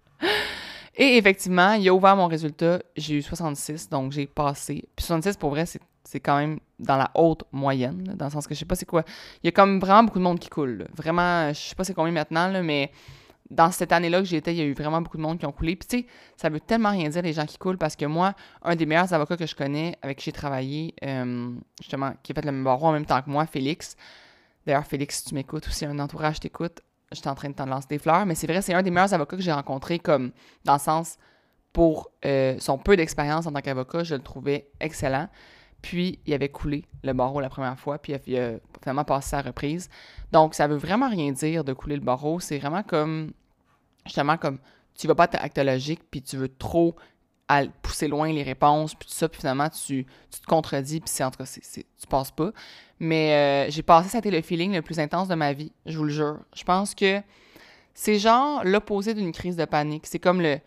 Et 0.95 1.17
effectivement, 1.17 1.73
il 1.73 1.87
a 1.89 1.93
ouvert 1.93 2.15
mon 2.15 2.27
résultat, 2.27 2.79
j'ai 2.95 3.15
eu 3.15 3.21
66, 3.21 3.89
donc 3.89 4.11
j'ai 4.11 4.27
passé. 4.27 4.85
Puis 4.95 5.05
66, 5.05 5.37
pour 5.37 5.49
vrai, 5.49 5.65
c'est 5.65 5.81
c'est 6.05 6.19
quand 6.19 6.37
même 6.37 6.59
dans 6.79 6.97
la 6.97 7.09
haute 7.15 7.43
moyenne, 7.51 8.03
dans 8.15 8.25
le 8.25 8.31
sens 8.31 8.45
que 8.45 8.53
je 8.53 8.59
sais 8.59 8.65
pas 8.65 8.75
c'est 8.75 8.85
quoi. 8.85 9.03
Il 9.41 9.47
y 9.47 9.49
a 9.49 9.51
comme 9.51 9.79
vraiment 9.79 10.03
beaucoup 10.03 10.19
de 10.19 10.23
monde 10.23 10.39
qui 10.39 10.49
coule. 10.49 10.87
Vraiment, 10.93 11.49
je 11.49 11.59
sais 11.59 11.75
pas 11.75 11.83
c'est 11.83 11.93
combien 11.93 12.11
maintenant, 12.11 12.51
mais 12.63 12.91
dans 13.49 13.71
cette 13.71 13.91
année-là 13.91 14.19
que 14.19 14.25
j'étais, 14.25 14.53
il 14.53 14.57
y 14.57 14.61
a 14.61 14.65
eu 14.65 14.73
vraiment 14.73 15.01
beaucoup 15.01 15.17
de 15.17 15.21
monde 15.21 15.39
qui 15.39 15.45
ont 15.45 15.51
coulé. 15.51 15.75
Puis 15.75 15.87
tu 15.87 15.97
sais, 15.99 16.05
ça 16.37 16.49
veut 16.49 16.59
tellement 16.59 16.91
rien 16.91 17.09
dire 17.09 17.21
les 17.21 17.33
gens 17.33 17.45
qui 17.45 17.57
coulent 17.57 17.77
parce 17.77 17.95
que 17.95 18.05
moi, 18.05 18.33
un 18.63 18.75
des 18.75 18.85
meilleurs 18.85 19.13
avocats 19.13 19.37
que 19.37 19.45
je 19.45 19.55
connais, 19.55 19.95
avec 20.01 20.17
qui 20.17 20.25
j'ai 20.25 20.31
travaillé, 20.31 20.93
euh, 21.03 21.51
justement, 21.79 22.13
qui 22.23 22.31
a 22.31 22.35
fait 22.35 22.45
le 22.45 22.51
même 22.51 22.63
barreau 22.63 22.87
en 22.87 22.91
même 22.91 23.05
temps 23.05 23.21
que 23.21 23.29
moi, 23.29 23.45
Félix. 23.45 23.95
D'ailleurs, 24.65 24.85
Félix, 24.85 25.19
si 25.19 25.25
tu 25.25 25.35
m'écoutes 25.35 25.67
ou 25.67 25.71
si 25.71 25.85
un 25.85 25.99
entourage 25.99 26.39
t'écoute, 26.39 26.81
j'étais 27.13 27.29
en 27.29 27.35
train 27.35 27.49
de 27.49 27.55
t'en 27.55 27.65
lancer 27.65 27.87
des 27.89 27.99
fleurs. 27.99 28.25
Mais 28.25 28.35
c'est 28.35 28.47
vrai, 28.47 28.61
c'est 28.61 28.73
un 28.73 28.83
des 28.83 28.91
meilleurs 28.91 29.13
avocats 29.13 29.37
que 29.37 29.41
j'ai 29.41 29.51
rencontré, 29.51 29.99
comme 29.99 30.31
dans 30.65 30.73
le 30.73 30.79
sens, 30.79 31.17
pour 31.71 32.11
euh, 32.25 32.55
son 32.59 32.77
peu 32.77 32.95
d'expérience 32.95 33.47
en 33.47 33.51
tant 33.51 33.61
qu'avocat, 33.61 34.03
je 34.03 34.15
le 34.15 34.21
trouvais 34.21 34.69
excellent. 34.79 35.27
Puis, 35.81 36.19
il 36.25 36.33
avait 36.33 36.49
coulé 36.49 36.85
le 37.03 37.13
barreau 37.13 37.41
la 37.41 37.49
première 37.49 37.77
fois, 37.77 37.97
puis 37.97 38.13
il 38.27 38.37
a, 38.37 38.53
finalement 38.81 39.03
passé 39.03 39.29
sa 39.29 39.41
reprise. 39.41 39.89
Donc, 40.31 40.53
ça 40.53 40.67
veut 40.67 40.77
vraiment 40.77 41.09
rien 41.09 41.31
dire 41.31 41.63
de 41.63 41.73
couler 41.73 41.95
le 41.95 42.01
barreau. 42.01 42.39
C'est 42.39 42.57
vraiment 42.57 42.83
comme, 42.83 43.33
justement, 44.05 44.37
comme 44.37 44.59
tu 44.95 45.07
vas 45.07 45.15
pas 45.15 45.25
être 45.25 45.35
actologique, 45.35 46.01
puis 46.09 46.21
tu 46.21 46.37
veux 46.37 46.47
trop 46.47 46.95
pousser 47.81 48.07
loin 48.07 48.31
les 48.31 48.43
réponses, 48.43 48.95
puis 48.95 49.07
tout 49.07 49.13
ça, 49.13 49.29
puis 49.29 49.39
finalement, 49.39 49.69
tu, 49.69 50.05
te 50.05 50.45
contredis, 50.47 50.99
puis 50.99 51.09
c'est 51.09 51.23
en 51.23 51.31
tout 51.31 51.37
cas, 51.37 51.45
tu 51.45 52.07
passes 52.07 52.31
pas. 52.31 52.51
Mais 52.99 53.67
euh, 53.67 53.71
j'ai 53.71 53.83
passé, 53.83 54.09
ça 54.09 54.17
a 54.17 54.19
été 54.19 54.31
le 54.31 54.41
feeling 54.41 54.73
le 54.73 54.81
plus 54.81 54.99
intense 54.99 55.27
de 55.27 55.35
ma 55.35 55.53
vie, 55.53 55.71
je 55.85 55.97
vous 55.97 56.05
le 56.05 56.13
jure. 56.13 56.39
Je 56.55 56.63
pense 56.63 56.95
que 56.95 57.21
c'est 57.93 58.17
genre 58.17 58.63
l'opposé 58.63 59.13
d'une 59.13 59.31
crise 59.31 59.55
de 59.55 59.65
panique. 59.65 60.07
C'est 60.07 60.19
comme 60.19 60.41
le, 60.41 60.59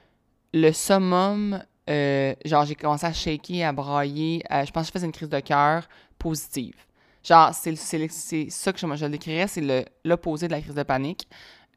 le 0.52 0.72
summum 0.72 1.62
euh, 1.88 2.34
genre, 2.44 2.64
j'ai 2.64 2.74
commencé 2.74 3.06
à 3.06 3.12
shaker, 3.12 3.68
à 3.68 3.72
brailler. 3.72 4.42
je 4.50 4.70
pense 4.70 4.84
que 4.84 4.88
je 4.88 4.92
faisais 4.92 5.06
une 5.06 5.12
crise 5.12 5.28
de 5.28 5.40
cœur 5.40 5.88
positive. 6.18 6.74
Genre, 7.22 7.52
c'est 7.54 7.74
ça 7.76 8.72
que 8.72 8.78
je, 8.78 8.86
je 8.96 9.04
le 9.04 9.10
décrirais, 9.10 9.48
c'est 9.48 9.88
l'opposé 10.04 10.46
de 10.46 10.52
la 10.52 10.60
crise 10.60 10.74
de 10.74 10.82
panique. 10.82 11.28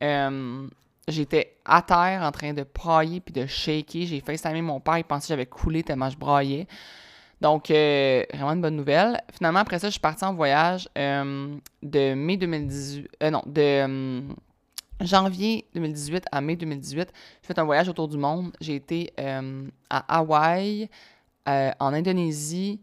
Euh, 0.04 0.68
j'étais 1.10 1.58
à 1.66 1.82
terre 1.82 2.22
en 2.24 2.32
train 2.32 2.54
de 2.54 2.66
brailler 2.74 3.20
puis 3.20 3.34
de 3.34 3.46
shaker. 3.46 4.06
J'ai 4.06 4.20
FaceTimé 4.22 4.62
mon 4.62 4.80
père, 4.80 4.98
il 4.98 5.04
pensait 5.04 5.28
que 5.28 5.30
j'avais 5.30 5.46
coulé 5.46 5.84
tellement 5.84 6.10
je 6.10 6.18
braillais. 6.18 6.68
Donc, 7.42 7.72
euh, 7.72 8.24
vraiment 8.34 8.52
une 8.52 8.62
bonne 8.62 8.76
nouvelle. 8.76 9.22
Finalement, 9.34 9.60
après 9.60 9.80
ça, 9.80 9.88
je 9.88 9.92
suis 9.92 10.00
partie 10.00 10.26
en 10.26 10.34
voyage 10.34 10.90
de 10.96 12.14
mai 12.14 12.38
2018. 12.38 13.08
non, 13.32 13.44
de 13.46 14.26
janvier 15.02 15.66
2018 15.74 16.26
à 16.32 16.42
mai 16.42 16.56
2018, 16.56 17.10
j'ai 17.42 17.48
fait 17.48 17.60
un 17.60 17.64
voyage 17.64 17.90
autour 17.90 18.08
du 18.08 18.18
monde. 18.18 18.52
J'ai 18.60 18.76
été 18.76 19.14
euh, 19.20 19.68
à 19.90 20.18
Hawaï, 20.20 20.90
euh, 21.48 21.72
en 21.80 21.94
Indonésie. 21.94 22.82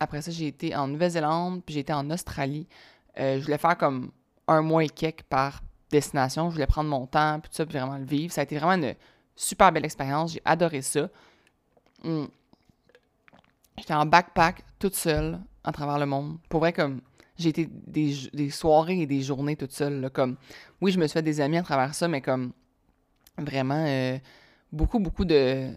Après 0.00 0.22
ça, 0.22 0.30
j'ai 0.30 0.48
été 0.48 0.74
en 0.74 0.88
Nouvelle-Zélande, 0.88 1.62
puis 1.64 1.74
j'ai 1.74 1.80
été 1.80 1.92
en 1.92 2.10
Australie. 2.10 2.66
Euh, 3.18 3.38
je 3.38 3.44
voulais 3.44 3.58
faire 3.58 3.76
comme 3.76 4.10
un 4.48 4.62
mois 4.62 4.84
et 4.84 4.88
quelques 4.88 5.22
par 5.24 5.62
destination. 5.90 6.50
Je 6.50 6.54
voulais 6.54 6.66
prendre 6.66 6.90
mon 6.90 7.06
temps, 7.06 7.40
puis 7.40 7.50
tout 7.50 7.56
ça, 7.56 7.66
puis 7.66 7.78
vraiment 7.78 7.98
le 7.98 8.04
vivre. 8.04 8.32
Ça 8.32 8.40
a 8.42 8.44
été 8.44 8.58
vraiment 8.58 8.82
une 8.82 8.94
super 9.36 9.72
belle 9.72 9.84
expérience. 9.84 10.32
J'ai 10.32 10.42
adoré 10.44 10.82
ça. 10.82 11.08
Hmm. 12.02 12.26
J'étais 13.78 13.94
en 13.94 14.06
backpack, 14.06 14.64
toute 14.78 14.94
seule, 14.94 15.40
à 15.64 15.72
travers 15.72 15.98
le 15.98 16.06
monde. 16.06 16.38
Pour 16.48 16.60
vrai, 16.60 16.72
comme 16.72 17.00
j'ai 17.36 17.48
été 17.48 17.68
des, 17.68 18.50
soirées 18.50 19.00
et 19.00 19.06
des 19.06 19.22
journées 19.22 19.56
toute 19.56 19.72
seule. 19.72 20.08
comme, 20.10 20.36
oui, 20.80 20.92
je 20.92 20.98
me 20.98 21.06
suis 21.06 21.14
fait 21.14 21.22
des 21.22 21.40
amis 21.40 21.56
à 21.56 21.62
travers 21.62 21.94
ça, 21.94 22.06
mais 22.06 22.20
comme 22.20 22.52
vraiment 23.38 23.84
euh, 23.86 24.18
beaucoup, 24.72 25.00
beaucoup 25.00 25.24
de, 25.24 25.70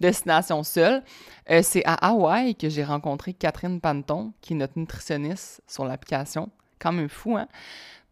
destinations 0.00 0.62
seules. 0.62 1.02
Euh, 1.50 1.60
c'est 1.62 1.84
à 1.84 1.94
Hawaï 1.94 2.54
que 2.54 2.68
j'ai 2.68 2.84
rencontré 2.84 3.34
Catherine 3.34 3.80
Panton, 3.80 4.32
qui 4.40 4.54
est 4.54 4.56
notre 4.56 4.78
nutritionniste 4.78 5.62
sur 5.66 5.84
l'application. 5.84 6.50
Quand 6.78 6.92
même 6.92 7.08
fou, 7.08 7.36
hein? 7.36 7.48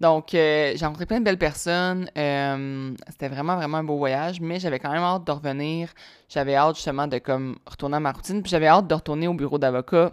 Donc, 0.00 0.34
euh, 0.34 0.72
j'ai 0.76 0.84
rencontré 0.84 1.06
plein 1.06 1.20
de 1.20 1.24
belles 1.24 1.38
personnes. 1.38 2.08
C'était 2.14 3.28
vraiment, 3.28 3.56
vraiment 3.56 3.78
un 3.78 3.84
beau 3.84 3.96
voyage, 3.96 4.40
mais 4.40 4.58
j'avais 4.58 4.78
quand 4.78 4.92
même 4.92 5.02
hâte 5.02 5.24
de 5.24 5.32
revenir. 5.32 5.90
J'avais 6.28 6.56
hâte 6.56 6.76
justement 6.76 7.06
de 7.06 7.18
comme 7.18 7.56
retourner 7.66 7.96
à 7.96 8.00
ma 8.00 8.12
routine. 8.12 8.42
Puis 8.42 8.50
j'avais 8.50 8.66
hâte 8.66 8.86
de 8.86 8.94
retourner 8.94 9.28
au 9.28 9.34
bureau 9.34 9.58
d'avocat 9.58 10.12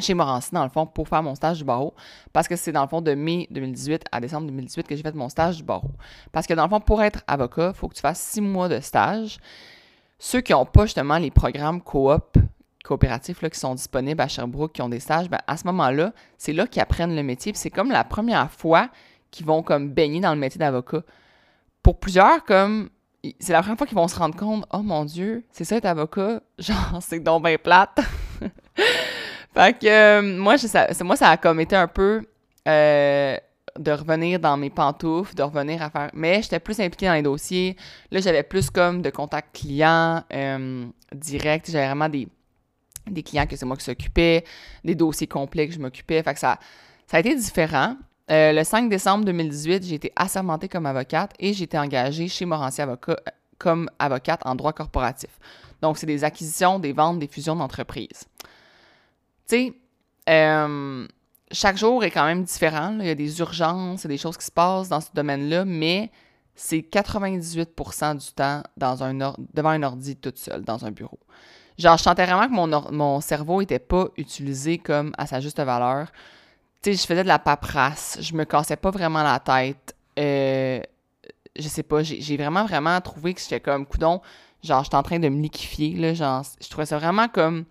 chez 0.00 0.14
Morancy, 0.14 0.50
dans 0.52 0.64
le 0.64 0.70
fond, 0.70 0.86
pour 0.86 1.08
faire 1.08 1.22
mon 1.22 1.34
stage 1.34 1.58
du 1.58 1.64
barreau. 1.64 1.94
Parce 2.32 2.48
que 2.48 2.56
c'est 2.56 2.72
dans 2.72 2.82
le 2.82 2.88
fond 2.88 3.00
de 3.00 3.14
mai 3.14 3.46
2018 3.50 4.04
à 4.12 4.20
décembre 4.20 4.46
2018 4.46 4.86
que 4.86 4.96
j'ai 4.96 5.02
fait 5.02 5.14
mon 5.14 5.28
stage 5.28 5.58
du 5.58 5.62
barreau. 5.62 5.90
Parce 6.32 6.46
que 6.46 6.54
dans 6.54 6.64
le 6.64 6.68
fond, 6.68 6.80
pour 6.80 7.02
être 7.02 7.22
avocat, 7.26 7.72
il 7.74 7.78
faut 7.78 7.88
que 7.88 7.94
tu 7.94 8.00
fasses 8.00 8.20
six 8.20 8.40
mois 8.40 8.68
de 8.68 8.80
stage. 8.80 9.38
Ceux 10.18 10.40
qui 10.40 10.52
n'ont 10.52 10.66
pas 10.66 10.84
justement 10.84 11.18
les 11.18 11.30
programmes 11.30 11.80
coop, 11.80 12.38
coopératifs 12.88 13.42
là, 13.42 13.50
qui 13.50 13.60
sont 13.60 13.74
disponibles 13.74 14.20
à 14.20 14.28
Sherbrooke, 14.28 14.72
qui 14.72 14.82
ont 14.82 14.88
des 14.88 15.00
stages, 15.00 15.28
ben, 15.28 15.38
à 15.46 15.56
ce 15.56 15.66
moment-là, 15.66 16.12
c'est 16.38 16.54
là, 16.54 16.66
qu'ils 16.66 16.80
apprennent 16.80 17.14
le 17.14 17.22
métier. 17.22 17.52
c'est 17.54 17.70
comme 17.70 17.90
la 17.90 18.02
première 18.02 18.50
fois 18.50 18.88
qu'ils 19.30 19.46
vont 19.46 19.62
comme 19.62 19.90
baigner 19.90 20.20
dans 20.20 20.32
le 20.32 20.40
métier 20.40 20.58
d'avocat. 20.58 21.02
Pour 21.82 22.00
plusieurs, 22.00 22.44
comme 22.44 22.88
c'est 23.40 23.52
la 23.52 23.60
première 23.60 23.76
fois 23.76 23.86
qu'ils 23.86 23.96
vont 23.96 24.08
se 24.08 24.18
rendre 24.18 24.36
compte, 24.36 24.64
oh 24.72 24.82
mon 24.82 25.04
Dieu, 25.04 25.44
c'est 25.50 25.64
ça 25.64 25.76
être 25.76 25.84
avocat, 25.84 26.40
genre 26.58 26.98
c'est 27.00 27.20
donc 27.20 27.44
bien 27.44 27.58
plate. 27.58 28.00
Fait 29.54 29.78
que 29.78 29.86
euh, 29.86 30.22
moi, 30.38 30.56
ça, 30.56 30.86
moi, 31.02 31.16
ça 31.16 31.30
a 31.30 31.36
comme 31.36 31.60
été 31.60 31.76
un 31.76 31.88
peu 31.88 32.22
euh, 32.66 33.36
de 33.78 33.92
revenir 33.92 34.40
dans 34.40 34.56
mes 34.56 34.70
pantoufles, 34.70 35.34
de 35.34 35.42
revenir 35.42 35.82
à 35.82 35.90
faire. 35.90 36.10
Mais 36.14 36.42
j'étais 36.42 36.60
plus 36.60 36.78
impliquée 36.80 37.06
dans 37.06 37.14
les 37.14 37.22
dossiers. 37.22 37.76
Là, 38.10 38.20
j'avais 38.20 38.42
plus 38.42 38.70
comme 38.70 39.02
de 39.02 39.10
contact 39.10 39.56
client 39.56 40.22
euh, 40.32 40.86
direct. 41.12 41.70
J'avais 41.70 41.86
vraiment 41.86 42.08
des, 42.08 42.28
des 43.12 43.22
clients 43.22 43.46
que 43.46 43.56
c'est 43.56 43.66
moi 43.66 43.76
qui 43.76 43.84
s'occupais, 43.84 44.44
des 44.84 44.94
dossiers 44.94 45.26
complets 45.26 45.68
que 45.68 45.74
je 45.74 45.78
m'occupais. 45.78 46.22
Fait 46.22 46.34
que 46.34 46.40
ça, 46.40 46.58
ça 47.06 47.16
a 47.16 47.20
été 47.20 47.34
différent. 47.34 47.96
le 48.28 48.62
5 48.62 48.88
décembre 48.88 49.24
2018, 49.24 49.84
j'ai 49.84 49.94
été 49.94 50.12
assermentée 50.16 50.68
comme 50.68 50.86
avocate 50.86 51.32
et 51.38 51.52
j'ai 51.52 51.64
été 51.64 51.78
engagée 51.78 52.28
chez 52.28 52.44
Morancy 52.44 52.82
Avocat 52.82 53.16
comme 53.58 53.90
avocate 53.98 54.40
en 54.44 54.54
droit 54.54 54.72
corporatif. 54.72 55.30
Donc, 55.82 55.98
c'est 55.98 56.06
des 56.06 56.24
acquisitions, 56.24 56.78
des 56.78 56.92
ventes, 56.92 57.18
des 57.18 57.28
fusions 57.28 57.56
d'entreprises. 57.56 58.24
Tu 59.48 59.56
sais, 59.56 59.74
euh, 60.28 61.06
chaque 61.50 61.76
jour 61.76 62.04
est 62.04 62.10
quand 62.10 62.24
même 62.24 62.44
différent. 62.44 62.96
Il 63.00 63.06
y 63.06 63.10
a 63.10 63.14
des 63.14 63.38
urgences, 63.40 64.02
il 64.02 64.04
y 64.04 64.08
a 64.08 64.14
des 64.14 64.18
choses 64.18 64.36
qui 64.36 64.44
se 64.44 64.52
passent 64.52 64.88
dans 64.88 65.00
ce 65.00 65.10
domaine-là, 65.14 65.64
mais 65.64 66.10
c'est 66.54 66.78
98% 66.78 68.18
du 68.18 68.32
temps 68.32 68.62
devant 68.76 69.70
un 69.70 69.82
ordi 69.82 70.16
toute 70.16 70.38
seule, 70.38 70.62
dans 70.62 70.84
un 70.84 70.90
bureau. 70.90 71.18
Genre, 71.78 71.96
je 71.96 72.02
sentais 72.02 72.26
vraiment 72.26 72.48
que 72.48 72.52
mon, 72.52 72.92
mon 72.92 73.20
cerveau 73.20 73.60
n'était 73.60 73.78
pas 73.78 74.08
utilisé 74.16 74.78
comme 74.78 75.12
à 75.16 75.26
sa 75.26 75.40
juste 75.40 75.60
valeur. 75.60 76.08
Tu 76.82 76.90
sais, 76.90 77.02
je 77.02 77.06
faisais 77.06 77.22
de 77.22 77.28
la 77.28 77.38
paperasse, 77.38 78.18
je 78.20 78.34
me 78.34 78.44
cassais 78.44 78.76
pas 78.76 78.90
vraiment 78.90 79.22
la 79.22 79.38
tête. 79.38 79.94
Euh, 80.18 80.80
je 81.56 81.68
sais 81.68 81.82
pas, 81.82 82.02
j'ai 82.02 82.36
vraiment, 82.36 82.64
vraiment 82.64 83.00
trouvé 83.00 83.34
que 83.34 83.40
j'étais 83.40 83.60
comme, 83.60 83.86
coudon, 83.86 84.20
genre, 84.62 84.84
j'étais 84.84 84.96
en 84.96 85.02
train 85.02 85.18
de 85.18 85.28
me 85.28 85.40
liquifier, 85.40 85.94
là, 85.96 86.14
genre, 86.14 86.42
je 86.60 86.68
trouvais 86.68 86.86
ça 86.86 86.98
vraiment 86.98 87.28
comme 87.28 87.64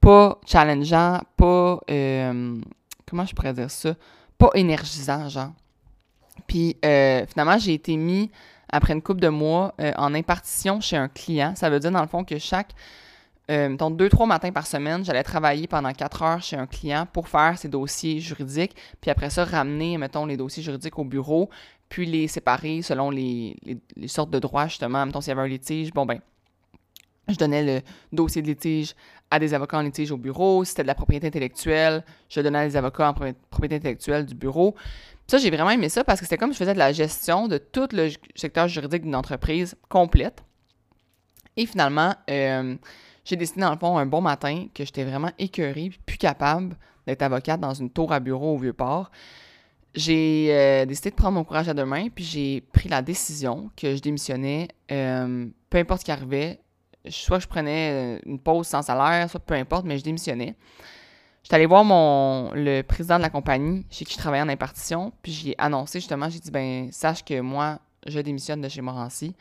pas 0.00 0.38
challengeant, 0.46 1.20
pas, 1.36 1.80
euh, 1.90 2.60
comment 3.08 3.24
je 3.24 3.34
pourrais 3.34 3.54
dire 3.54 3.70
ça? 3.70 3.94
Pas 4.36 4.50
énergisant, 4.54 5.28
genre. 5.28 5.52
Puis 6.46 6.76
euh, 6.84 7.24
finalement, 7.26 7.56
j'ai 7.58 7.74
été 7.74 7.96
mis, 7.96 8.30
après 8.68 8.92
une 8.92 9.00
couple 9.00 9.20
de 9.20 9.28
mois, 9.28 9.74
euh, 9.80 9.92
en 9.96 10.14
impartition 10.14 10.80
chez 10.80 10.96
un 10.96 11.08
client. 11.08 11.54
Ça 11.56 11.70
veut 11.70 11.80
dire, 11.80 11.90
dans 11.90 12.02
le 12.02 12.08
fond, 12.08 12.24
que 12.24 12.38
chaque, 12.38 12.72
euh, 13.50 13.68
mettons, 13.68 13.90
deux, 13.90 14.08
trois 14.08 14.26
matins 14.26 14.52
par 14.52 14.66
semaine, 14.66 15.04
j'allais 15.04 15.22
travailler 15.22 15.66
pendant 15.66 15.92
quatre 15.92 16.22
heures 16.22 16.42
chez 16.42 16.56
un 16.56 16.66
client 16.66 17.06
pour 17.12 17.28
faire 17.28 17.58
ses 17.58 17.68
dossiers 17.68 18.20
juridiques, 18.20 18.74
puis 19.00 19.10
après 19.10 19.30
ça, 19.30 19.44
ramener, 19.44 19.98
mettons, 19.98 20.26
les 20.26 20.36
dossiers 20.36 20.62
juridiques 20.62 20.98
au 20.98 21.04
bureau, 21.04 21.50
puis 21.88 22.06
les 22.06 22.28
séparer 22.28 22.82
selon 22.82 23.10
les, 23.10 23.56
les 23.96 24.08
sortes 24.08 24.30
de 24.30 24.38
droits, 24.38 24.66
justement. 24.66 25.04
Mettons, 25.04 25.20
s'il 25.20 25.30
y 25.30 25.32
avait 25.32 25.42
un 25.42 25.48
litige, 25.48 25.92
bon, 25.92 26.06
ben, 26.06 26.20
je 27.28 27.36
donnais 27.36 27.62
le 27.62 27.82
dossier 28.12 28.42
de 28.42 28.46
litige 28.46 28.94
à 29.30 29.38
des 29.38 29.54
avocats 29.54 29.78
en 29.78 29.82
litige 29.82 30.10
au 30.10 30.16
bureau. 30.16 30.64
Si 30.64 30.70
c'était 30.70 30.82
de 30.82 30.88
la 30.88 30.94
propriété 30.94 31.26
intellectuelle, 31.26 32.04
je 32.28 32.40
donnais 32.40 32.58
à 32.58 32.66
des 32.66 32.76
avocats 32.76 33.08
en 33.08 33.14
propriété 33.14 33.76
intellectuelle 33.76 34.26
du 34.26 34.34
bureau. 34.34 34.74
ça, 35.26 35.38
j'ai 35.38 35.50
vraiment 35.50 35.70
aimé 35.70 35.88
ça 35.88 36.04
parce 36.04 36.20
que 36.20 36.26
c'était 36.26 36.36
comme 36.36 36.52
je 36.52 36.58
faisais 36.58 36.74
de 36.74 36.78
la 36.78 36.92
gestion 36.92 37.48
de 37.48 37.58
tout 37.58 37.88
le 37.92 38.10
secteur 38.34 38.68
juridique 38.68 39.02
d'une 39.02 39.16
entreprise 39.16 39.76
complète. 39.88 40.44
Et 41.56 41.66
finalement, 41.66 42.14
euh, 42.30 42.76
j'ai 43.24 43.36
décidé 43.36 43.60
dans 43.60 43.70
le 43.70 43.78
fond 43.78 43.96
un 43.96 44.06
bon 44.06 44.20
matin 44.20 44.66
que 44.74 44.84
j'étais 44.84 45.04
vraiment 45.04 45.30
écœurée 45.38 45.88
puis 45.90 46.00
plus 46.04 46.18
capable 46.18 46.76
d'être 47.06 47.22
avocate 47.22 47.60
dans 47.60 47.74
une 47.74 47.90
tour 47.90 48.12
à 48.12 48.20
bureau 48.20 48.54
au 48.54 48.58
Vieux-Port. 48.58 49.10
J'ai 49.94 50.48
euh, 50.50 50.86
décidé 50.86 51.10
de 51.10 51.14
prendre 51.14 51.34
mon 51.34 51.44
courage 51.44 51.68
à 51.68 51.74
deux 51.74 51.84
mains, 51.84 52.08
puis 52.08 52.24
j'ai 52.24 52.60
pris 52.60 52.88
la 52.88 53.00
décision 53.00 53.70
que 53.76 53.94
je 53.94 54.00
démissionnais, 54.00 54.68
euh, 54.90 55.46
peu 55.70 55.78
importe 55.78 56.00
ce 56.00 56.04
qui 56.06 56.10
arrivait, 56.10 56.60
soit 57.08 57.38
je 57.38 57.46
prenais 57.46 57.90
euh, 57.92 58.18
une 58.26 58.40
pause 58.40 58.66
sans 58.66 58.82
salaire, 58.82 59.30
soit 59.30 59.40
peu 59.40 59.54
importe, 59.54 59.84
mais 59.84 59.98
je 59.98 60.02
démissionnais. 60.02 60.56
J'étais 61.44 61.56
allée 61.56 61.66
voir 61.66 61.84
mon, 61.84 62.50
le 62.54 62.82
président 62.82 63.18
de 63.18 63.22
la 63.22 63.30
compagnie 63.30 63.86
chez 63.90 64.04
qui 64.04 64.14
je 64.14 64.18
travaillais 64.18 64.42
en 64.42 64.48
impartition, 64.48 65.12
puis 65.22 65.30
j'ai 65.30 65.54
annoncé 65.58 66.00
justement, 66.00 66.28
j'ai 66.28 66.40
dit, 66.40 66.50
ben 66.50 66.90
sache 66.90 67.24
que 67.24 67.40
moi, 67.40 67.78
je 68.06 68.18
démissionne 68.18 68.62
de 68.62 68.68
chez 68.68 68.80
Morancy. 68.80 69.34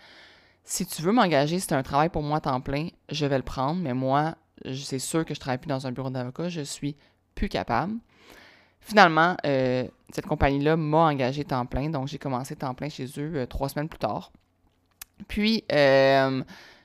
Si 0.63 0.85
tu 0.85 1.01
veux 1.01 1.11
m'engager, 1.11 1.59
c'est 1.59 1.73
un 1.73 1.83
travail 1.83 2.09
pour 2.09 2.23
moi 2.23 2.39
temps 2.39 2.61
plein, 2.61 2.87
je 3.09 3.25
vais 3.25 3.37
le 3.37 3.43
prendre, 3.43 3.81
mais 3.81 3.93
moi, 3.93 4.35
c'est 4.73 4.99
sûr 4.99 5.25
que 5.25 5.33
je 5.33 5.39
travaille 5.39 5.57
plus 5.57 5.67
dans 5.67 5.85
un 5.87 5.91
bureau 5.91 6.09
d'avocat, 6.09 6.49
je 6.49 6.61
suis 6.61 6.95
plus 7.35 7.49
capable. 7.49 7.95
Finalement, 8.79 9.35
euh, 9.45 9.87
cette 10.11 10.25
compagnie-là 10.25 10.75
m'a 10.77 11.05
engagé 11.09 11.43
temps 11.43 11.65
plein, 11.65 11.89
donc 11.89 12.07
j'ai 12.07 12.17
commencé 12.17 12.55
temps 12.55 12.73
plein 12.73 12.89
chez 12.89 13.05
eux 13.17 13.33
euh, 13.35 13.45
trois 13.45 13.69
semaines 13.69 13.89
plus 13.89 13.99
tard. 13.99 14.31
Puis, 15.27 15.63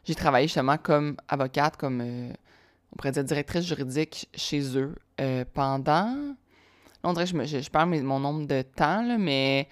j'ai 0.08 0.14
travaillé 0.14 0.46
justement 0.46 0.78
comme 0.78 1.16
avocate, 1.28 1.76
comme, 1.76 2.00
euh, 2.00 2.32
on 2.92 2.96
pourrait 2.96 3.12
dire, 3.12 3.24
directrice 3.24 3.66
juridique 3.66 4.26
chez 4.34 4.76
eux 4.78 4.94
euh, 5.20 5.44
pendant, 5.52 6.16
on 7.02 7.12
dirait 7.12 7.26
que 7.26 7.44
je, 7.44 7.60
je, 7.60 7.70
parle 7.70 7.90
mon 8.00 8.18
nombre 8.18 8.46
de 8.46 8.62
temps, 8.62 9.02
là, 9.02 9.18
mais 9.18 9.68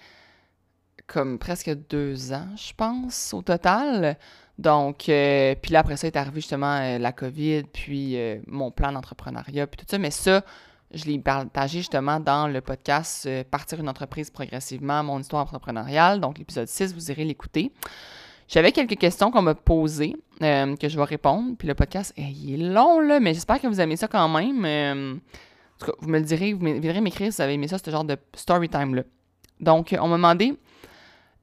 comme 1.07 1.39
presque 1.39 1.73
deux 1.89 2.33
ans, 2.33 2.47
je 2.55 2.73
pense, 2.75 3.33
au 3.33 3.41
total. 3.41 4.17
Donc, 4.57 5.09
euh, 5.09 5.55
puis 5.61 5.71
là, 5.71 5.79
après 5.79 5.97
ça 5.97 6.07
est 6.07 6.15
arrivé 6.15 6.41
justement 6.41 6.97
la 6.97 7.11
COVID, 7.11 7.63
puis 7.71 8.17
mon 8.47 8.71
plan 8.71 8.91
d'entrepreneuriat, 8.91 9.67
puis 9.67 9.77
tout 9.77 9.85
ça. 9.89 9.97
Mais 9.97 10.11
ça, 10.11 10.43
je 10.91 11.05
l'ai 11.05 11.19
partagé 11.19 11.79
justement 11.79 12.19
dans 12.19 12.47
le 12.47 12.61
podcast 12.61 13.29
Partir 13.49 13.79
une 13.79 13.89
entreprise 13.89 14.29
progressivement, 14.29 15.03
mon 15.03 15.19
histoire 15.19 15.43
entrepreneuriale. 15.43 16.19
Donc, 16.19 16.37
l'épisode 16.37 16.67
6, 16.67 16.93
vous 16.93 17.11
irez 17.11 17.23
l'écouter. 17.23 17.71
J'avais 18.47 18.71
quelques 18.71 18.97
questions 18.97 19.29
qu'on 19.29 19.41
m'a 19.41 19.55
posées 19.55 20.15
euh, 20.41 20.75
que 20.77 20.87
je 20.87 20.97
vais 20.97 21.03
répondre. 21.03 21.55
Puis 21.57 21.67
le 21.67 21.75
podcast, 21.75 22.13
il 22.17 22.53
est 22.53 22.73
long, 22.73 22.99
là, 22.99 23.19
mais 23.19 23.33
j'espère 23.33 23.59
que 23.59 23.67
vous 23.67 23.81
aimez 23.81 23.97
ça 23.97 24.07
quand 24.07 24.29
même. 24.29 24.63
Euh, 24.63 25.15
en 25.15 25.79
tout 25.79 25.91
cas, 25.91 25.97
vous 25.99 26.09
me 26.09 26.19
le 26.19 26.25
direz, 26.25 26.53
vous 26.53 26.63
viendrez 26.65 27.01
m'écrire 27.01 27.31
si 27.31 27.37
vous 27.37 27.41
avez 27.41 27.53
aimé 27.53 27.67
ça, 27.67 27.77
ce 27.77 27.91
genre 27.91 28.05
de 28.05 28.17
story 28.33 28.69
time-là. 28.69 29.03
Donc, 29.59 29.95
on 29.99 30.07
m'a 30.07 30.15
demandé 30.15 30.57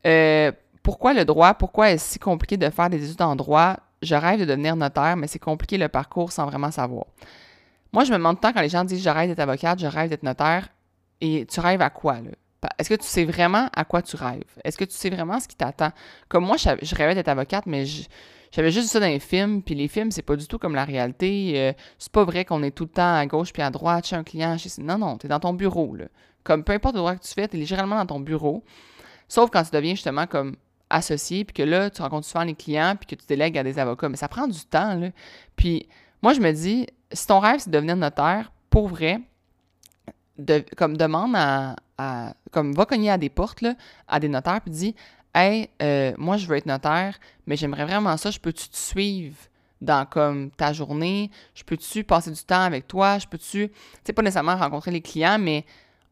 euh, 0.07 0.53
pourquoi 0.83 1.15
le 1.15 1.25
droit, 1.25 1.55
pourquoi 1.55 1.91
est-ce 1.91 2.13
si 2.13 2.19
compliqué 2.19 2.57
de 2.57 2.69
faire 2.71 2.91
des 2.91 3.05
études 3.05 3.23
en 3.23 3.37
droit? 3.37 3.77
Je 4.03 4.15
rêve 4.15 4.41
de 4.41 4.45
devenir 4.45 4.77
notaire, 4.77 5.17
mais 5.17 5.27
c'est 5.27 5.39
compliqué 5.39 5.79
le 5.79 5.89
parcours 5.89 6.31
sans 6.31 6.47
vraiment 6.47 6.71
savoir. 6.71 7.07
Moi, 7.93 8.05
je 8.05 8.13
me 8.13 8.17
demande 8.17 8.41
temps 8.41 8.53
quand 8.53 8.61
les 8.61 8.69
gens 8.69 8.85
disent 8.85 9.03
je 9.03 9.09
rêve 9.09 9.29
d'être 9.29 9.41
avocate, 9.41 9.79
je 9.79 9.87
rêve 9.87 10.11
d'être 10.11 10.23
notaire. 10.23 10.69
Et 11.21 11.47
tu 11.47 11.61
rêves 11.61 11.81
à 11.81 11.91
quoi, 11.91 12.15
là? 12.15 12.31
Est-ce 12.79 12.89
que 12.89 12.95
tu 12.95 13.07
sais 13.07 13.25
vraiment 13.25 13.69
à 13.75 13.85
quoi 13.85 14.03
tu 14.03 14.17
rêves? 14.17 14.43
Est-ce 14.65 14.77
que 14.77 14.85
tu 14.85 14.95
sais 14.95 15.11
vraiment 15.11 15.41
ce 15.41 15.49
qui 15.49 15.57
t'attend? 15.57 15.91
Comme 16.29 16.45
moi, 16.45 16.57
je, 16.57 16.95
rêvais 16.95 17.15
d'être 17.15 17.29
avocate, 17.29 17.67
mais 17.67 17.85
j'avais 18.53 18.71
juste 18.71 18.89
ça 18.89 19.01
dans 19.01 19.07
les 19.07 19.19
films, 19.19 19.63
puis 19.63 19.75
les 19.75 19.89
films, 19.89 20.11
c'est 20.11 20.23
pas 20.23 20.37
du 20.37 20.47
tout 20.47 20.59
comme 20.59 20.75
la 20.75 20.85
réalité. 20.85 21.53
Euh, 21.57 21.73
c'est 21.99 22.13
pas 22.13 22.25
vrai 22.25 22.45
qu'on 22.45 22.63
est 22.63 22.71
tout 22.71 22.85
le 22.85 22.91
temps 22.91 23.15
à 23.15 23.27
gauche 23.27 23.53
puis 23.53 23.63
à 23.63 23.71
droite, 23.71 24.07
chez 24.07 24.17
un 24.17 24.25
client, 24.25 24.57
chez... 24.59 24.71
Non, 24.79 24.99
non, 24.99 25.19
t'es 25.19 25.29
dans 25.29 25.41
ton 25.41 25.53
bureau, 25.53 25.95
là. 25.95 26.07
Comme 26.43 26.63
peu 26.63 26.73
importe 26.73 26.95
le 26.95 27.01
droit 27.01 27.17
que 27.17 27.23
tu 27.23 27.33
fais, 27.33 27.49
t'es 27.49 27.65
généralement 27.65 27.97
dans 27.97 28.07
ton 28.07 28.21
bureau. 28.21 28.65
Sauf 29.29 29.51
quand 29.51 29.63
tu 29.63 29.71
deviens 29.71 29.95
justement 29.95 30.27
comme 30.27 30.57
associé, 30.91 31.45
puis 31.45 31.55
que 31.55 31.63
là, 31.63 31.91
tu 31.91 32.03
rencontres 32.03 32.27
souvent 32.27 32.45
les 32.45 32.55
clients, 32.55 32.95
puis 32.97 33.17
que 33.17 33.21
tu 33.21 33.27
délègues 33.27 33.59
à 33.59 33.63
des 33.63 33.79
avocats. 33.79 34.09
Mais 34.09 34.17
ça 34.17 34.29
prend 34.29 34.47
du 34.47 34.61
temps, 34.65 34.95
là. 34.95 35.09
Puis 35.57 35.89
moi, 36.23 36.33
je 36.35 36.41
me 36.41 36.53
dis, 36.53 36.87
si 37.13 37.27
ton 37.27 37.41
rêve, 37.41 37.61
c'est 37.61 37.71
de 37.71 37.75
devenir 37.75 37.97
notaire, 37.97 38.53
pour 38.71 38.89
vrai, 38.89 39.21
comme 40.77 40.97
demande 40.97 41.35
à, 41.37 42.35
comme 42.51 42.73
va 42.75 42.87
cogner 42.87 43.11
à 43.11 43.19
des 43.19 43.29
portes, 43.29 43.65
à 44.09 44.21
des 44.21 44.29
notaires, 44.29 44.61
puis 44.61 44.71
dit 44.71 44.95
Hey, 45.35 45.69
euh, 45.83 46.13
moi 46.17 46.37
je 46.37 46.47
veux 46.47 46.57
être 46.57 46.67
notaire, 46.67 47.19
mais 47.47 47.57
j'aimerais 47.57 47.85
vraiment 47.85 48.17
ça, 48.17 48.31
je 48.31 48.39
peux-tu 48.39 48.69
te 48.69 48.77
suivre 48.77 49.37
dans 49.81 50.07
comme 50.07 50.51
ta 50.51 50.73
journée? 50.73 51.31
Je 51.55 51.65
peux-tu 51.65 52.05
passer 52.05 52.31
du 52.31 52.43
temps 52.43 52.63
avec 52.63 52.87
toi? 52.87 53.19
Je 53.19 53.27
peux-tu, 53.27 53.69
tu 53.69 53.75
sais, 54.05 54.13
pas 54.13 54.23
nécessairement 54.23 54.57
rencontrer 54.57 54.91
les 54.91 55.01
clients, 55.01 55.39
mais 55.39 55.65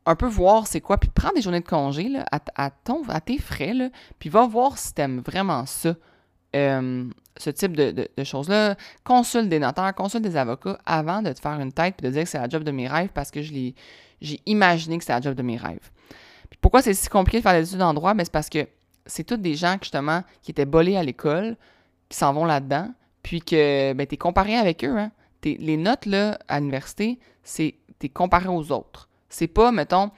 un 0.05 0.17
peu 0.17 0.27
voir 0.27 0.67
c'est 0.67 0.81
quoi, 0.81 0.99
puis 0.99 1.11
prendre 1.11 1.35
des 1.35 1.43
journées 1.43 1.61
de 1.61 1.69
congé 1.69 2.11
à, 2.31 2.41
à 2.57 3.21
tes 3.21 3.39
frais, 3.39 3.75
là, 3.75 3.89
puis 4.19 4.29
va 4.29 4.47
voir 4.47 4.79
si 4.79 4.95
t'aimes 4.95 5.21
vraiment 5.21 5.67
ça. 5.67 5.95
Euh, 6.55 7.09
ce 7.39 7.51
type 7.51 7.75
de, 7.75 8.09
choses-là, 8.25 8.77
consulte 9.05 9.49
des 9.49 9.59
notaires, 9.59 9.95
consulte 9.95 10.23
des 10.23 10.37
avocats 10.37 10.79
avant 10.85 11.23
de 11.23 11.33
te 11.33 11.41
faire 11.41 11.59
une 11.59 11.73
tête 11.73 11.95
et 11.99 12.07
de 12.07 12.11
dire 12.11 12.25
que 12.25 12.29
c'est 12.29 12.39
la 12.39 12.49
job 12.49 12.63
de 12.63 12.71
mes 12.71 12.87
rêves 12.87 13.09
parce 13.15 13.31
que 13.31 13.41
j'ai 13.41 13.75
imaginé 14.45 14.99
que 14.99 15.05
c'était 15.05 15.15
la 15.15 15.23
job 15.23 15.35
de 15.35 15.43
mes 15.43 15.57
rêves. 15.57 15.91
Puis 16.51 16.59
pourquoi 16.61 16.83
c'est 16.83 16.93
si 16.93 17.09
compliqué 17.09 17.39
de 17.39 17.43
faire 17.43 17.55
des 17.59 17.67
études 17.67 17.83
en 17.83 17.95
droit? 17.95 18.13
Ben, 18.13 18.25
c'est 18.25 18.33
parce 18.33 18.51
que 18.51 18.69
c'est 19.07 19.25
tous 19.25 19.39
des 19.39 19.55
gens, 19.55 19.77
justement, 19.81 20.23
qui 20.43 20.51
étaient 20.51 20.67
bolés 20.67 20.97
à 20.97 21.03
l'école, 21.03 21.57
qui 22.11 22.19
s'en 22.19 22.35
vont 22.35 22.45
là-dedans, 22.45 22.91
puis 23.23 23.41
que 23.41 23.95
ben, 23.95 24.07
tu 24.07 24.15
es 24.15 24.19
comparé 24.19 24.57
avec 24.57 24.85
eux. 24.85 24.99
Hein? 24.99 25.11
les 25.45 25.77
notes 25.77 26.07
là, 26.07 26.39
à 26.47 26.61
l'université, 26.61 27.19
c'est 27.43 27.75
tu 27.99 28.07
es 28.07 28.09
comparé 28.09 28.49
aux 28.49 28.71
autres. 28.71 29.09
C'est 29.33 29.49
pas, 29.49 29.73
mettons, 29.73 30.11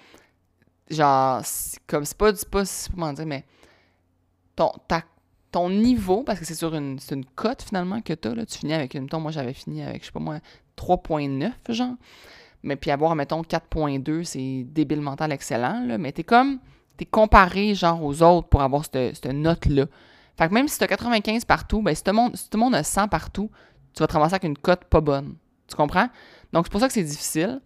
genre, 0.90 1.40
comme 1.86 2.04
c'est 2.04 2.18
pas, 2.18 2.32
pas, 2.50 2.64
comment 2.92 3.12
dire, 3.12 3.26
mais 3.26 3.44
ton, 4.56 4.72
ton 5.52 5.70
niveau, 5.70 6.24
parce 6.24 6.40
que 6.40 6.44
c'est 6.44 6.56
sur 6.56 6.74
une, 6.74 6.98
une 7.12 7.24
cote 7.24 7.62
finalement 7.62 8.00
que 8.00 8.12
tu 8.12 8.26
as, 8.26 8.34
là, 8.34 8.44
tu 8.44 8.58
finis 8.58 8.74
avec 8.74 8.94
une, 8.94 9.04
mettons, 9.04 9.20
moi 9.20 9.30
j'avais 9.30 9.52
fini 9.52 9.82
avec, 9.82 10.02
je 10.02 10.06
sais 10.06 10.12
pas 10.12 10.18
moi, 10.18 10.40
3.9, 10.76 11.52
genre. 11.68 11.94
Mais 12.64 12.74
puis 12.74 12.90
avoir, 12.90 13.14
mettons, 13.14 13.42
4.2, 13.42 14.24
c'est 14.24 14.64
débile 14.64 15.00
mental 15.00 15.30
excellent, 15.30 15.84
là. 15.86 15.96
Mais 15.96 16.10
t'es 16.10 16.24
comme, 16.24 16.58
t'es 16.96 17.04
comparé, 17.04 17.76
genre, 17.76 18.02
aux 18.02 18.20
autres 18.22 18.48
pour 18.48 18.62
avoir 18.62 18.84
cette, 18.84 19.26
note-là. 19.26 19.86
Fait 20.36 20.48
que 20.48 20.54
même 20.54 20.66
si 20.66 20.76
t'as 20.80 20.88
95 20.88 21.44
partout, 21.44 21.82
ben 21.82 21.94
si 21.94 22.02
tout, 22.02 22.10
le 22.10 22.16
monde, 22.16 22.36
si 22.36 22.50
tout 22.50 22.56
le 22.56 22.64
monde 22.64 22.74
a 22.74 22.82
100 22.82 23.06
partout, 23.06 23.48
tu 23.94 24.00
vas 24.00 24.08
te 24.08 24.12
ramasser 24.12 24.34
avec 24.34 24.44
une 24.44 24.58
cote 24.58 24.86
pas 24.86 25.00
bonne. 25.00 25.36
Tu 25.68 25.76
comprends? 25.76 26.08
Donc, 26.52 26.66
c'est 26.66 26.72
pour 26.72 26.80
ça 26.80 26.88
que 26.88 26.94
c'est 26.94 27.04
difficile. 27.04 27.60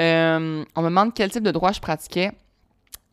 Euh, 0.00 0.64
on 0.76 0.82
me 0.82 0.88
demande 0.88 1.12
quel 1.14 1.30
type 1.30 1.42
de 1.42 1.50
droit 1.50 1.72
je 1.72 1.80
pratiquais. 1.80 2.32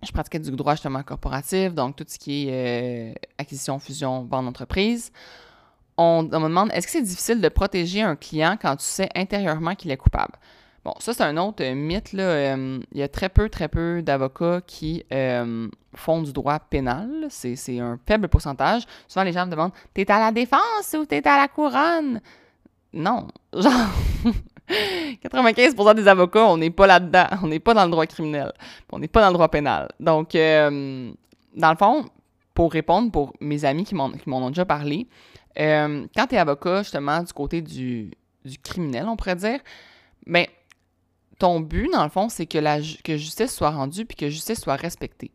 Je 0.04 0.12
pratiquais 0.12 0.40
du 0.40 0.52
droit 0.52 0.74
justement 0.74 1.02
corporatif, 1.04 1.74
donc 1.74 1.96
tout 1.96 2.06
ce 2.08 2.20
qui 2.20 2.50
est 2.50 3.12
euh, 3.12 3.14
acquisition, 3.38 3.80
fusion, 3.80 4.24
vente 4.26 4.46
d'entreprise. 4.46 5.12
On, 5.98 6.24
me 6.24 6.30
demande 6.30 6.70
est-ce 6.72 6.86
que 6.86 6.94
c'est 6.94 7.02
difficile 7.02 7.42
de 7.42 7.50
protéger 7.50 8.04
un 8.04 8.16
client 8.16 8.58
quand 8.62 8.76
tu 8.76 8.86
sais 8.86 9.10
intérieurement 9.16 9.74
qu'il 9.74 9.90
est 9.90 9.98
coupable? 9.98 10.34
Bon, 10.86 10.94
ça, 11.00 11.14
c'est 11.14 11.24
un 11.24 11.36
autre 11.38 11.64
euh, 11.64 11.74
mythe. 11.74 12.14
Il 12.14 13.00
y 13.00 13.02
a 13.02 13.08
très 13.08 13.30
peu, 13.30 13.50
très 13.50 13.68
peu 13.68 14.02
d'avocats 14.04 14.62
qui 14.66 15.04
font 15.96 16.22
du 16.22 16.32
droit 16.32 16.60
pénal. 16.60 17.26
C'est 17.30 17.80
un 17.80 18.00
faible 18.06 18.30
pourcentage. 18.30 18.84
Souvent, 19.08 19.24
les 19.24 19.34
gens 19.34 19.48
me 19.48 19.52
demandent 19.52 19.74
T'es 19.94 20.10
à 20.12 20.20
la 20.20 20.32
défense 20.32 20.96
ou 20.98 21.06
t'es 21.06 21.28
à 21.28 21.38
la 21.38 21.48
couronne 21.48 22.22
Non. 22.94 23.28
Genre, 23.54 23.74
95% 24.70 25.96
des 25.96 26.08
avocats, 26.08 26.46
on 26.46 26.58
n'est 26.58 26.70
pas 26.70 26.88
là-dedans. 26.88 27.28
On 27.44 27.48
n'est 27.48 27.60
pas 27.60 27.74
dans 27.74 27.86
le 27.86 27.92
droit 27.92 28.06
criminel. 28.06 28.52
On 28.92 29.00
n'est 29.00 29.08
pas 29.08 29.22
dans 29.22 29.28
le 29.28 29.34
droit 29.34 29.50
pénal. 29.50 29.90
Donc, 30.00 30.34
dans 30.34 31.72
le 31.72 31.78
fond, 31.78 32.06
pour 32.54 32.72
répondre 32.72 33.12
pour 33.12 33.34
mes 33.40 33.66
amis 33.66 33.86
qui 33.86 33.96
m'en 33.96 34.12
ont 34.28 34.50
déjà 34.50 34.66
parlé, 34.66 35.08
quand 35.56 36.28
tu 36.30 36.36
es 36.36 36.38
avocat, 36.38 36.84
justement, 36.84 37.22
du 37.22 37.34
côté 37.34 37.62
du, 37.62 38.12
criminel, 38.64 39.06
on 39.08 39.16
pourrait 39.16 39.36
dire, 39.36 39.60
mais 40.26 40.50
ton 41.40 41.60
but, 41.60 41.90
dans 41.92 42.04
le 42.04 42.10
fond, 42.10 42.30
c'est 42.30 42.46
que 42.46 42.58
la 42.58 42.82
justice 42.82 43.54
soit 43.54 43.72
rendue 43.72 44.06
puis 44.06 44.16
que 44.16 44.30
justice 44.30 44.60
soit 44.60 44.76
respectée. 44.76 45.32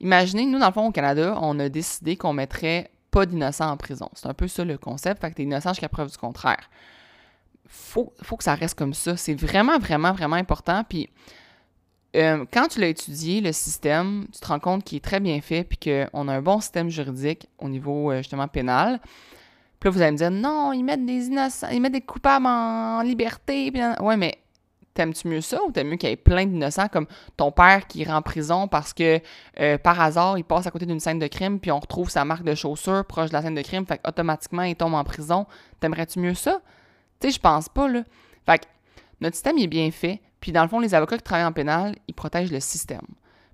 Imaginez, 0.00 0.46
nous, 0.46 0.58
dans 0.58 0.68
le 0.68 0.72
fond, 0.72 0.86
au 0.86 0.92
Canada, 0.92 1.38
on 1.42 1.58
a 1.58 1.68
décidé 1.68 2.16
qu'on 2.16 2.32
mettrait 2.32 2.90
pas 3.10 3.26
d'innocents 3.26 3.70
en 3.70 3.76
prison. 3.76 4.08
C'est 4.14 4.28
un 4.28 4.34
peu 4.34 4.48
ça 4.48 4.64
le 4.64 4.78
concept, 4.78 5.20
fait 5.20 5.30
que 5.30 5.36
t'es 5.36 5.42
innocent 5.42 5.70
jusqu'à 5.70 5.88
preuve 5.88 6.10
du 6.10 6.16
contraire. 6.16 6.70
Faut, 7.72 8.12
faut 8.22 8.36
que 8.36 8.44
ça 8.44 8.54
reste 8.54 8.76
comme 8.76 8.94
ça. 8.94 9.16
C'est 9.16 9.34
vraiment, 9.34 9.78
vraiment, 9.78 10.12
vraiment 10.12 10.36
important. 10.36 10.84
Puis 10.88 11.08
euh, 12.16 12.44
quand 12.52 12.68
tu 12.68 12.80
l'as 12.80 12.88
étudié, 12.88 13.40
le 13.40 13.52
système, 13.52 14.26
tu 14.32 14.40
te 14.40 14.46
rends 14.46 14.58
compte 14.58 14.84
qu'il 14.84 14.96
est 14.96 15.04
très 15.04 15.20
bien 15.20 15.40
fait, 15.40 15.64
puis 15.64 15.78
qu'on 15.78 16.28
a 16.28 16.34
un 16.34 16.42
bon 16.42 16.60
système 16.60 16.90
juridique 16.90 17.48
au 17.58 17.68
niveau, 17.68 18.10
euh, 18.10 18.18
justement, 18.18 18.48
pénal. 18.48 19.00
Puis 19.78 19.88
là, 19.88 19.90
vous 19.92 20.02
allez 20.02 20.12
me 20.12 20.16
dire, 20.16 20.30
non, 20.30 20.72
ils 20.72 20.82
mettent 20.82 21.06
des 21.06 21.26
innocents, 21.26 21.68
ils 21.72 21.80
mettent 21.80 21.92
des 21.92 22.00
coupables 22.00 22.46
en 22.46 23.00
liberté. 23.02 23.70
Puis, 23.70 23.80
ouais, 24.00 24.16
mais 24.16 24.38
t'aimes-tu 24.94 25.28
mieux 25.28 25.40
ça 25.40 25.58
ou 25.66 25.70
t'aimes 25.70 25.88
mieux 25.88 25.96
qu'il 25.96 26.08
y 26.08 26.12
ait 26.12 26.16
plein 26.16 26.44
d'innocents 26.44 26.88
comme 26.88 27.06
ton 27.36 27.52
père 27.52 27.86
qui 27.86 28.00
ira 28.00 28.16
en 28.16 28.22
prison 28.22 28.66
parce 28.68 28.92
que 28.92 29.20
euh, 29.60 29.78
par 29.78 30.00
hasard, 30.00 30.36
il 30.36 30.44
passe 30.44 30.66
à 30.66 30.70
côté 30.70 30.84
d'une 30.84 31.00
scène 31.00 31.18
de 31.18 31.28
crime 31.28 31.60
puis 31.60 31.70
on 31.70 31.78
retrouve 31.78 32.10
sa 32.10 32.24
marque 32.24 32.42
de 32.42 32.54
chaussure 32.54 33.04
proche 33.04 33.28
de 33.30 33.34
la 33.34 33.42
scène 33.42 33.54
de 33.54 33.62
crime, 33.62 33.86
fait 33.86 34.00
automatiquement 34.06 34.62
il 34.62 34.74
tombe 34.74 34.94
en 34.94 35.04
prison? 35.04 35.46
T'aimerais-tu 35.78 36.18
mieux 36.18 36.34
ça? 36.34 36.60
Tu 37.20 37.28
sais, 37.28 37.34
je 37.34 37.40
pense 37.40 37.68
pas, 37.68 37.88
là. 37.88 38.02
Fait 38.46 38.58
que 38.58 38.66
notre 39.20 39.36
système 39.36 39.58
est 39.58 39.66
bien 39.66 39.90
fait, 39.90 40.20
puis 40.40 40.52
dans 40.52 40.62
le 40.62 40.68
fond, 40.68 40.80
les 40.80 40.94
avocats 40.94 41.18
qui 41.18 41.22
travaillent 41.22 41.46
en 41.46 41.52
pénal, 41.52 41.96
ils 42.08 42.14
protègent 42.14 42.52
le 42.52 42.60
système. 42.60 43.06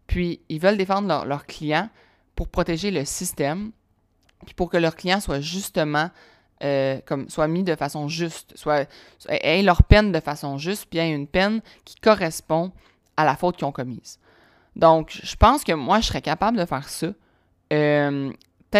Puis 0.06 0.40
ils 0.48 0.60
veulent 0.60 0.76
défendre 0.76 1.24
leurs 1.24 1.46
clients 1.46 1.88
pour 2.34 2.48
protéger 2.48 2.90
le 2.90 3.04
système, 3.04 3.72
puis 4.44 4.54
pour 4.54 4.70
que 4.70 4.76
leurs 4.76 4.94
clients 4.94 5.20
soient 5.20 5.40
justement 5.40 6.10
euh, 6.62 7.00
comme 7.04 7.28
soit 7.28 7.48
mis 7.48 7.64
de 7.64 7.74
façon 7.74 8.08
juste, 8.08 8.56
soit, 8.56 8.88
aient 9.28 9.62
leur 9.62 9.82
peine 9.82 10.10
de 10.10 10.20
façon 10.20 10.56
juste, 10.56 10.86
puis 10.88 10.98
aient 10.98 11.12
une 11.12 11.26
peine 11.26 11.60
qui 11.84 11.96
correspond 11.96 12.72
à 13.16 13.24
la 13.24 13.36
faute 13.36 13.56
qu'ils 13.56 13.66
ont 13.66 13.72
commise. 13.72 14.18
Donc, 14.74 15.20
je 15.22 15.36
pense 15.36 15.64
que 15.64 15.72
moi, 15.72 16.00
je 16.00 16.06
serais 16.06 16.22
capable 16.22 16.56
de 16.56 16.64
faire 16.64 16.88
ça. 16.88 17.08
Euh, 17.72 18.32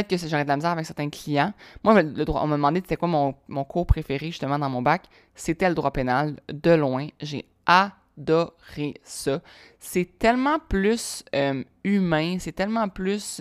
peut-être 0.03 0.22
que 0.22 0.28
j'aurais 0.28 0.44
de 0.44 0.49
la 0.49 0.57
misère 0.57 0.70
avec 0.70 0.86
certains 0.86 1.09
clients. 1.09 1.53
Moi, 1.82 2.03
le 2.03 2.24
droit, 2.24 2.42
on 2.42 2.47
m'a 2.47 2.57
demandé 2.57 2.80
c'était 2.80 2.97
quoi 2.97 3.09
mon, 3.09 3.34
mon, 3.49 3.64
cours 3.64 3.86
préféré 3.86 4.26
justement 4.26 4.59
dans 4.59 4.68
mon 4.68 4.82
bac. 4.82 5.05
C'était 5.34 5.68
le 5.68 5.74
droit 5.74 5.90
pénal, 5.90 6.36
de 6.53 6.70
loin. 6.72 7.09
J'ai 7.20 7.47
adoré 7.66 8.94
ça. 9.03 9.40
C'est 9.78 10.18
tellement 10.18 10.59
plus 10.68 11.24
euh, 11.34 11.64
humain, 11.84 12.36
c'est 12.38 12.53
tellement 12.53 12.88
plus 12.88 13.40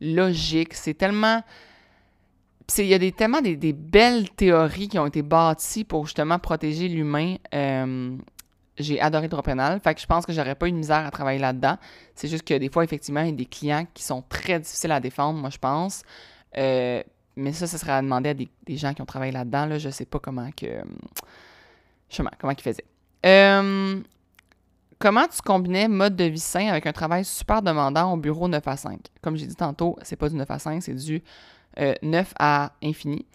logique, 0.00 0.74
c'est 0.74 0.94
tellement 0.94 1.42
il 2.78 2.86
y 2.86 2.94
a 2.94 2.98
des, 2.98 3.12
tellement 3.12 3.40
des, 3.40 3.72
belles 3.72 4.30
théories 4.30 4.88
qui 4.88 4.98
ont 4.98 5.06
été 5.06 5.22
bâties 5.22 5.84
pour 5.84 6.06
justement 6.06 6.38
protéger 6.38 6.88
l'humain. 6.88 7.36
Euh, 7.52 8.16
j'ai 8.80 9.00
adoré 9.00 9.24
le 9.24 9.28
droit 9.28 9.42
pénal. 9.42 9.80
Fait 9.80 9.94
que 9.94 10.00
je 10.00 10.06
pense 10.06 10.26
que 10.26 10.32
j'aurais 10.32 10.54
pas 10.54 10.68
eu 10.68 10.72
de 10.72 10.76
misère 10.76 11.06
à 11.06 11.10
travailler 11.10 11.38
là-dedans. 11.38 11.76
C'est 12.14 12.28
juste 12.28 12.44
que 12.44 12.54
des 12.54 12.68
fois, 12.68 12.84
effectivement, 12.84 13.20
il 13.20 13.26
y 13.26 13.32
a 13.32 13.36
des 13.36 13.46
clients 13.46 13.86
qui 13.92 14.02
sont 14.02 14.22
très 14.28 14.58
difficiles 14.58 14.92
à 14.92 15.00
défendre, 15.00 15.38
moi, 15.38 15.50
je 15.50 15.58
pense. 15.58 16.02
Euh, 16.56 17.02
mais 17.36 17.52
ça, 17.52 17.66
ça 17.66 17.78
serait 17.78 17.92
à 17.92 18.02
demander 18.02 18.30
à 18.30 18.34
des, 18.34 18.48
gens 18.76 18.92
qui 18.92 19.02
ont 19.02 19.06
travaillé 19.06 19.32
là-dedans. 19.32 19.66
Là. 19.66 19.78
Je 19.78 19.90
sais 19.90 20.04
pas 20.04 20.18
comment 20.18 20.50
que. 20.50 20.82
Chemin, 22.08 22.30
comment 22.38 22.52
ils 22.52 22.62
faisaient. 22.62 22.84
Euh, 23.24 24.00
comment 24.98 25.26
tu 25.26 25.40
combinais 25.42 25.88
mode 25.88 26.16
de 26.16 26.24
vie 26.24 26.38
sain 26.38 26.68
avec 26.68 26.86
un 26.86 26.92
travail 26.92 27.24
super 27.24 27.62
demandant 27.62 28.12
au 28.12 28.16
bureau 28.16 28.48
9 28.48 28.66
à 28.66 28.76
5? 28.76 28.98
Comme 29.22 29.36
j'ai 29.36 29.46
dit 29.46 29.56
tantôt, 29.56 29.96
c'est 30.02 30.16
pas 30.16 30.28
du 30.28 30.36
9 30.36 30.50
à 30.50 30.58
5, 30.58 30.82
c'est 30.82 30.94
du 30.94 31.22
9 31.76 32.28
euh, 32.28 32.34
à 32.38 32.72
infini. 32.82 33.26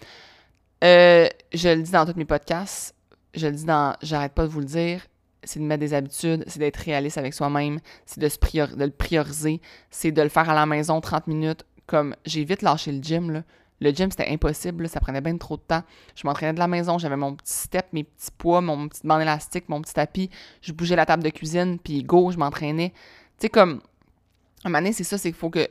Euh, 0.84 1.28
je 1.54 1.70
le 1.70 1.82
dis 1.82 1.92
dans 1.92 2.06
tous 2.06 2.18
mes 2.18 2.26
podcasts, 2.26 2.96
je 3.34 3.48
le 3.48 3.54
dis 3.54 3.66
dans 3.66 3.96
J'arrête 4.02 4.34
pas 4.34 4.44
de 4.44 4.50
vous 4.50 4.60
le 4.60 4.66
dire, 4.66 5.02
c'est 5.46 5.60
de 5.60 5.66
mettre 5.66 5.80
des 5.80 5.94
habitudes, 5.94 6.44
c'est 6.48 6.60
d'être 6.60 6.78
réaliste 6.78 7.18
avec 7.18 7.34
soi-même, 7.34 7.80
c'est 8.06 8.20
de, 8.20 8.28
le 8.84 8.90
prioriser, 8.90 9.62
c'est 9.90 10.12
de 10.12 10.22
le 10.22 10.30
faire 10.30 10.50
à 10.50 10.54
la 10.54 10.66
maison 10.66 11.00
30 11.02 11.28
minutes. 11.28 11.66
Comme 11.88 12.16
j'ai 12.26 12.44
vite 12.44 12.62
lâché 12.62 12.92
le 12.92 13.02
gym. 13.02 13.44
Le 13.82 13.92
gym, 13.92 14.10
c'était 14.10 14.30
impossible, 14.30 14.88
ça 14.88 15.00
prenait 15.00 15.22
bien 15.22 15.38
trop 15.38 15.58
de 15.58 15.62
temps. 15.62 15.84
Je 16.16 16.26
m'entraînais 16.26 16.54
de 16.54 16.60
la 16.60 16.68
maison, 16.68 16.98
j'avais 16.98 17.18
mon 17.18 17.36
petit 17.36 17.54
step, 17.54 17.88
mes 17.92 18.06
petits 18.06 18.32
poids, 18.38 18.62
mon 18.62 18.88
petit 18.88 19.02
bande 19.06 19.22
élastique, 19.22 19.68
mon 19.68 19.82
petit 19.82 19.94
tapis. 19.94 20.30
Je 20.62 20.72
bougeais 20.72 20.96
la 20.96 21.06
table 21.06 21.24
de 21.24 21.30
cuisine, 21.30 21.78
puis 21.78 22.02
go, 22.02 22.32
je 22.32 22.38
m'entraînais. 22.38 22.90
Tu 23.38 23.42
sais, 23.42 23.50
comme, 23.50 23.82
un 24.64 24.70
moment 24.70 24.80
donné, 24.80 24.94
c'est 24.94 25.04
ça, 25.04 25.18
c'est 25.18 25.30
qu'il 25.30 25.38
faut 25.38 25.50
que 25.50 25.68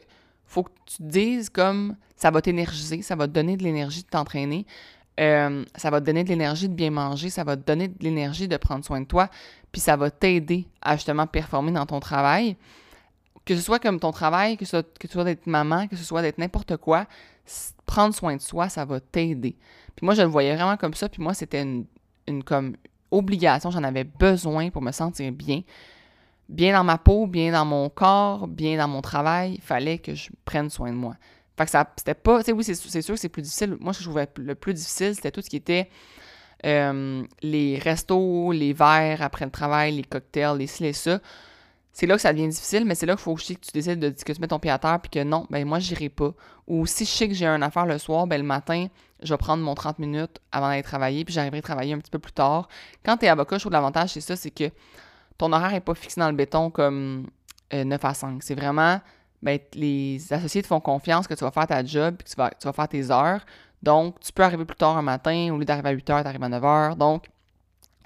faut 0.46 0.62
que 0.62 0.70
tu 0.86 1.02
dises 1.02 1.48
comme 1.48 1.96
ça 2.16 2.30
va 2.30 2.40
t'énergiser, 2.40 3.02
ça 3.02 3.16
va 3.16 3.26
te 3.26 3.32
donner 3.32 3.56
de 3.56 3.64
l'énergie 3.64 4.02
de 4.02 4.08
t'entraîner, 4.08 4.66
euh, 5.20 5.64
ça 5.76 5.90
va 5.90 6.00
te 6.00 6.06
donner 6.06 6.24
de 6.24 6.28
l'énergie 6.28 6.68
de 6.68 6.74
bien 6.74 6.90
manger, 6.90 7.30
ça 7.30 7.44
va 7.44 7.56
te 7.56 7.62
donner 7.62 7.88
de 7.88 8.02
l'énergie 8.02 8.48
de 8.48 8.56
prendre 8.56 8.84
soin 8.84 9.00
de 9.00 9.06
toi, 9.06 9.28
puis 9.72 9.80
ça 9.80 9.96
va 9.96 10.10
t'aider 10.10 10.66
à 10.82 10.96
justement 10.96 11.26
performer 11.26 11.72
dans 11.72 11.86
ton 11.86 12.00
travail. 12.00 12.56
Que 13.44 13.54
ce 13.54 13.60
soit 13.60 13.78
comme 13.78 14.00
ton 14.00 14.10
travail, 14.10 14.56
que 14.56 14.64
ce 14.64 14.70
soit, 14.70 14.98
que 14.98 15.24
d'être 15.24 15.46
maman, 15.46 15.86
que 15.86 15.96
ce 15.96 16.04
soit 16.04 16.22
d'être 16.22 16.38
n'importe 16.38 16.76
quoi, 16.78 17.06
prendre 17.84 18.14
soin 18.14 18.36
de 18.36 18.40
soi, 18.40 18.68
ça 18.68 18.84
va 18.84 19.00
t'aider. 19.00 19.56
Puis 19.94 20.04
moi, 20.04 20.14
je 20.14 20.22
le 20.22 20.28
voyais 20.28 20.54
vraiment 20.54 20.76
comme 20.76 20.94
ça, 20.94 21.08
puis 21.08 21.22
moi, 21.22 21.34
c'était 21.34 21.62
une, 21.62 21.84
obligation, 23.10 23.70
j'en 23.70 23.84
avais 23.84 24.04
besoin 24.04 24.70
pour 24.70 24.82
me 24.82 24.90
sentir 24.90 25.30
bien 25.30 25.60
bien 26.48 26.74
dans 26.76 26.84
ma 26.84 26.98
peau, 26.98 27.26
bien 27.26 27.52
dans 27.52 27.64
mon 27.64 27.88
corps, 27.88 28.46
bien 28.48 28.76
dans 28.76 28.88
mon 28.88 29.00
travail, 29.00 29.54
il 29.54 29.60
fallait 29.60 29.98
que 29.98 30.14
je 30.14 30.30
prenne 30.44 30.70
soin 30.70 30.90
de 30.90 30.96
moi. 30.96 31.14
Fait 31.56 31.64
que 31.64 31.70
ça, 31.70 31.88
c'était 31.96 32.14
pas, 32.14 32.40
tu 32.40 32.46
sais, 32.46 32.52
oui, 32.52 32.64
c'est, 32.64 32.74
sûr 32.74 33.14
que 33.14 33.20
c'est 33.20 33.28
plus 33.28 33.42
difficile. 33.42 33.76
Moi, 33.80 33.92
je 33.92 34.02
trouvais 34.02 34.28
le 34.36 34.54
plus 34.54 34.74
difficile, 34.74 35.14
c'était 35.14 35.30
tout 35.30 35.40
ce 35.40 35.48
qui 35.48 35.56
était 35.56 35.88
euh, 36.64 37.24
les 37.42 37.78
restos, 37.78 38.52
les 38.52 38.72
verres 38.72 39.22
après 39.22 39.44
le 39.44 39.50
travail, 39.50 39.96
les 39.96 40.02
cocktails, 40.02 40.56
les 40.56 40.66
ci, 40.66 40.82
les 40.82 40.92
ça. 40.92 41.20
C'est 41.92 42.06
là 42.06 42.16
que 42.16 42.22
ça 42.22 42.32
devient 42.32 42.48
difficile, 42.48 42.84
mais 42.84 42.96
c'est 42.96 43.06
là 43.06 43.14
qu'il 43.14 43.22
faut 43.22 43.32
aussi 43.32 43.54
que 43.54 43.66
tu 43.66 43.70
décides 43.72 44.00
de 44.00 44.10
que 44.10 44.32
tu 44.32 44.40
mets 44.40 44.48
ton 44.48 44.58
pied 44.58 44.70
à 44.70 44.78
terre 44.78 44.98
puis 45.00 45.10
que 45.10 45.22
non, 45.22 45.46
ben 45.48 45.64
moi, 45.64 45.78
j'irai 45.78 46.08
pas. 46.08 46.32
Ou 46.66 46.86
si 46.86 47.04
je 47.04 47.10
sais 47.10 47.28
que 47.28 47.34
j'ai 47.34 47.46
un 47.46 47.62
affaire 47.62 47.86
le 47.86 47.98
soir, 47.98 48.26
ben 48.26 48.38
le 48.38 48.46
matin, 48.46 48.88
je 49.22 49.32
vais 49.32 49.38
prendre 49.38 49.62
mon 49.62 49.74
30 49.76 50.00
minutes 50.00 50.40
avant 50.50 50.68
d'aller 50.68 50.82
travailler, 50.82 51.24
puis 51.24 51.32
j'arriverai 51.32 51.58
à 51.58 51.62
travailler 51.62 51.94
un 51.94 51.98
petit 51.98 52.10
peu 52.10 52.18
plus 52.18 52.32
tard. 52.32 52.66
Quand 53.04 53.16
tu 53.16 53.26
es 53.26 53.28
avocat, 53.28 53.58
je 53.58 53.62
trouve 53.62 53.72
l'avantage, 53.72 54.10
c'est 54.10 54.20
ça, 54.20 54.34
c'est 54.34 54.50
que 54.50 54.70
ton 55.38 55.52
horaire 55.52 55.70
n'est 55.70 55.80
pas 55.80 55.94
fixé 55.94 56.20
dans 56.20 56.28
le 56.28 56.36
béton 56.36 56.70
comme 56.70 57.28
9 57.72 58.04
euh, 58.04 58.08
à 58.08 58.14
5. 58.14 58.42
C'est 58.42 58.56
vraiment, 58.56 59.00
ben, 59.44 59.58
les 59.74 60.32
associés 60.32 60.62
te 60.62 60.66
font 60.66 60.80
confiance 60.80 61.28
que 61.28 61.34
tu 61.34 61.44
vas 61.44 61.50
faire 61.50 61.66
ta 61.66 61.84
job 61.84 62.16
et 62.18 62.24
que 62.24 62.28
tu 62.28 62.34
vas, 62.34 62.50
tu 62.50 62.66
vas 62.66 62.72
faire 62.72 62.88
tes 62.88 63.10
heures. 63.10 63.44
Donc, 63.82 64.18
tu 64.20 64.32
peux 64.32 64.42
arriver 64.42 64.64
plus 64.64 64.76
tard 64.76 64.96
un 64.96 65.02
matin, 65.02 65.50
au 65.52 65.58
lieu 65.58 65.66
d'arriver 65.66 65.90
à 65.90 65.92
8 65.92 66.10
heures, 66.10 66.22
tu 66.22 66.28
arrives 66.28 66.42
à 66.42 66.48
9 66.48 66.64
heures. 66.64 66.96
Donc, 66.96 67.26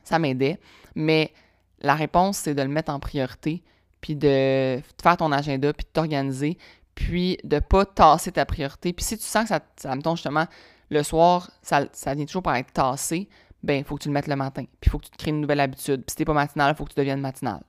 ça 0.03 0.19
m'aidait. 0.19 0.59
Mais 0.97 1.33
la 1.81 1.95
réponse, 1.95 2.39
c'est 2.39 2.55
de 2.55 2.63
le 2.63 2.69
mettre 2.69 2.93
en 2.93 2.99
priorité, 2.99 3.63
puis 4.01 4.17
de 4.17 4.83
faire 5.01 5.17
ton 5.17 5.31
agenda, 5.31 5.73
puis 5.73 5.85
de 5.85 5.91
t'organiser, 5.93 6.59
puis 6.97 7.39
de 7.45 7.57
ne 7.57 7.61
pas 7.61 7.85
tasser 7.87 8.33
ta 8.33 8.45
priorité. 8.45 8.93
Puis 8.93 9.05
si 9.05 9.17
tu 9.17 9.25
sens 9.25 9.49
que 9.49 9.55
ça, 9.77 9.95
me 9.95 10.03
tombe 10.03 10.17
justement 10.17 10.47
le 10.91 11.05
soir, 11.05 11.53
ça, 11.63 11.87
ça 11.93 12.15
vient 12.15 12.27
toujours 12.27 12.43
par 12.43 12.57
être 12.57 12.73
tassé, 12.73 13.29
ben, 13.63 13.75
il 13.75 13.85
faut 13.85 13.97
que 13.97 14.03
tu 14.03 14.09
le 14.09 14.15
mettes 14.15 14.27
le 14.27 14.35
matin. 14.35 14.65
Puis 14.81 14.89
il 14.89 14.91
faut 14.91 14.99
que 14.99 15.05
tu 15.05 15.11
te 15.11 15.17
crées 15.17 15.31
une 15.31 15.43
nouvelle 15.43 15.61
habitude. 15.61 16.03
Puis 16.03 16.11
si 16.11 16.17
t'es 16.17 16.25
pas 16.25 16.33
matinal, 16.33 16.73
il 16.75 16.77
faut 16.77 16.85
que 16.85 16.95
tu 16.95 16.99
deviennes 16.99 17.21
matinal. 17.21 17.63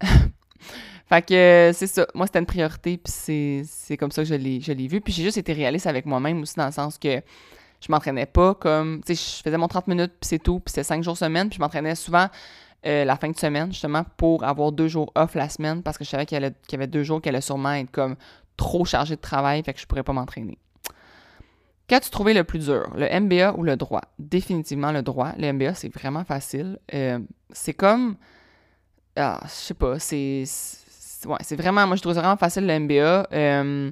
fait 1.10 1.22
que 1.22 1.70
c'est 1.74 1.88
ça. 1.88 2.06
Moi, 2.14 2.26
c'était 2.26 2.38
une 2.38 2.46
priorité, 2.46 2.96
puis 2.96 3.12
c'est 3.64 3.96
comme 3.96 4.12
ça 4.12 4.22
que 4.22 4.28
je 4.28 4.34
l'ai 4.34 4.86
vu. 4.86 5.00
Puis 5.00 5.12
j'ai 5.12 5.24
juste 5.24 5.38
été 5.38 5.52
réaliste 5.52 5.86
avec 5.88 6.06
moi-même 6.06 6.40
aussi, 6.42 6.54
dans 6.56 6.66
le 6.66 6.72
sens 6.72 6.98
que 6.98 7.20
je 7.80 7.90
m'entraînais 7.90 8.26
pas 8.26 8.54
comme. 8.54 9.02
Tu 9.04 9.16
sais, 9.16 9.38
je 9.38 9.42
faisais 9.42 9.56
mon 9.58 9.66
30 9.66 9.88
minutes, 9.88 10.12
puis 10.20 10.28
c'est 10.28 10.38
tout. 10.38 10.60
Puis 10.60 10.72
c'est 10.72 10.84
5 10.84 11.02
jours 11.02 11.16
semaine. 11.16 11.48
Puis 11.48 11.56
je 11.56 11.60
m'entraînais 11.60 11.96
souvent 11.96 12.28
euh, 12.86 13.04
la 13.04 13.16
fin 13.16 13.28
de 13.28 13.36
semaine, 13.36 13.72
justement, 13.72 14.04
pour 14.16 14.44
avoir 14.44 14.70
deux 14.70 14.86
jours 14.86 15.10
off 15.16 15.34
la 15.34 15.48
semaine, 15.48 15.82
parce 15.82 15.98
que 15.98 16.04
je 16.04 16.10
savais 16.10 16.26
qu'il 16.26 16.40
y, 16.40 16.74
avait 16.74 16.86
deux 16.86 17.02
jours 17.02 17.20
qui 17.20 17.28
allaient 17.28 17.40
sûrement 17.40 17.72
être 17.72 17.90
comme 17.90 18.14
trop 18.56 18.84
chargé 18.84 19.16
de 19.16 19.20
travail, 19.20 19.64
fait 19.64 19.74
que 19.74 19.80
je 19.80 19.86
pourrais 19.86 20.04
pas 20.04 20.12
m'entraîner. 20.12 20.58
Qu'as-tu 21.88 22.10
trouvé 22.10 22.34
le 22.34 22.44
plus 22.44 22.66
dur, 22.66 22.88
le 22.94 23.20
MBA 23.20 23.54
ou 23.54 23.64
le 23.64 23.76
droit? 23.76 24.02
Définitivement 24.20 24.92
le 24.92 25.02
droit. 25.02 25.32
Le 25.36 25.52
MBA, 25.52 25.74
c'est 25.74 25.92
vraiment 25.92 26.22
facile. 26.22 26.78
Euh, 26.94 27.18
c'est 27.50 27.74
comme. 27.74 28.16
Ah, 29.16 29.40
je 29.44 29.50
sais 29.50 29.74
pas, 29.74 29.98
c'est. 29.98 30.44
Ouais, 31.26 31.38
c'est 31.40 31.56
vraiment. 31.56 31.86
Moi, 31.86 31.96
je 31.96 32.02
trouve 32.02 32.14
vraiment 32.14 32.36
facile 32.36 32.66
le 32.66 32.78
MBA. 32.78 33.28
Euh, 33.32 33.90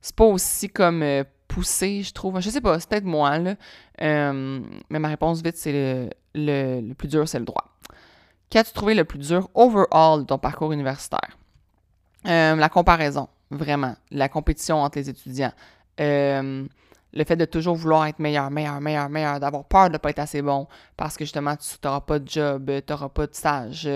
c'est 0.00 0.14
pas 0.16 0.24
aussi 0.24 0.68
comme 0.68 1.02
euh, 1.02 1.24
poussé, 1.48 2.02
je 2.02 2.12
trouve. 2.12 2.40
Je 2.40 2.50
sais 2.50 2.60
pas, 2.60 2.78
c'est 2.80 2.88
peut-être 2.88 3.04
moi, 3.04 3.38
là. 3.38 3.54
mais 4.00 4.98
ma 4.98 5.08
réponse 5.08 5.42
vite, 5.42 5.56
c'est 5.56 6.10
le, 6.34 6.80
le, 6.80 6.92
plus 6.94 7.08
dur, 7.08 7.28
c'est 7.28 7.38
le 7.38 7.44
droit. 7.44 7.64
Qu'as-tu 8.50 8.72
trouvé 8.72 8.94
le 8.94 9.04
plus 9.04 9.18
dur 9.18 9.48
overall 9.54 10.20
de 10.20 10.26
ton 10.26 10.38
parcours 10.38 10.72
universitaire? 10.72 11.38
la 12.24 12.68
comparaison, 12.68 13.28
vraiment. 13.50 13.94
La 14.10 14.28
compétition 14.28 14.82
entre 14.82 14.98
les 14.98 15.08
étudiants 15.08 15.52
le 17.16 17.24
fait 17.24 17.36
de 17.36 17.46
toujours 17.46 17.74
vouloir 17.74 18.06
être 18.06 18.18
meilleur, 18.18 18.50
meilleur, 18.50 18.78
meilleur, 18.80 19.08
meilleur, 19.08 19.40
d'avoir 19.40 19.64
peur 19.64 19.88
de 19.88 19.94
ne 19.94 19.98
pas 19.98 20.10
être 20.10 20.18
assez 20.18 20.42
bon 20.42 20.66
parce 20.96 21.16
que 21.16 21.24
justement, 21.24 21.56
tu 21.56 21.76
n'auras 21.82 22.02
pas 22.02 22.18
de 22.18 22.28
job, 22.28 22.70
tu 22.86 22.92
n'auras 22.92 23.08
pas 23.08 23.26
de 23.26 23.34
stage, 23.34 23.88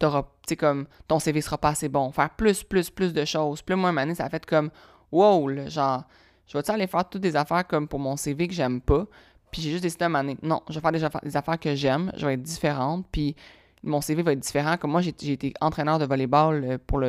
tu 0.00 0.06
auras, 0.06 0.22
tu 0.22 0.28
sais, 0.48 0.56
comme 0.56 0.86
ton 1.06 1.18
CV 1.18 1.42
sera 1.42 1.58
pas 1.58 1.68
assez 1.68 1.90
bon. 1.90 2.10
Faire 2.12 2.30
plus, 2.30 2.64
plus, 2.64 2.88
plus 2.88 3.12
de 3.12 3.24
choses. 3.26 3.60
Puis 3.60 3.76
moi, 3.76 3.90
une 3.90 3.98
année, 3.98 4.14
ça 4.14 4.24
a 4.24 4.30
fait 4.30 4.44
comme, 4.46 4.70
wow, 5.10 5.68
genre, 5.68 6.04
je 6.46 6.56
vais-tu 6.56 6.70
aller 6.70 6.86
faire 6.86 7.06
toutes 7.08 7.20
des 7.20 7.36
affaires 7.36 7.66
comme 7.66 7.86
pour 7.86 7.98
mon 7.98 8.16
CV 8.16 8.48
que 8.48 8.54
j'aime 8.54 8.80
pas? 8.80 9.06
Puis 9.50 9.60
j'ai 9.60 9.70
juste 9.70 9.82
décidé 9.82 10.06
à 10.06 10.08
un 10.08 10.34
non, 10.42 10.62
je 10.70 10.74
vais 10.74 10.80
faire 10.80 11.20
des 11.22 11.36
affaires, 11.36 11.60
que 11.60 11.74
j'aime, 11.74 12.10
je 12.16 12.26
vais 12.26 12.34
être 12.34 12.42
différente, 12.42 13.04
puis 13.12 13.36
mon 13.82 14.00
CV 14.00 14.22
va 14.22 14.32
être 14.32 14.40
différent. 14.40 14.78
Comme 14.78 14.92
moi, 14.92 15.02
j'ai 15.02 15.10
été 15.10 15.52
entraîneur 15.60 15.98
de 15.98 16.06
volleyball 16.06 16.64
euh, 16.64 16.78
pour, 16.78 17.02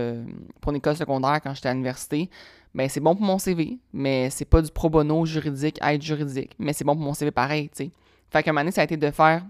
pour 0.60 0.72
une 0.72 0.78
école 0.78 0.98
secondaire 0.98 1.40
quand 1.42 1.54
j'étais 1.54 1.70
à 1.70 1.74
l'université 1.74 2.30
ben 2.74 2.90
c'est 2.90 3.00
bon 3.00 3.16
pour 3.16 3.26
mon 3.26 3.38
CV, 3.38 3.78
mais 3.92 4.30
c'est 4.30 4.46
pas 4.46 4.62
du 4.62 4.72
pro 4.72 4.90
bono 4.90 5.26
juridique, 5.26 5.80
aide 5.82 6.02
juridique, 6.02 6.56
mais 6.58 6.74
c'est 6.74 6.84
bon 6.84 6.96
pour 6.96 7.04
mon 7.04 7.14
CV 7.14 7.32
pareil, 7.32 7.70
tu 7.70 7.86
sais. 7.86 7.92
Fait 8.32 8.42
qu'à 8.42 8.50
un 8.50 8.54
moment 8.54 8.62
donné, 8.62 8.72
ça 8.72 8.82
a 8.82 8.84
été 8.84 8.98
de 8.98 9.12
faire 9.12 9.44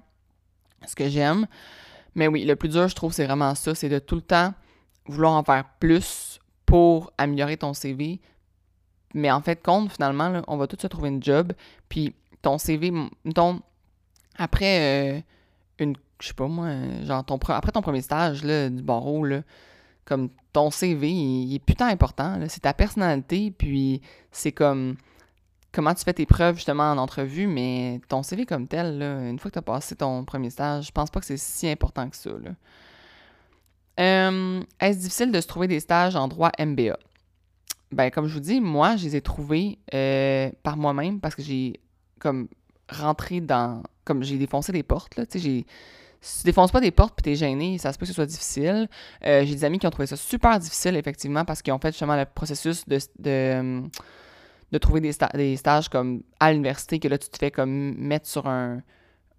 ce 0.85 0.95
que 0.95 1.07
j'aime, 1.07 1.47
Mais 2.15 2.27
oui, 2.27 2.43
le 2.43 2.55
plus 2.55 2.69
dur, 2.69 2.87
je 2.87 2.95
trouve, 2.95 3.13
c'est 3.13 3.25
vraiment 3.25 3.55
ça, 3.55 3.73
c'est 3.73 3.89
de 3.89 3.99
tout 3.99 4.15
le 4.15 4.21
temps 4.21 4.53
vouloir 5.05 5.33
en 5.33 5.43
faire 5.43 5.65
plus 5.79 6.39
pour 6.65 7.11
améliorer 7.17 7.57
ton 7.57 7.73
CV. 7.73 8.19
Mais 9.13 9.31
en 9.31 9.41
fait, 9.41 9.63
compte, 9.63 9.91
finalement, 9.91 10.41
on 10.47 10.57
va 10.57 10.67
tout 10.67 10.77
se 10.79 10.87
trouver 10.87 11.09
une 11.09 11.23
job. 11.23 11.53
Puis 11.87 12.13
ton 12.41 12.57
CV, 12.57 12.91
ton, 13.33 13.61
après 14.37 15.15
euh, 15.15 15.21
une, 15.79 15.95
je 16.19 16.27
sais 16.27 16.33
pas 16.33 16.47
moi, 16.47 16.69
genre 17.03 17.23
ton, 17.25 17.37
après 17.37 17.71
ton 17.71 17.81
premier 17.81 18.01
stage 18.01 18.43
là, 18.43 18.69
du 18.69 18.81
barreau, 18.81 19.23
là, 19.23 19.41
comme 20.05 20.29
ton 20.51 20.71
CV, 20.71 21.09
il, 21.09 21.55
est 21.55 21.59
putain 21.59 21.87
important. 21.87 22.39
C'est 22.47 22.61
ta 22.61 22.73
personnalité, 22.73 23.51
puis 23.51 24.01
c'est 24.31 24.51
comme 24.51 24.95
comment 25.71 25.93
tu 25.93 26.03
fais 26.03 26.13
tes 26.13 26.25
preuves 26.25 26.55
justement 26.55 26.91
en 26.91 26.97
entrevue, 26.97 27.47
mais 27.47 27.99
ton 28.07 28.21
CV 28.21 28.45
comme 28.45 28.67
tel, 28.67 29.01
une 29.01 29.39
fois 29.39 29.49
que 29.49 29.53
tu 29.53 29.59
as 29.59 29.63
passé 29.63 29.95
ton 29.95 30.23
premier 30.23 30.49
stage, 30.49 30.87
je 30.87 30.91
pense 30.91 31.09
pas 31.09 31.19
que 31.19 31.25
c'est 31.25 31.37
si 31.37 31.67
important 31.67 32.09
que 32.09 32.15
ça. 32.15 32.31
Est-ce 33.97 34.99
difficile 34.99 35.31
de 35.31 35.41
se 35.41 35.47
trouver 35.47 35.67
des 35.67 35.79
stages 35.79 36.15
en 36.15 36.27
droit 36.27 36.51
MBA? 36.59 36.97
Ben, 37.93 38.09
comme 38.09 38.27
je 38.27 38.33
vous 38.33 38.39
dis, 38.39 38.59
moi, 38.59 38.95
je 38.95 39.05
les 39.05 39.15
ai 39.17 39.21
trouvés 39.21 39.77
euh, 39.93 40.49
par 40.63 40.77
moi-même 40.77 41.19
parce 41.19 41.35
que 41.35 41.43
j'ai 41.43 41.79
comme 42.19 42.47
rentré 42.89 43.39
dans. 43.39 43.83
Comme 44.03 44.23
j'ai 44.23 44.37
défoncé 44.37 44.71
des 44.71 44.83
portes, 44.83 45.15
là. 45.15 45.25
Tu 45.25 45.33
sais, 45.33 45.39
j'ai. 45.39 45.65
Si 46.25 46.39
tu 46.39 46.45
défonces 46.45 46.71
pas 46.71 46.79
des 46.79 46.91
portes 46.91 47.15
puis 47.15 47.23
t'es 47.23 47.35
gêné, 47.35 47.77
ça 47.77 47.91
se 47.91 47.97
peut 47.97 48.03
que 48.03 48.07
ce 48.07 48.13
soit 48.13 48.25
difficile. 48.25 48.87
Euh, 49.25 49.43
j'ai 49.45 49.55
des 49.55 49.65
amis 49.65 49.77
qui 49.77 49.85
ont 49.85 49.89
trouvé 49.89 50.07
ça 50.07 50.15
super 50.15 50.57
difficile, 50.57 50.95
effectivement, 50.95 51.43
parce 51.43 51.61
qu'ils 51.61 51.73
ont 51.73 51.79
fait 51.79 51.91
justement 51.91 52.15
le 52.15 52.23
processus 52.23 52.87
de, 52.87 52.97
de, 53.19 54.77
trouver 54.77 55.01
des, 55.01 55.11
des, 55.33 55.57
stages 55.57 55.89
comme 55.89 56.23
à 56.39 56.53
l'université, 56.53 56.99
que 56.99 57.09
là, 57.09 57.17
tu 57.17 57.27
te 57.27 57.37
fais 57.37 57.51
comme 57.51 57.95
mettre 57.97 58.27
sur 58.27 58.47
un, 58.47 58.81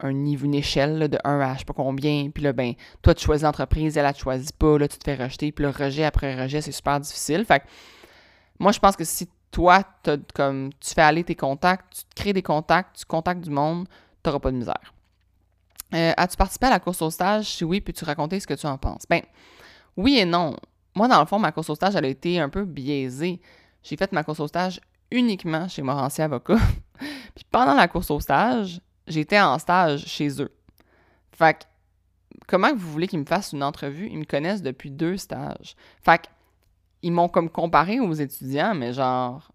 un 0.01 0.12
niveau, 0.12 0.45
une 0.45 0.55
échelle 0.55 1.09
de 1.09 1.18
1 1.24 1.41
à 1.41 1.55
je 1.55 1.61
sais 1.61 1.64
pas 1.64 1.72
combien. 1.72 2.28
Puis 2.30 2.43
là, 2.43 2.53
ben, 2.53 2.74
toi, 3.01 3.14
tu 3.14 3.24
choisis 3.24 3.45
l'entreprise, 3.45 3.97
elle, 3.97 4.05
elle 4.05 4.12
te 4.12 4.18
choisit 4.18 4.53
pas, 4.53 4.78
là, 4.78 4.87
tu 4.87 4.99
te 4.99 5.05
fais 5.05 5.14
rejeter. 5.14 5.53
Puis 5.53 5.64
le 5.64 5.70
rejet 5.70 6.05
après 6.05 6.41
rejet, 6.41 6.61
c'est 6.61 6.72
super 6.72 7.01
difficile. 7.01 7.45
Fait 7.45 7.61
que 7.61 7.64
moi, 8.59 8.72
je 8.72 8.78
pense 8.78 8.97
que 8.97 9.05
si 9.05 9.28
toi, 9.51 9.82
comme, 10.35 10.70
tu 10.80 10.93
fais 10.95 11.03
aller 11.03 11.24
tes 11.24 11.37
contacts, 11.37 11.95
tu 11.95 12.05
te 12.05 12.14
crées 12.14 12.32
des 12.32 12.43
contacts, 12.43 12.97
tu 12.99 13.05
contactes 13.05 13.41
du 13.41 13.51
monde, 13.51 13.87
tu 14.22 14.28
n'auras 14.28 14.41
pas 14.41 14.51
de 14.51 14.57
misère. 14.57 14.94
Euh, 15.95 16.13
as-tu 16.17 16.37
participé 16.37 16.67
à 16.67 16.71
la 16.71 16.81
course 16.81 17.01
au 17.03 17.11
stage? 17.11 17.47
Si 17.47 17.65
oui, 17.65 17.81
puis 17.81 17.95
tu 17.95 18.05
raconter 18.05 18.41
ce 18.41 18.47
que 18.47 18.55
tu 18.55 18.67
en 18.67 18.79
penses? 18.79 19.05
Ben, 19.09 19.23
oui 19.97 20.19
et 20.19 20.25
non. 20.25 20.57
Moi, 20.95 21.09
dans 21.09 21.21
le 21.21 21.27
fond, 21.27 21.39
ma 21.39 21.53
course 21.53 21.71
au 21.71 21.75
stage, 21.75 21.95
elle 21.97 22.05
a 22.05 22.09
été 22.09 22.41
un 22.41 22.49
peu 22.49 22.65
biaisée. 22.65 23.41
J'ai 23.83 23.97
fait 23.97 24.13
ma 24.13 24.25
course 24.25 24.41
au 24.41 24.49
stage 24.49 24.81
uniquement 25.11 25.69
chez 25.69 25.83
Morancy 25.83 26.23
Avocat. 26.23 26.59
puis 27.35 27.45
pendant 27.51 27.75
la 27.75 27.89
course 27.89 28.11
au 28.11 28.21
stage, 28.21 28.81
j'étais 29.07 29.41
en 29.41 29.59
stage 29.59 30.07
chez 30.07 30.43
eux. 30.43 30.53
Fait 31.33 31.59
que, 31.59 31.65
comment 32.47 32.75
vous 32.75 32.91
voulez 32.91 33.07
qu'ils 33.07 33.21
me 33.21 33.25
fassent 33.25 33.53
une 33.53 33.63
entrevue? 33.63 34.09
Ils 34.11 34.19
me 34.19 34.25
connaissent 34.25 34.63
depuis 34.63 34.91
deux 34.91 35.17
stages. 35.17 35.77
Fait 36.03 36.19
que, 36.19 36.27
ils 37.03 37.13
m'ont 37.13 37.29
comme 37.29 37.51
comparé 37.51 38.01
aux 38.01 38.15
étudiants, 38.15 38.75
mais 38.75 38.93
genre, 38.93 39.53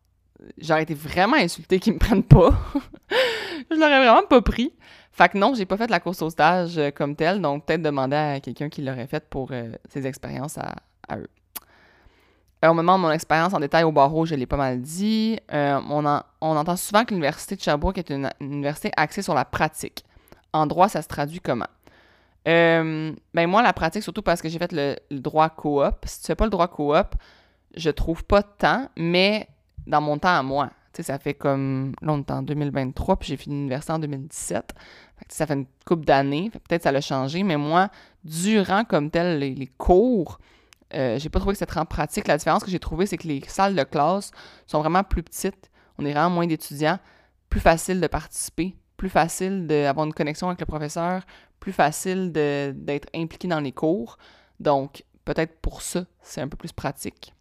j'aurais 0.58 0.84
été 0.84 0.94
vraiment 0.94 1.38
insultée 1.38 1.80
qu'ils 1.80 1.94
me 1.94 2.00
prennent 2.00 2.24
pas. 2.24 2.52
je 3.72 3.76
l'aurais 3.76 4.00
vraiment 4.00 4.28
pas 4.28 4.42
pris. 4.42 4.74
Fait 5.12 5.30
que 5.30 5.38
non, 5.38 5.54
j'ai 5.54 5.66
pas 5.66 5.78
fait 5.78 5.90
la 5.90 6.00
course 6.00 6.22
au 6.22 6.30
stage 6.30 6.78
euh, 6.78 6.92
comme 6.92 7.16
telle, 7.16 7.42
donc 7.42 7.66
peut-être 7.66 7.82
demander 7.82 8.16
à 8.16 8.40
quelqu'un 8.40 8.70
qui 8.70 8.82
l'aurait 8.82 9.08
fait 9.08 9.28
pour 9.30 9.50
euh, 9.52 9.74
ses 9.90 10.08
expériences 10.08 10.58
à, 10.58 10.76
eux. 11.18 11.28
Euh, 12.64 12.70
au 12.70 12.74
moment 12.74 12.98
de 12.98 13.04
mon 13.04 13.12
expérience 13.12 13.54
en 13.54 13.60
détail 13.60 13.84
au 13.84 13.92
barreau, 13.92 14.26
je 14.26 14.36
l'ai 14.36 14.46
pas 14.46 14.58
mal 14.58 14.82
dit. 14.82 15.40
on, 15.52 16.22
on, 16.42 16.56
entend 16.56 16.76
souvent 16.78 17.04
que 17.04 17.10
l'Université 17.10 17.56
de 17.56 17.62
Sherbrooke 17.62 17.98
est 17.98 18.10
une, 18.10 18.30
université 18.40 18.92
axée 18.96 19.22
sur 19.22 19.34
la 19.34 19.46
pratique. 19.46 20.04
En 20.54 20.68
droit, 20.68 20.90
ça 20.90 21.02
se 21.02 21.08
traduit 21.08 21.40
comment? 21.40 21.68
ben 22.46 23.16
moi, 23.34 23.62
la 23.62 23.74
pratique, 23.74 24.02
surtout 24.02 24.24
parce 24.24 24.42
que 24.42 24.50
j'ai 24.50 24.58
fait 24.58 24.72
le, 24.72 24.96
le 25.12 25.20
droit 25.20 25.50
coop. 25.50 25.96
Si 26.06 26.22
tu 26.22 26.28
fais 26.28 26.36
pas 26.36 26.46
le 26.46 26.50
droit 26.50 26.68
coop, 26.68 27.14
je 27.76 27.90
trouve 27.90 28.24
pas 28.24 28.42
tant, 28.42 28.88
mais 28.96 29.48
dans 29.88 30.01
mon 30.01 30.17
temps 30.17 30.38
à 30.38 30.43
moi. 30.43 30.69
Ça 31.01 31.17
fait 31.17 31.34
comme 31.34 31.93
longtemps, 32.01 32.39
en 32.39 32.41
2023, 32.41 33.17
puis 33.17 33.30
j'ai 33.30 33.38
fini 33.38 33.55
l'université 33.55 33.93
en 33.93 33.99
2017. 33.99 34.73
ça 35.30 35.47
fait 35.47 35.53
une 35.53 35.65
couple 35.86 36.03
d'années. 36.03 36.49
Peut-être 36.49 36.84
ça 36.84 36.91
l'a 36.91 36.99
changé, 36.99 37.43
mais 37.43 37.55
moi, 37.55 37.89
durant 38.25 38.84
comme 38.84 39.09
tel 39.09 39.39
les, 39.39 39.67
cours, 39.77 40.39
euh, 40.93 41.17
j'ai 41.17 41.30
pas 41.30 41.39
trouvé 41.39 41.53
que 41.53 41.59
c'était 41.59 41.77
en 41.77 41.86
pratique. 41.86 42.27
La 42.27 42.38
différence 42.38 42.65
que 42.65 42.71
j'ai 42.71 42.80
trouvée, 42.80 43.05
c'est 43.05 43.17
que 43.17 43.27
les 43.27 43.41
salles 43.47 43.75
de 43.75 43.84
classe 43.84 44.32
sont 44.67 44.80
vraiment 44.80 45.03
plus 45.03 45.23
petites. 45.23 45.71
On 45.97 46.05
est 46.05 46.11
vraiment 46.11 46.32
moins 46.32 46.47
d'étudiants. 46.47 46.99
Plus 47.49 47.61
facile 47.61 48.01
de 48.01 48.07
participer, 48.07 48.75
plus 48.97 49.09
facile 49.09 49.67
d'avoir 49.67 50.05
une 50.05 50.13
connexion 50.13 50.47
avec 50.47 50.59
le 50.59 50.65
professeur, 50.65 51.21
plus 51.59 51.71
facile 51.71 52.32
d'être 52.32 53.07
impliqué 53.15 53.47
dans 53.47 53.59
les 53.59 53.71
cours. 53.71 54.17
Donc, 54.59 55.05
peut-être 55.25 55.59
pour 55.61 55.82
ça, 55.82 56.05
c'est 56.21 56.41
un 56.41 56.47
peu 56.47 56.57
plus 56.57 56.73
pratique. 56.73 57.34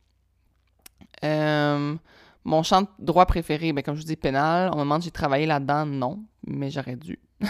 Euh, 1.24 1.97
mon 2.49 2.63
champ 2.63 2.83
de 2.83 2.89
droit 2.99 3.27
préféré, 3.27 3.73
ben, 3.73 3.83
comme 3.83 3.95
je 3.95 4.01
vous 4.01 4.07
dis, 4.07 4.17
pénal. 4.17 4.71
Me 4.75 4.81
demande 4.81 5.03
si 5.03 5.07
j'ai 5.07 5.13
travaillé 5.13 5.47
là-dedans? 5.47 5.85
Non, 5.87 6.25
mais 6.47 6.71
j'aurais 6.71 6.97
dû. 6.97 7.19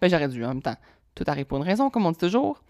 ben, 0.00 0.08
j'aurais 0.08 0.28
dû 0.28 0.44
en 0.44 0.48
même 0.48 0.62
temps. 0.62 0.76
Tout 1.14 1.24
arrive 1.26 1.46
pour 1.46 1.58
une 1.58 1.64
raison, 1.64 1.90
comme 1.90 2.06
on 2.06 2.12
dit 2.12 2.18
toujours. 2.18 2.62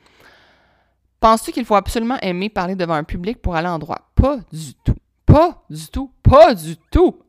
Penses-tu 1.20 1.52
qu'il 1.52 1.64
faut 1.64 1.74
absolument 1.74 2.18
aimer 2.22 2.48
parler 2.48 2.76
devant 2.76 2.94
un 2.94 3.04
public 3.04 3.42
pour 3.42 3.56
aller 3.56 3.68
en 3.68 3.78
droit? 3.78 4.10
Pas 4.14 4.38
du 4.52 4.74
tout. 4.84 4.96
Pas 5.26 5.64
du 5.68 5.88
tout. 5.88 6.10
Pas 6.22 6.54
du 6.54 6.76
tout. 6.90 7.18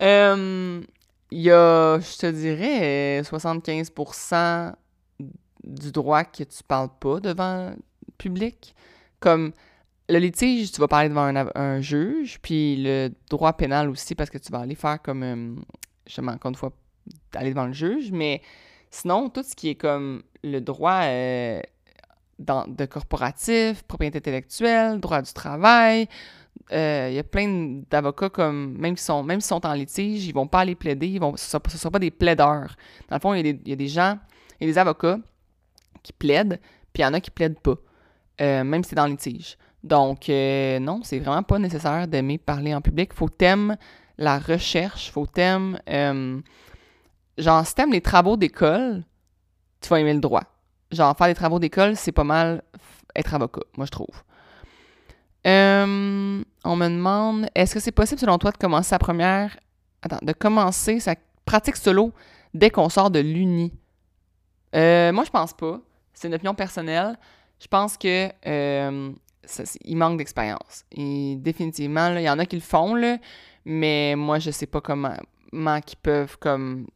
Il 0.00 1.40
y 1.40 1.50
a, 1.50 1.98
je 1.98 2.18
te 2.18 2.30
dirais, 2.30 3.22
75% 3.22 4.72
du 5.64 5.90
droit 5.90 6.22
que 6.22 6.44
tu 6.44 6.62
parles 6.62 6.90
pas 7.00 7.18
devant 7.18 7.70
le 7.70 7.76
public. 8.18 8.74
Comme 9.18 9.52
le 10.08 10.18
litige, 10.18 10.72
tu 10.72 10.80
vas 10.80 10.88
parler 10.88 11.08
devant 11.08 11.32
un, 11.54 11.80
juge, 11.80 12.38
puis 12.42 12.76
le 12.76 13.10
droit 13.30 13.54
pénal 13.54 13.88
aussi, 13.88 14.14
parce 14.14 14.30
que 14.30 14.38
tu 14.38 14.52
vas 14.52 14.60
aller 14.60 14.74
faire 14.74 15.00
comme, 15.00 15.22
euh, 15.22 15.54
justement, 16.06 16.32
encore 16.32 16.50
une 16.50 16.56
fois, 16.56 16.72
aller 17.34 17.50
devant 17.50 17.66
le 17.66 17.72
juge, 17.72 18.10
mais 18.12 18.42
sinon, 18.90 19.30
tout 19.30 19.42
ce 19.42 19.54
qui 19.56 19.70
est 19.70 19.74
comme 19.74 20.22
le 20.42 20.60
droit 20.60 21.04
euh, 21.04 21.60
dans, 22.38 22.66
de 22.66 22.84
corporatif, 22.84 23.82
propriété 23.84 24.18
intellectuelle, 24.18 25.00
droit 25.00 25.22
du 25.22 25.32
travail, 25.32 26.06
euh, 26.72 27.08
il 27.10 27.14
y 27.14 27.18
a 27.18 27.24
plein 27.24 27.82
d'avocats 27.90 28.28
comme, 28.28 28.76
même 28.78 28.96
s'ils 28.96 29.06
sont, 29.06 29.22
même 29.22 29.40
sont 29.40 29.64
en 29.64 29.72
litige, 29.72 30.26
ils 30.26 30.34
vont 30.34 30.46
pas 30.46 30.60
aller 30.60 30.74
plaider, 30.74 31.08
ils 31.08 31.20
vont, 31.20 31.34
ce 31.36 31.56
ne 31.56 31.70
sera, 31.70 31.90
pas 31.90 31.98
des 31.98 32.10
plaideurs. 32.10 32.76
Dans 33.08 33.16
le 33.16 33.20
fond, 33.20 33.32
il 33.34 33.46
y, 33.66 33.72
a 33.72 33.76
des, 33.76 33.88
gens, 33.88 34.18
il 34.60 34.66
y 34.66 34.70
a 34.70 34.72
des 34.72 34.78
avocats 34.78 35.18
qui 36.02 36.12
plaident, 36.12 36.60
puis 36.92 37.02
il 37.02 37.06
y 37.06 37.06
en 37.06 37.14
a 37.14 37.20
qui 37.20 37.30
plaident 37.30 37.60
pas, 37.60 37.76
même 38.38 38.84
si 38.84 38.90
c'est 38.90 38.96
dans 38.96 39.06
le 39.06 39.12
litige. 39.12 39.56
Donc, 39.84 40.30
euh, 40.30 40.78
non, 40.78 41.02
c'est 41.04 41.18
vraiment 41.18 41.42
pas 41.42 41.58
nécessaire 41.58 42.08
d'aimer 42.08 42.38
parler 42.38 42.74
en 42.74 42.80
public. 42.80 43.12
Faut 43.12 43.28
t'aimer 43.28 43.74
la 44.16 44.38
recherche, 44.38 45.12
faut 45.12 45.26
t'aimer... 45.26 45.76
Euh, 45.90 46.40
genre, 47.36 47.66
si 47.66 47.74
t'aimes 47.74 47.92
les 47.92 48.00
travaux 48.00 48.38
d'école, 48.38 49.04
tu 49.82 49.90
vas 49.90 50.00
aimer 50.00 50.14
le 50.14 50.20
droit. 50.20 50.44
Genre, 50.90 51.14
faire 51.14 51.26
des 51.26 51.34
travaux 51.34 51.58
d'école, 51.58 51.96
c'est 51.96 52.12
pas 52.12 52.24
mal 52.24 52.62
être 53.14 53.34
avocat, 53.34 53.60
moi, 53.76 53.84
je 53.84 53.90
trouve. 53.90 54.22
Euh, 55.46 56.42
on 56.64 56.76
me 56.76 56.88
demande, 56.88 57.46
est-ce 57.54 57.74
que 57.74 57.80
c'est 57.80 57.92
possible, 57.92 58.18
selon 58.18 58.38
toi, 58.38 58.52
de 58.52 58.56
commencer 58.56 58.88
sa 58.88 58.98
première... 58.98 59.54
Attends, 60.00 60.18
de 60.22 60.32
commencer 60.32 60.98
sa 60.98 61.14
pratique 61.44 61.76
solo 61.76 62.12
dès 62.54 62.70
qu'on 62.70 62.88
sort 62.88 63.10
de 63.10 63.20
l'uni? 63.20 63.70
moi, 64.72 65.24
je 65.24 65.30
pense 65.30 65.52
pas. 65.52 65.78
C'est 66.14 66.28
une 66.28 66.34
opinion 66.34 66.54
personnelle. 66.54 67.18
Je 67.60 67.66
pense 67.68 67.96
que 67.98 68.30
il 69.84 69.96
manque 69.96 70.18
d'expérience. 70.18 70.84
Définitivement, 70.92 72.14
il 72.16 72.22
y 72.22 72.30
en 72.30 72.38
a 72.38 72.46
qui 72.46 72.56
le 72.56 72.62
font, 72.62 72.94
mais 73.64 74.14
moi, 74.16 74.38
je 74.38 74.50
sais 74.50 74.66
pas 74.66 74.80
comment, 74.80 75.16
comment 75.50 75.76
ils 75.76 75.96
peuvent 75.96 76.38
comme 76.38 76.86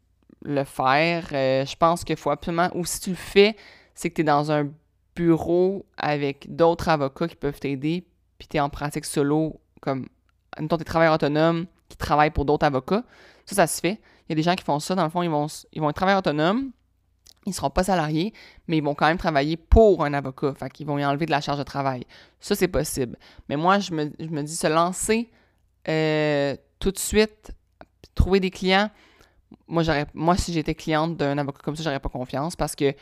le 0.43 0.65
faire. 0.65 1.29
Euh, 1.33 1.65
je 1.65 1.77
pense 1.77 2.05
qu'il 2.05 2.17
faut 2.17 2.31
absolument, 2.31 2.71
ou 2.75 2.85
si 2.85 3.01
tu 3.01 3.11
le 3.11 3.17
fais, 3.17 3.57
c'est 3.95 4.11
que 4.11 4.17
tu 4.17 4.21
es 4.23 4.25
dans 4.25 4.53
un 4.53 4.69
bureau 5.15 5.85
avec 5.97 6.55
d'autres 6.55 6.89
avocats 6.89 7.29
qui 7.29 7.37
peuvent 7.37 7.59
t'aider, 7.59 8.07
puis 8.39 8.49
tu 8.49 8.57
es 8.57 8.61
en 8.61 8.69
pratique 8.69 9.05
solo, 9.05 9.61
comme, 9.81 10.07
admettons, 10.53 10.77
tu 10.77 10.83
es 10.83 10.85
travailleur 10.85 11.15
autonome 11.15 11.67
qui 11.89 11.97
travaille 11.97 12.31
pour 12.31 12.45
d'autres 12.45 12.67
avocats. 12.67 13.03
Ça, 13.47 13.57
ça 13.57 13.67
se 13.67 13.81
fait. 13.81 14.01
Il 14.29 14.31
y 14.31 14.33
a 14.33 14.37
des 14.37 14.43
gens 14.43 14.55
qui 14.55 14.65
font 14.65 14.79
ça, 14.79 14.95
dans 14.95 15.05
le 15.05 15.11
fond, 15.11 15.23
ils 15.23 15.31
vont, 15.31 15.47
ils 15.73 15.81
vont 15.81 15.91
être 15.91 15.97
travailleurs 15.97 16.21
autonomes, 16.21 16.71
ils 17.47 17.51
ne 17.51 17.55
seront 17.55 17.71
pas 17.71 17.85
salariés, 17.85 18.33
mais 18.67 18.79
ils 18.79 18.83
vont 18.83 18.95
quand 18.95 19.07
même 19.07 19.19
travailler 19.19 19.57
pour 19.57 20.05
un 20.05 20.13
avocat. 20.13 20.55
Fait 20.55 20.71
qu'ils 20.71 20.87
vont 20.87 20.99
y 20.99 21.05
enlever 21.05 21.27
de 21.27 21.31
la 21.31 21.41
charge 21.41 21.59
de 21.59 21.65
travail. 21.65 22.05
Ça, 22.41 22.55
c'est 22.55 22.69
possible. 22.69 23.17
Mais 23.49 23.57
moi, 23.57 23.79
je 23.79 23.93
me, 23.93 24.43
dis 24.43 24.57
se 24.57 24.67
lancer 24.67 25.31
euh, 25.89 26.57
tout 26.79 26.91
de 26.91 26.99
suite, 26.99 27.53
trouver 28.15 28.41
des 28.41 28.51
clients. 28.51 28.91
Moi, 29.67 29.83
j'aurais, 29.83 30.07
moi 30.15 30.37
si 30.37 30.53
j'étais 30.53 30.75
cliente 30.75 31.17
d'un 31.17 31.39
avocat 31.39 31.61
comme 31.63 31.77
ça, 31.77 31.83
j'aurais 31.83 32.01
pas 32.01 32.11
confiance 32.11 32.55
parce 32.55 32.77
que 32.77 32.93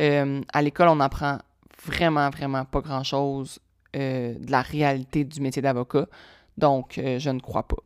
euh, 0.00 0.40
à 0.52 0.62
l'école, 0.62 0.88
on 0.88 1.00
apprend 1.00 1.38
vraiment, 1.84 2.30
vraiment 2.30 2.64
pas 2.64 2.80
grand-chose 2.80 3.58
euh, 3.94 4.34
de 4.38 4.50
la 4.50 4.62
réalité 4.62 5.24
du 5.24 5.40
métier 5.40 5.60
d'avocat. 5.60 6.06
Donc, 6.56 6.94
je 6.96 7.30
ne 7.30 7.40
crois 7.40 7.66
pas. 7.66 7.76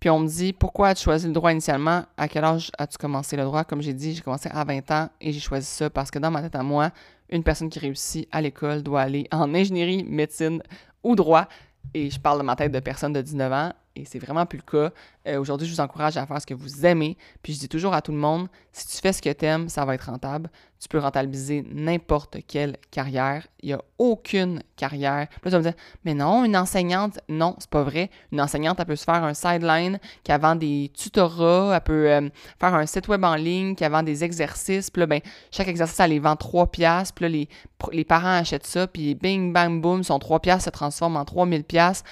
Puis 0.00 0.10
on 0.10 0.20
me 0.20 0.28
dit 0.28 0.52
pourquoi 0.52 0.88
as-tu 0.88 1.04
choisi 1.04 1.26
le 1.26 1.32
droit 1.32 1.52
initialement? 1.52 2.04
À 2.16 2.28
quel 2.28 2.44
âge 2.44 2.70
as-tu 2.78 2.98
commencé 2.98 3.36
le 3.36 3.44
droit? 3.44 3.64
Comme 3.64 3.80
j'ai 3.80 3.94
dit, 3.94 4.14
j'ai 4.14 4.22
commencé 4.22 4.48
à 4.52 4.64
20 4.64 4.90
ans 4.90 5.08
et 5.20 5.32
j'ai 5.32 5.40
choisi 5.40 5.66
ça 5.66 5.88
parce 5.90 6.10
que 6.10 6.18
dans 6.18 6.30
ma 6.30 6.42
tête 6.42 6.54
à 6.54 6.62
moi, 6.62 6.90
une 7.30 7.42
personne 7.42 7.70
qui 7.70 7.78
réussit 7.78 8.28
à 8.30 8.40
l'école 8.40 8.82
doit 8.82 9.02
aller 9.02 9.26
en 9.32 9.54
ingénierie, 9.54 10.04
médecine 10.04 10.62
ou 11.02 11.16
droit. 11.16 11.48
Et 11.94 12.10
je 12.10 12.20
parle 12.20 12.38
de 12.38 12.44
ma 12.44 12.56
tête 12.56 12.72
de 12.72 12.80
personne 12.80 13.12
de 13.12 13.22
19 13.22 13.52
ans 13.52 13.72
et 13.96 14.04
c'est 14.04 14.18
vraiment 14.18 14.44
plus 14.44 14.58
le 14.58 14.70
cas. 14.70 14.92
Euh, 15.26 15.40
aujourd'hui, 15.40 15.66
je 15.66 15.72
vous 15.72 15.80
encourage 15.80 16.16
à 16.16 16.26
faire 16.26 16.40
ce 16.40 16.46
que 16.46 16.54
vous 16.54 16.84
aimez. 16.84 17.16
Puis 17.42 17.54
je 17.54 17.60
dis 17.60 17.68
toujours 17.68 17.94
à 17.94 18.02
tout 18.02 18.12
le 18.12 18.18
monde, 18.18 18.48
si 18.72 18.86
tu 18.86 18.96
fais 18.98 19.12
ce 19.12 19.22
que 19.22 19.32
tu 19.32 19.44
aimes, 19.46 19.68
ça 19.68 19.84
va 19.84 19.94
être 19.94 20.10
rentable. 20.10 20.50
Tu 20.78 20.88
peux 20.88 20.98
rentabiliser 20.98 21.64
n'importe 21.72 22.36
quelle 22.46 22.76
carrière. 22.90 23.46
Il 23.62 23.68
n'y 23.68 23.72
a 23.72 23.80
aucune 23.96 24.62
carrière. 24.76 25.26
Puis 25.28 25.38
là, 25.44 25.50
tu 25.50 25.50
vas 25.52 25.58
me 25.58 25.62
dire, 25.62 25.74
mais 26.04 26.12
non, 26.12 26.44
une 26.44 26.56
enseignante, 26.56 27.18
non, 27.30 27.56
c'est 27.58 27.70
pas 27.70 27.82
vrai. 27.82 28.10
Une 28.30 28.40
enseignante, 28.42 28.78
elle 28.78 28.84
peut 28.84 28.96
se 28.96 29.04
faire 29.04 29.24
un 29.24 29.32
sideline, 29.32 29.98
qui 30.22 30.32
vend 30.36 30.54
des 30.54 30.92
tutorats, 30.94 31.74
elle 31.74 31.80
peut 31.80 32.10
euh, 32.10 32.28
faire 32.60 32.74
un 32.74 32.84
site 32.84 33.08
web 33.08 33.24
en 33.24 33.36
ligne, 33.36 33.74
qui 33.74 33.88
vend 33.88 34.02
des 34.02 34.22
exercices. 34.22 34.90
Puis 34.90 35.00
là, 35.00 35.06
ben, 35.06 35.20
chaque 35.50 35.68
exercice, 35.68 35.98
elle 35.98 36.10
les 36.10 36.18
vend 36.18 36.36
3 36.36 36.66
piastres. 36.66 37.14
Puis 37.14 37.22
là, 37.22 37.28
les, 37.30 37.48
les 37.92 38.04
parents 38.04 38.36
achètent 38.36 38.66
ça. 38.66 38.86
Puis 38.86 39.14
bing, 39.14 39.54
bang, 39.54 39.80
boom, 39.80 40.04
son 40.04 40.18
3 40.18 40.40
piastres 40.40 40.66
se 40.66 40.70
transforme 40.70 41.16
en 41.16 41.24
3000 41.24 41.64
piastres 41.64 42.04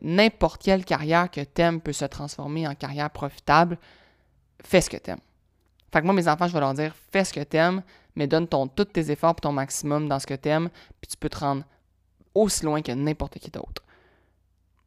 n'importe 0.00 0.62
quelle 0.62 0.84
carrière 0.84 1.30
que 1.30 1.40
t'aimes 1.40 1.80
peut 1.80 1.92
se 1.92 2.04
transformer 2.04 2.66
en 2.68 2.74
carrière 2.74 3.10
profitable. 3.10 3.78
Fais 4.62 4.80
ce 4.80 4.90
que 4.90 4.96
t'aimes. 4.96 5.20
Fait 5.92 6.00
que 6.00 6.06
moi, 6.06 6.14
mes 6.14 6.28
enfants, 6.28 6.46
je 6.46 6.52
vais 6.52 6.60
leur 6.60 6.74
dire, 6.74 6.94
fais 7.10 7.24
ce 7.24 7.32
que 7.32 7.40
t'aimes, 7.40 7.82
mais 8.14 8.26
donne 8.26 8.48
ton, 8.48 8.66
tous 8.66 8.84
tes 8.86 9.10
efforts 9.10 9.34
pour 9.34 9.42
ton 9.42 9.52
maximum 9.52 10.08
dans 10.08 10.18
ce 10.18 10.26
que 10.26 10.34
t'aimes, 10.34 10.70
puis 11.00 11.08
tu 11.08 11.16
peux 11.16 11.28
te 11.28 11.38
rendre 11.38 11.64
aussi 12.34 12.64
loin 12.64 12.80
que 12.80 12.92
n'importe 12.92 13.38
qui 13.38 13.50
d'autre. 13.50 13.82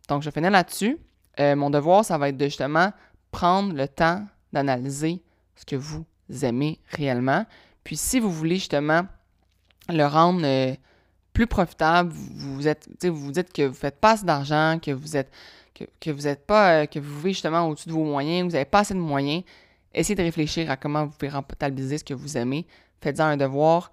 Donc, 0.08 0.24
je 0.24 0.30
finis 0.30 0.50
là-dessus. 0.50 0.98
Euh, 1.40 1.56
mon 1.56 1.70
devoir, 1.70 2.06
ça 2.06 2.18
va 2.18 2.30
être 2.30 2.38
de 2.38 2.46
justement 2.46 2.92
prendre 3.32 3.74
le 3.74 3.88
temps 3.88 4.26
d'analyser 4.54 5.22
ce 5.56 5.66
que 5.66 5.76
vous 5.76 6.06
aimez 6.42 6.80
réellement. 6.90 7.46
Puis, 7.84 7.98
si 7.98 8.20
vous 8.20 8.32
voulez 8.32 8.56
justement 8.56 9.02
le 9.90 10.06
rendre 10.06 10.42
euh, 10.44 10.74
plus 11.36 11.48
profitable, 11.48 12.12
vous, 12.14 12.68
êtes, 12.68 12.88
vous 13.04 13.32
dites 13.32 13.52
que 13.52 13.64
vous 13.64 13.74
faites 13.76 14.00
pas 14.00 14.12
assez 14.12 14.26
d'argent, 14.26 14.80
que 14.82 14.92
vous 14.92 15.18
êtes 15.18 15.30
que, 16.00 16.10
vous 16.10 16.26
êtes 16.26 16.46
pas, 16.46 16.72
euh, 16.72 16.86
que 16.86 17.00
vous 17.00 17.18
vivez 17.18 17.34
justement 17.34 17.68
au-dessus 17.68 17.90
de 17.90 17.94
vos 17.94 18.06
moyens, 18.06 18.46
vous 18.46 18.54
n'avez 18.54 18.64
pas 18.64 18.80
assez 18.80 18.94
de 18.94 19.00
moyens, 19.00 19.44
essayez 19.94 20.16
de 20.16 20.24
réfléchir 20.24 20.72
à 20.72 20.78
comment 20.78 21.06
vous 21.06 21.12
pouvez 21.12 21.30
rentabiliser 21.30 21.98
ce 21.98 22.06
que 22.06 22.14
vous 22.14 22.38
aimez. 22.38 22.66
Faites-en 23.02 23.26
un 23.26 23.36
devoir, 23.36 23.92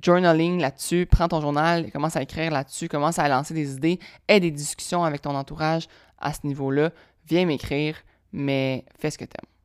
journaling 0.00 0.60
là-dessus, 0.60 1.06
prends 1.10 1.26
ton 1.26 1.40
journal, 1.40 1.90
commence 1.90 2.14
à 2.14 2.22
écrire 2.22 2.52
là-dessus, 2.52 2.88
commence 2.88 3.18
à 3.18 3.28
lancer 3.28 3.52
des 3.52 3.74
idées, 3.74 3.98
aie 4.28 4.38
des 4.38 4.52
discussions 4.52 5.02
avec 5.02 5.22
ton 5.22 5.34
entourage 5.34 5.88
à 6.20 6.32
ce 6.32 6.46
niveau-là. 6.46 6.92
Viens 7.26 7.46
m'écrire, 7.46 7.96
mais 8.32 8.84
fais 9.00 9.10
ce 9.10 9.18
que 9.18 9.24
tu 9.24 9.32
aimes. 9.36 9.57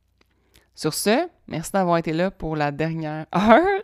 Sur 0.74 0.92
ce, 0.92 1.28
merci 1.46 1.70
d'avoir 1.70 1.98
été 1.98 2.12
là 2.12 2.32
pour 2.32 2.56
la 2.56 2.72
dernière 2.72 3.26
heure. 3.34 3.82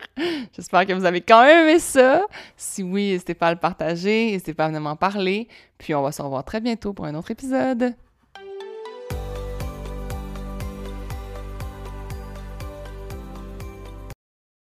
J'espère 0.53 0.86
que 0.86 0.93
vous 0.93 1.05
avez 1.05 1.20
quand 1.20 1.45
même 1.45 1.68
aimé 1.68 1.78
ça. 1.78 2.22
Si 2.57 2.82
oui, 2.82 3.11
n'hésitez 3.12 3.34
pas 3.34 3.49
à 3.49 3.55
le 3.55 3.61
partager, 3.61 4.32
n'hésitez 4.32 4.55
pas 4.55 4.64
à 4.64 4.68
venir 4.68 4.80
m'en 4.80 4.97
parler. 4.97 5.47
Puis 5.78 5.95
on 5.95 6.03
va 6.03 6.11
se 6.11 6.20
revoir 6.20 6.45
très 6.45 6.61
bientôt 6.61 6.93
pour 6.93 7.05
un 7.07 7.14
autre 7.14 7.30
épisode. 7.30 7.95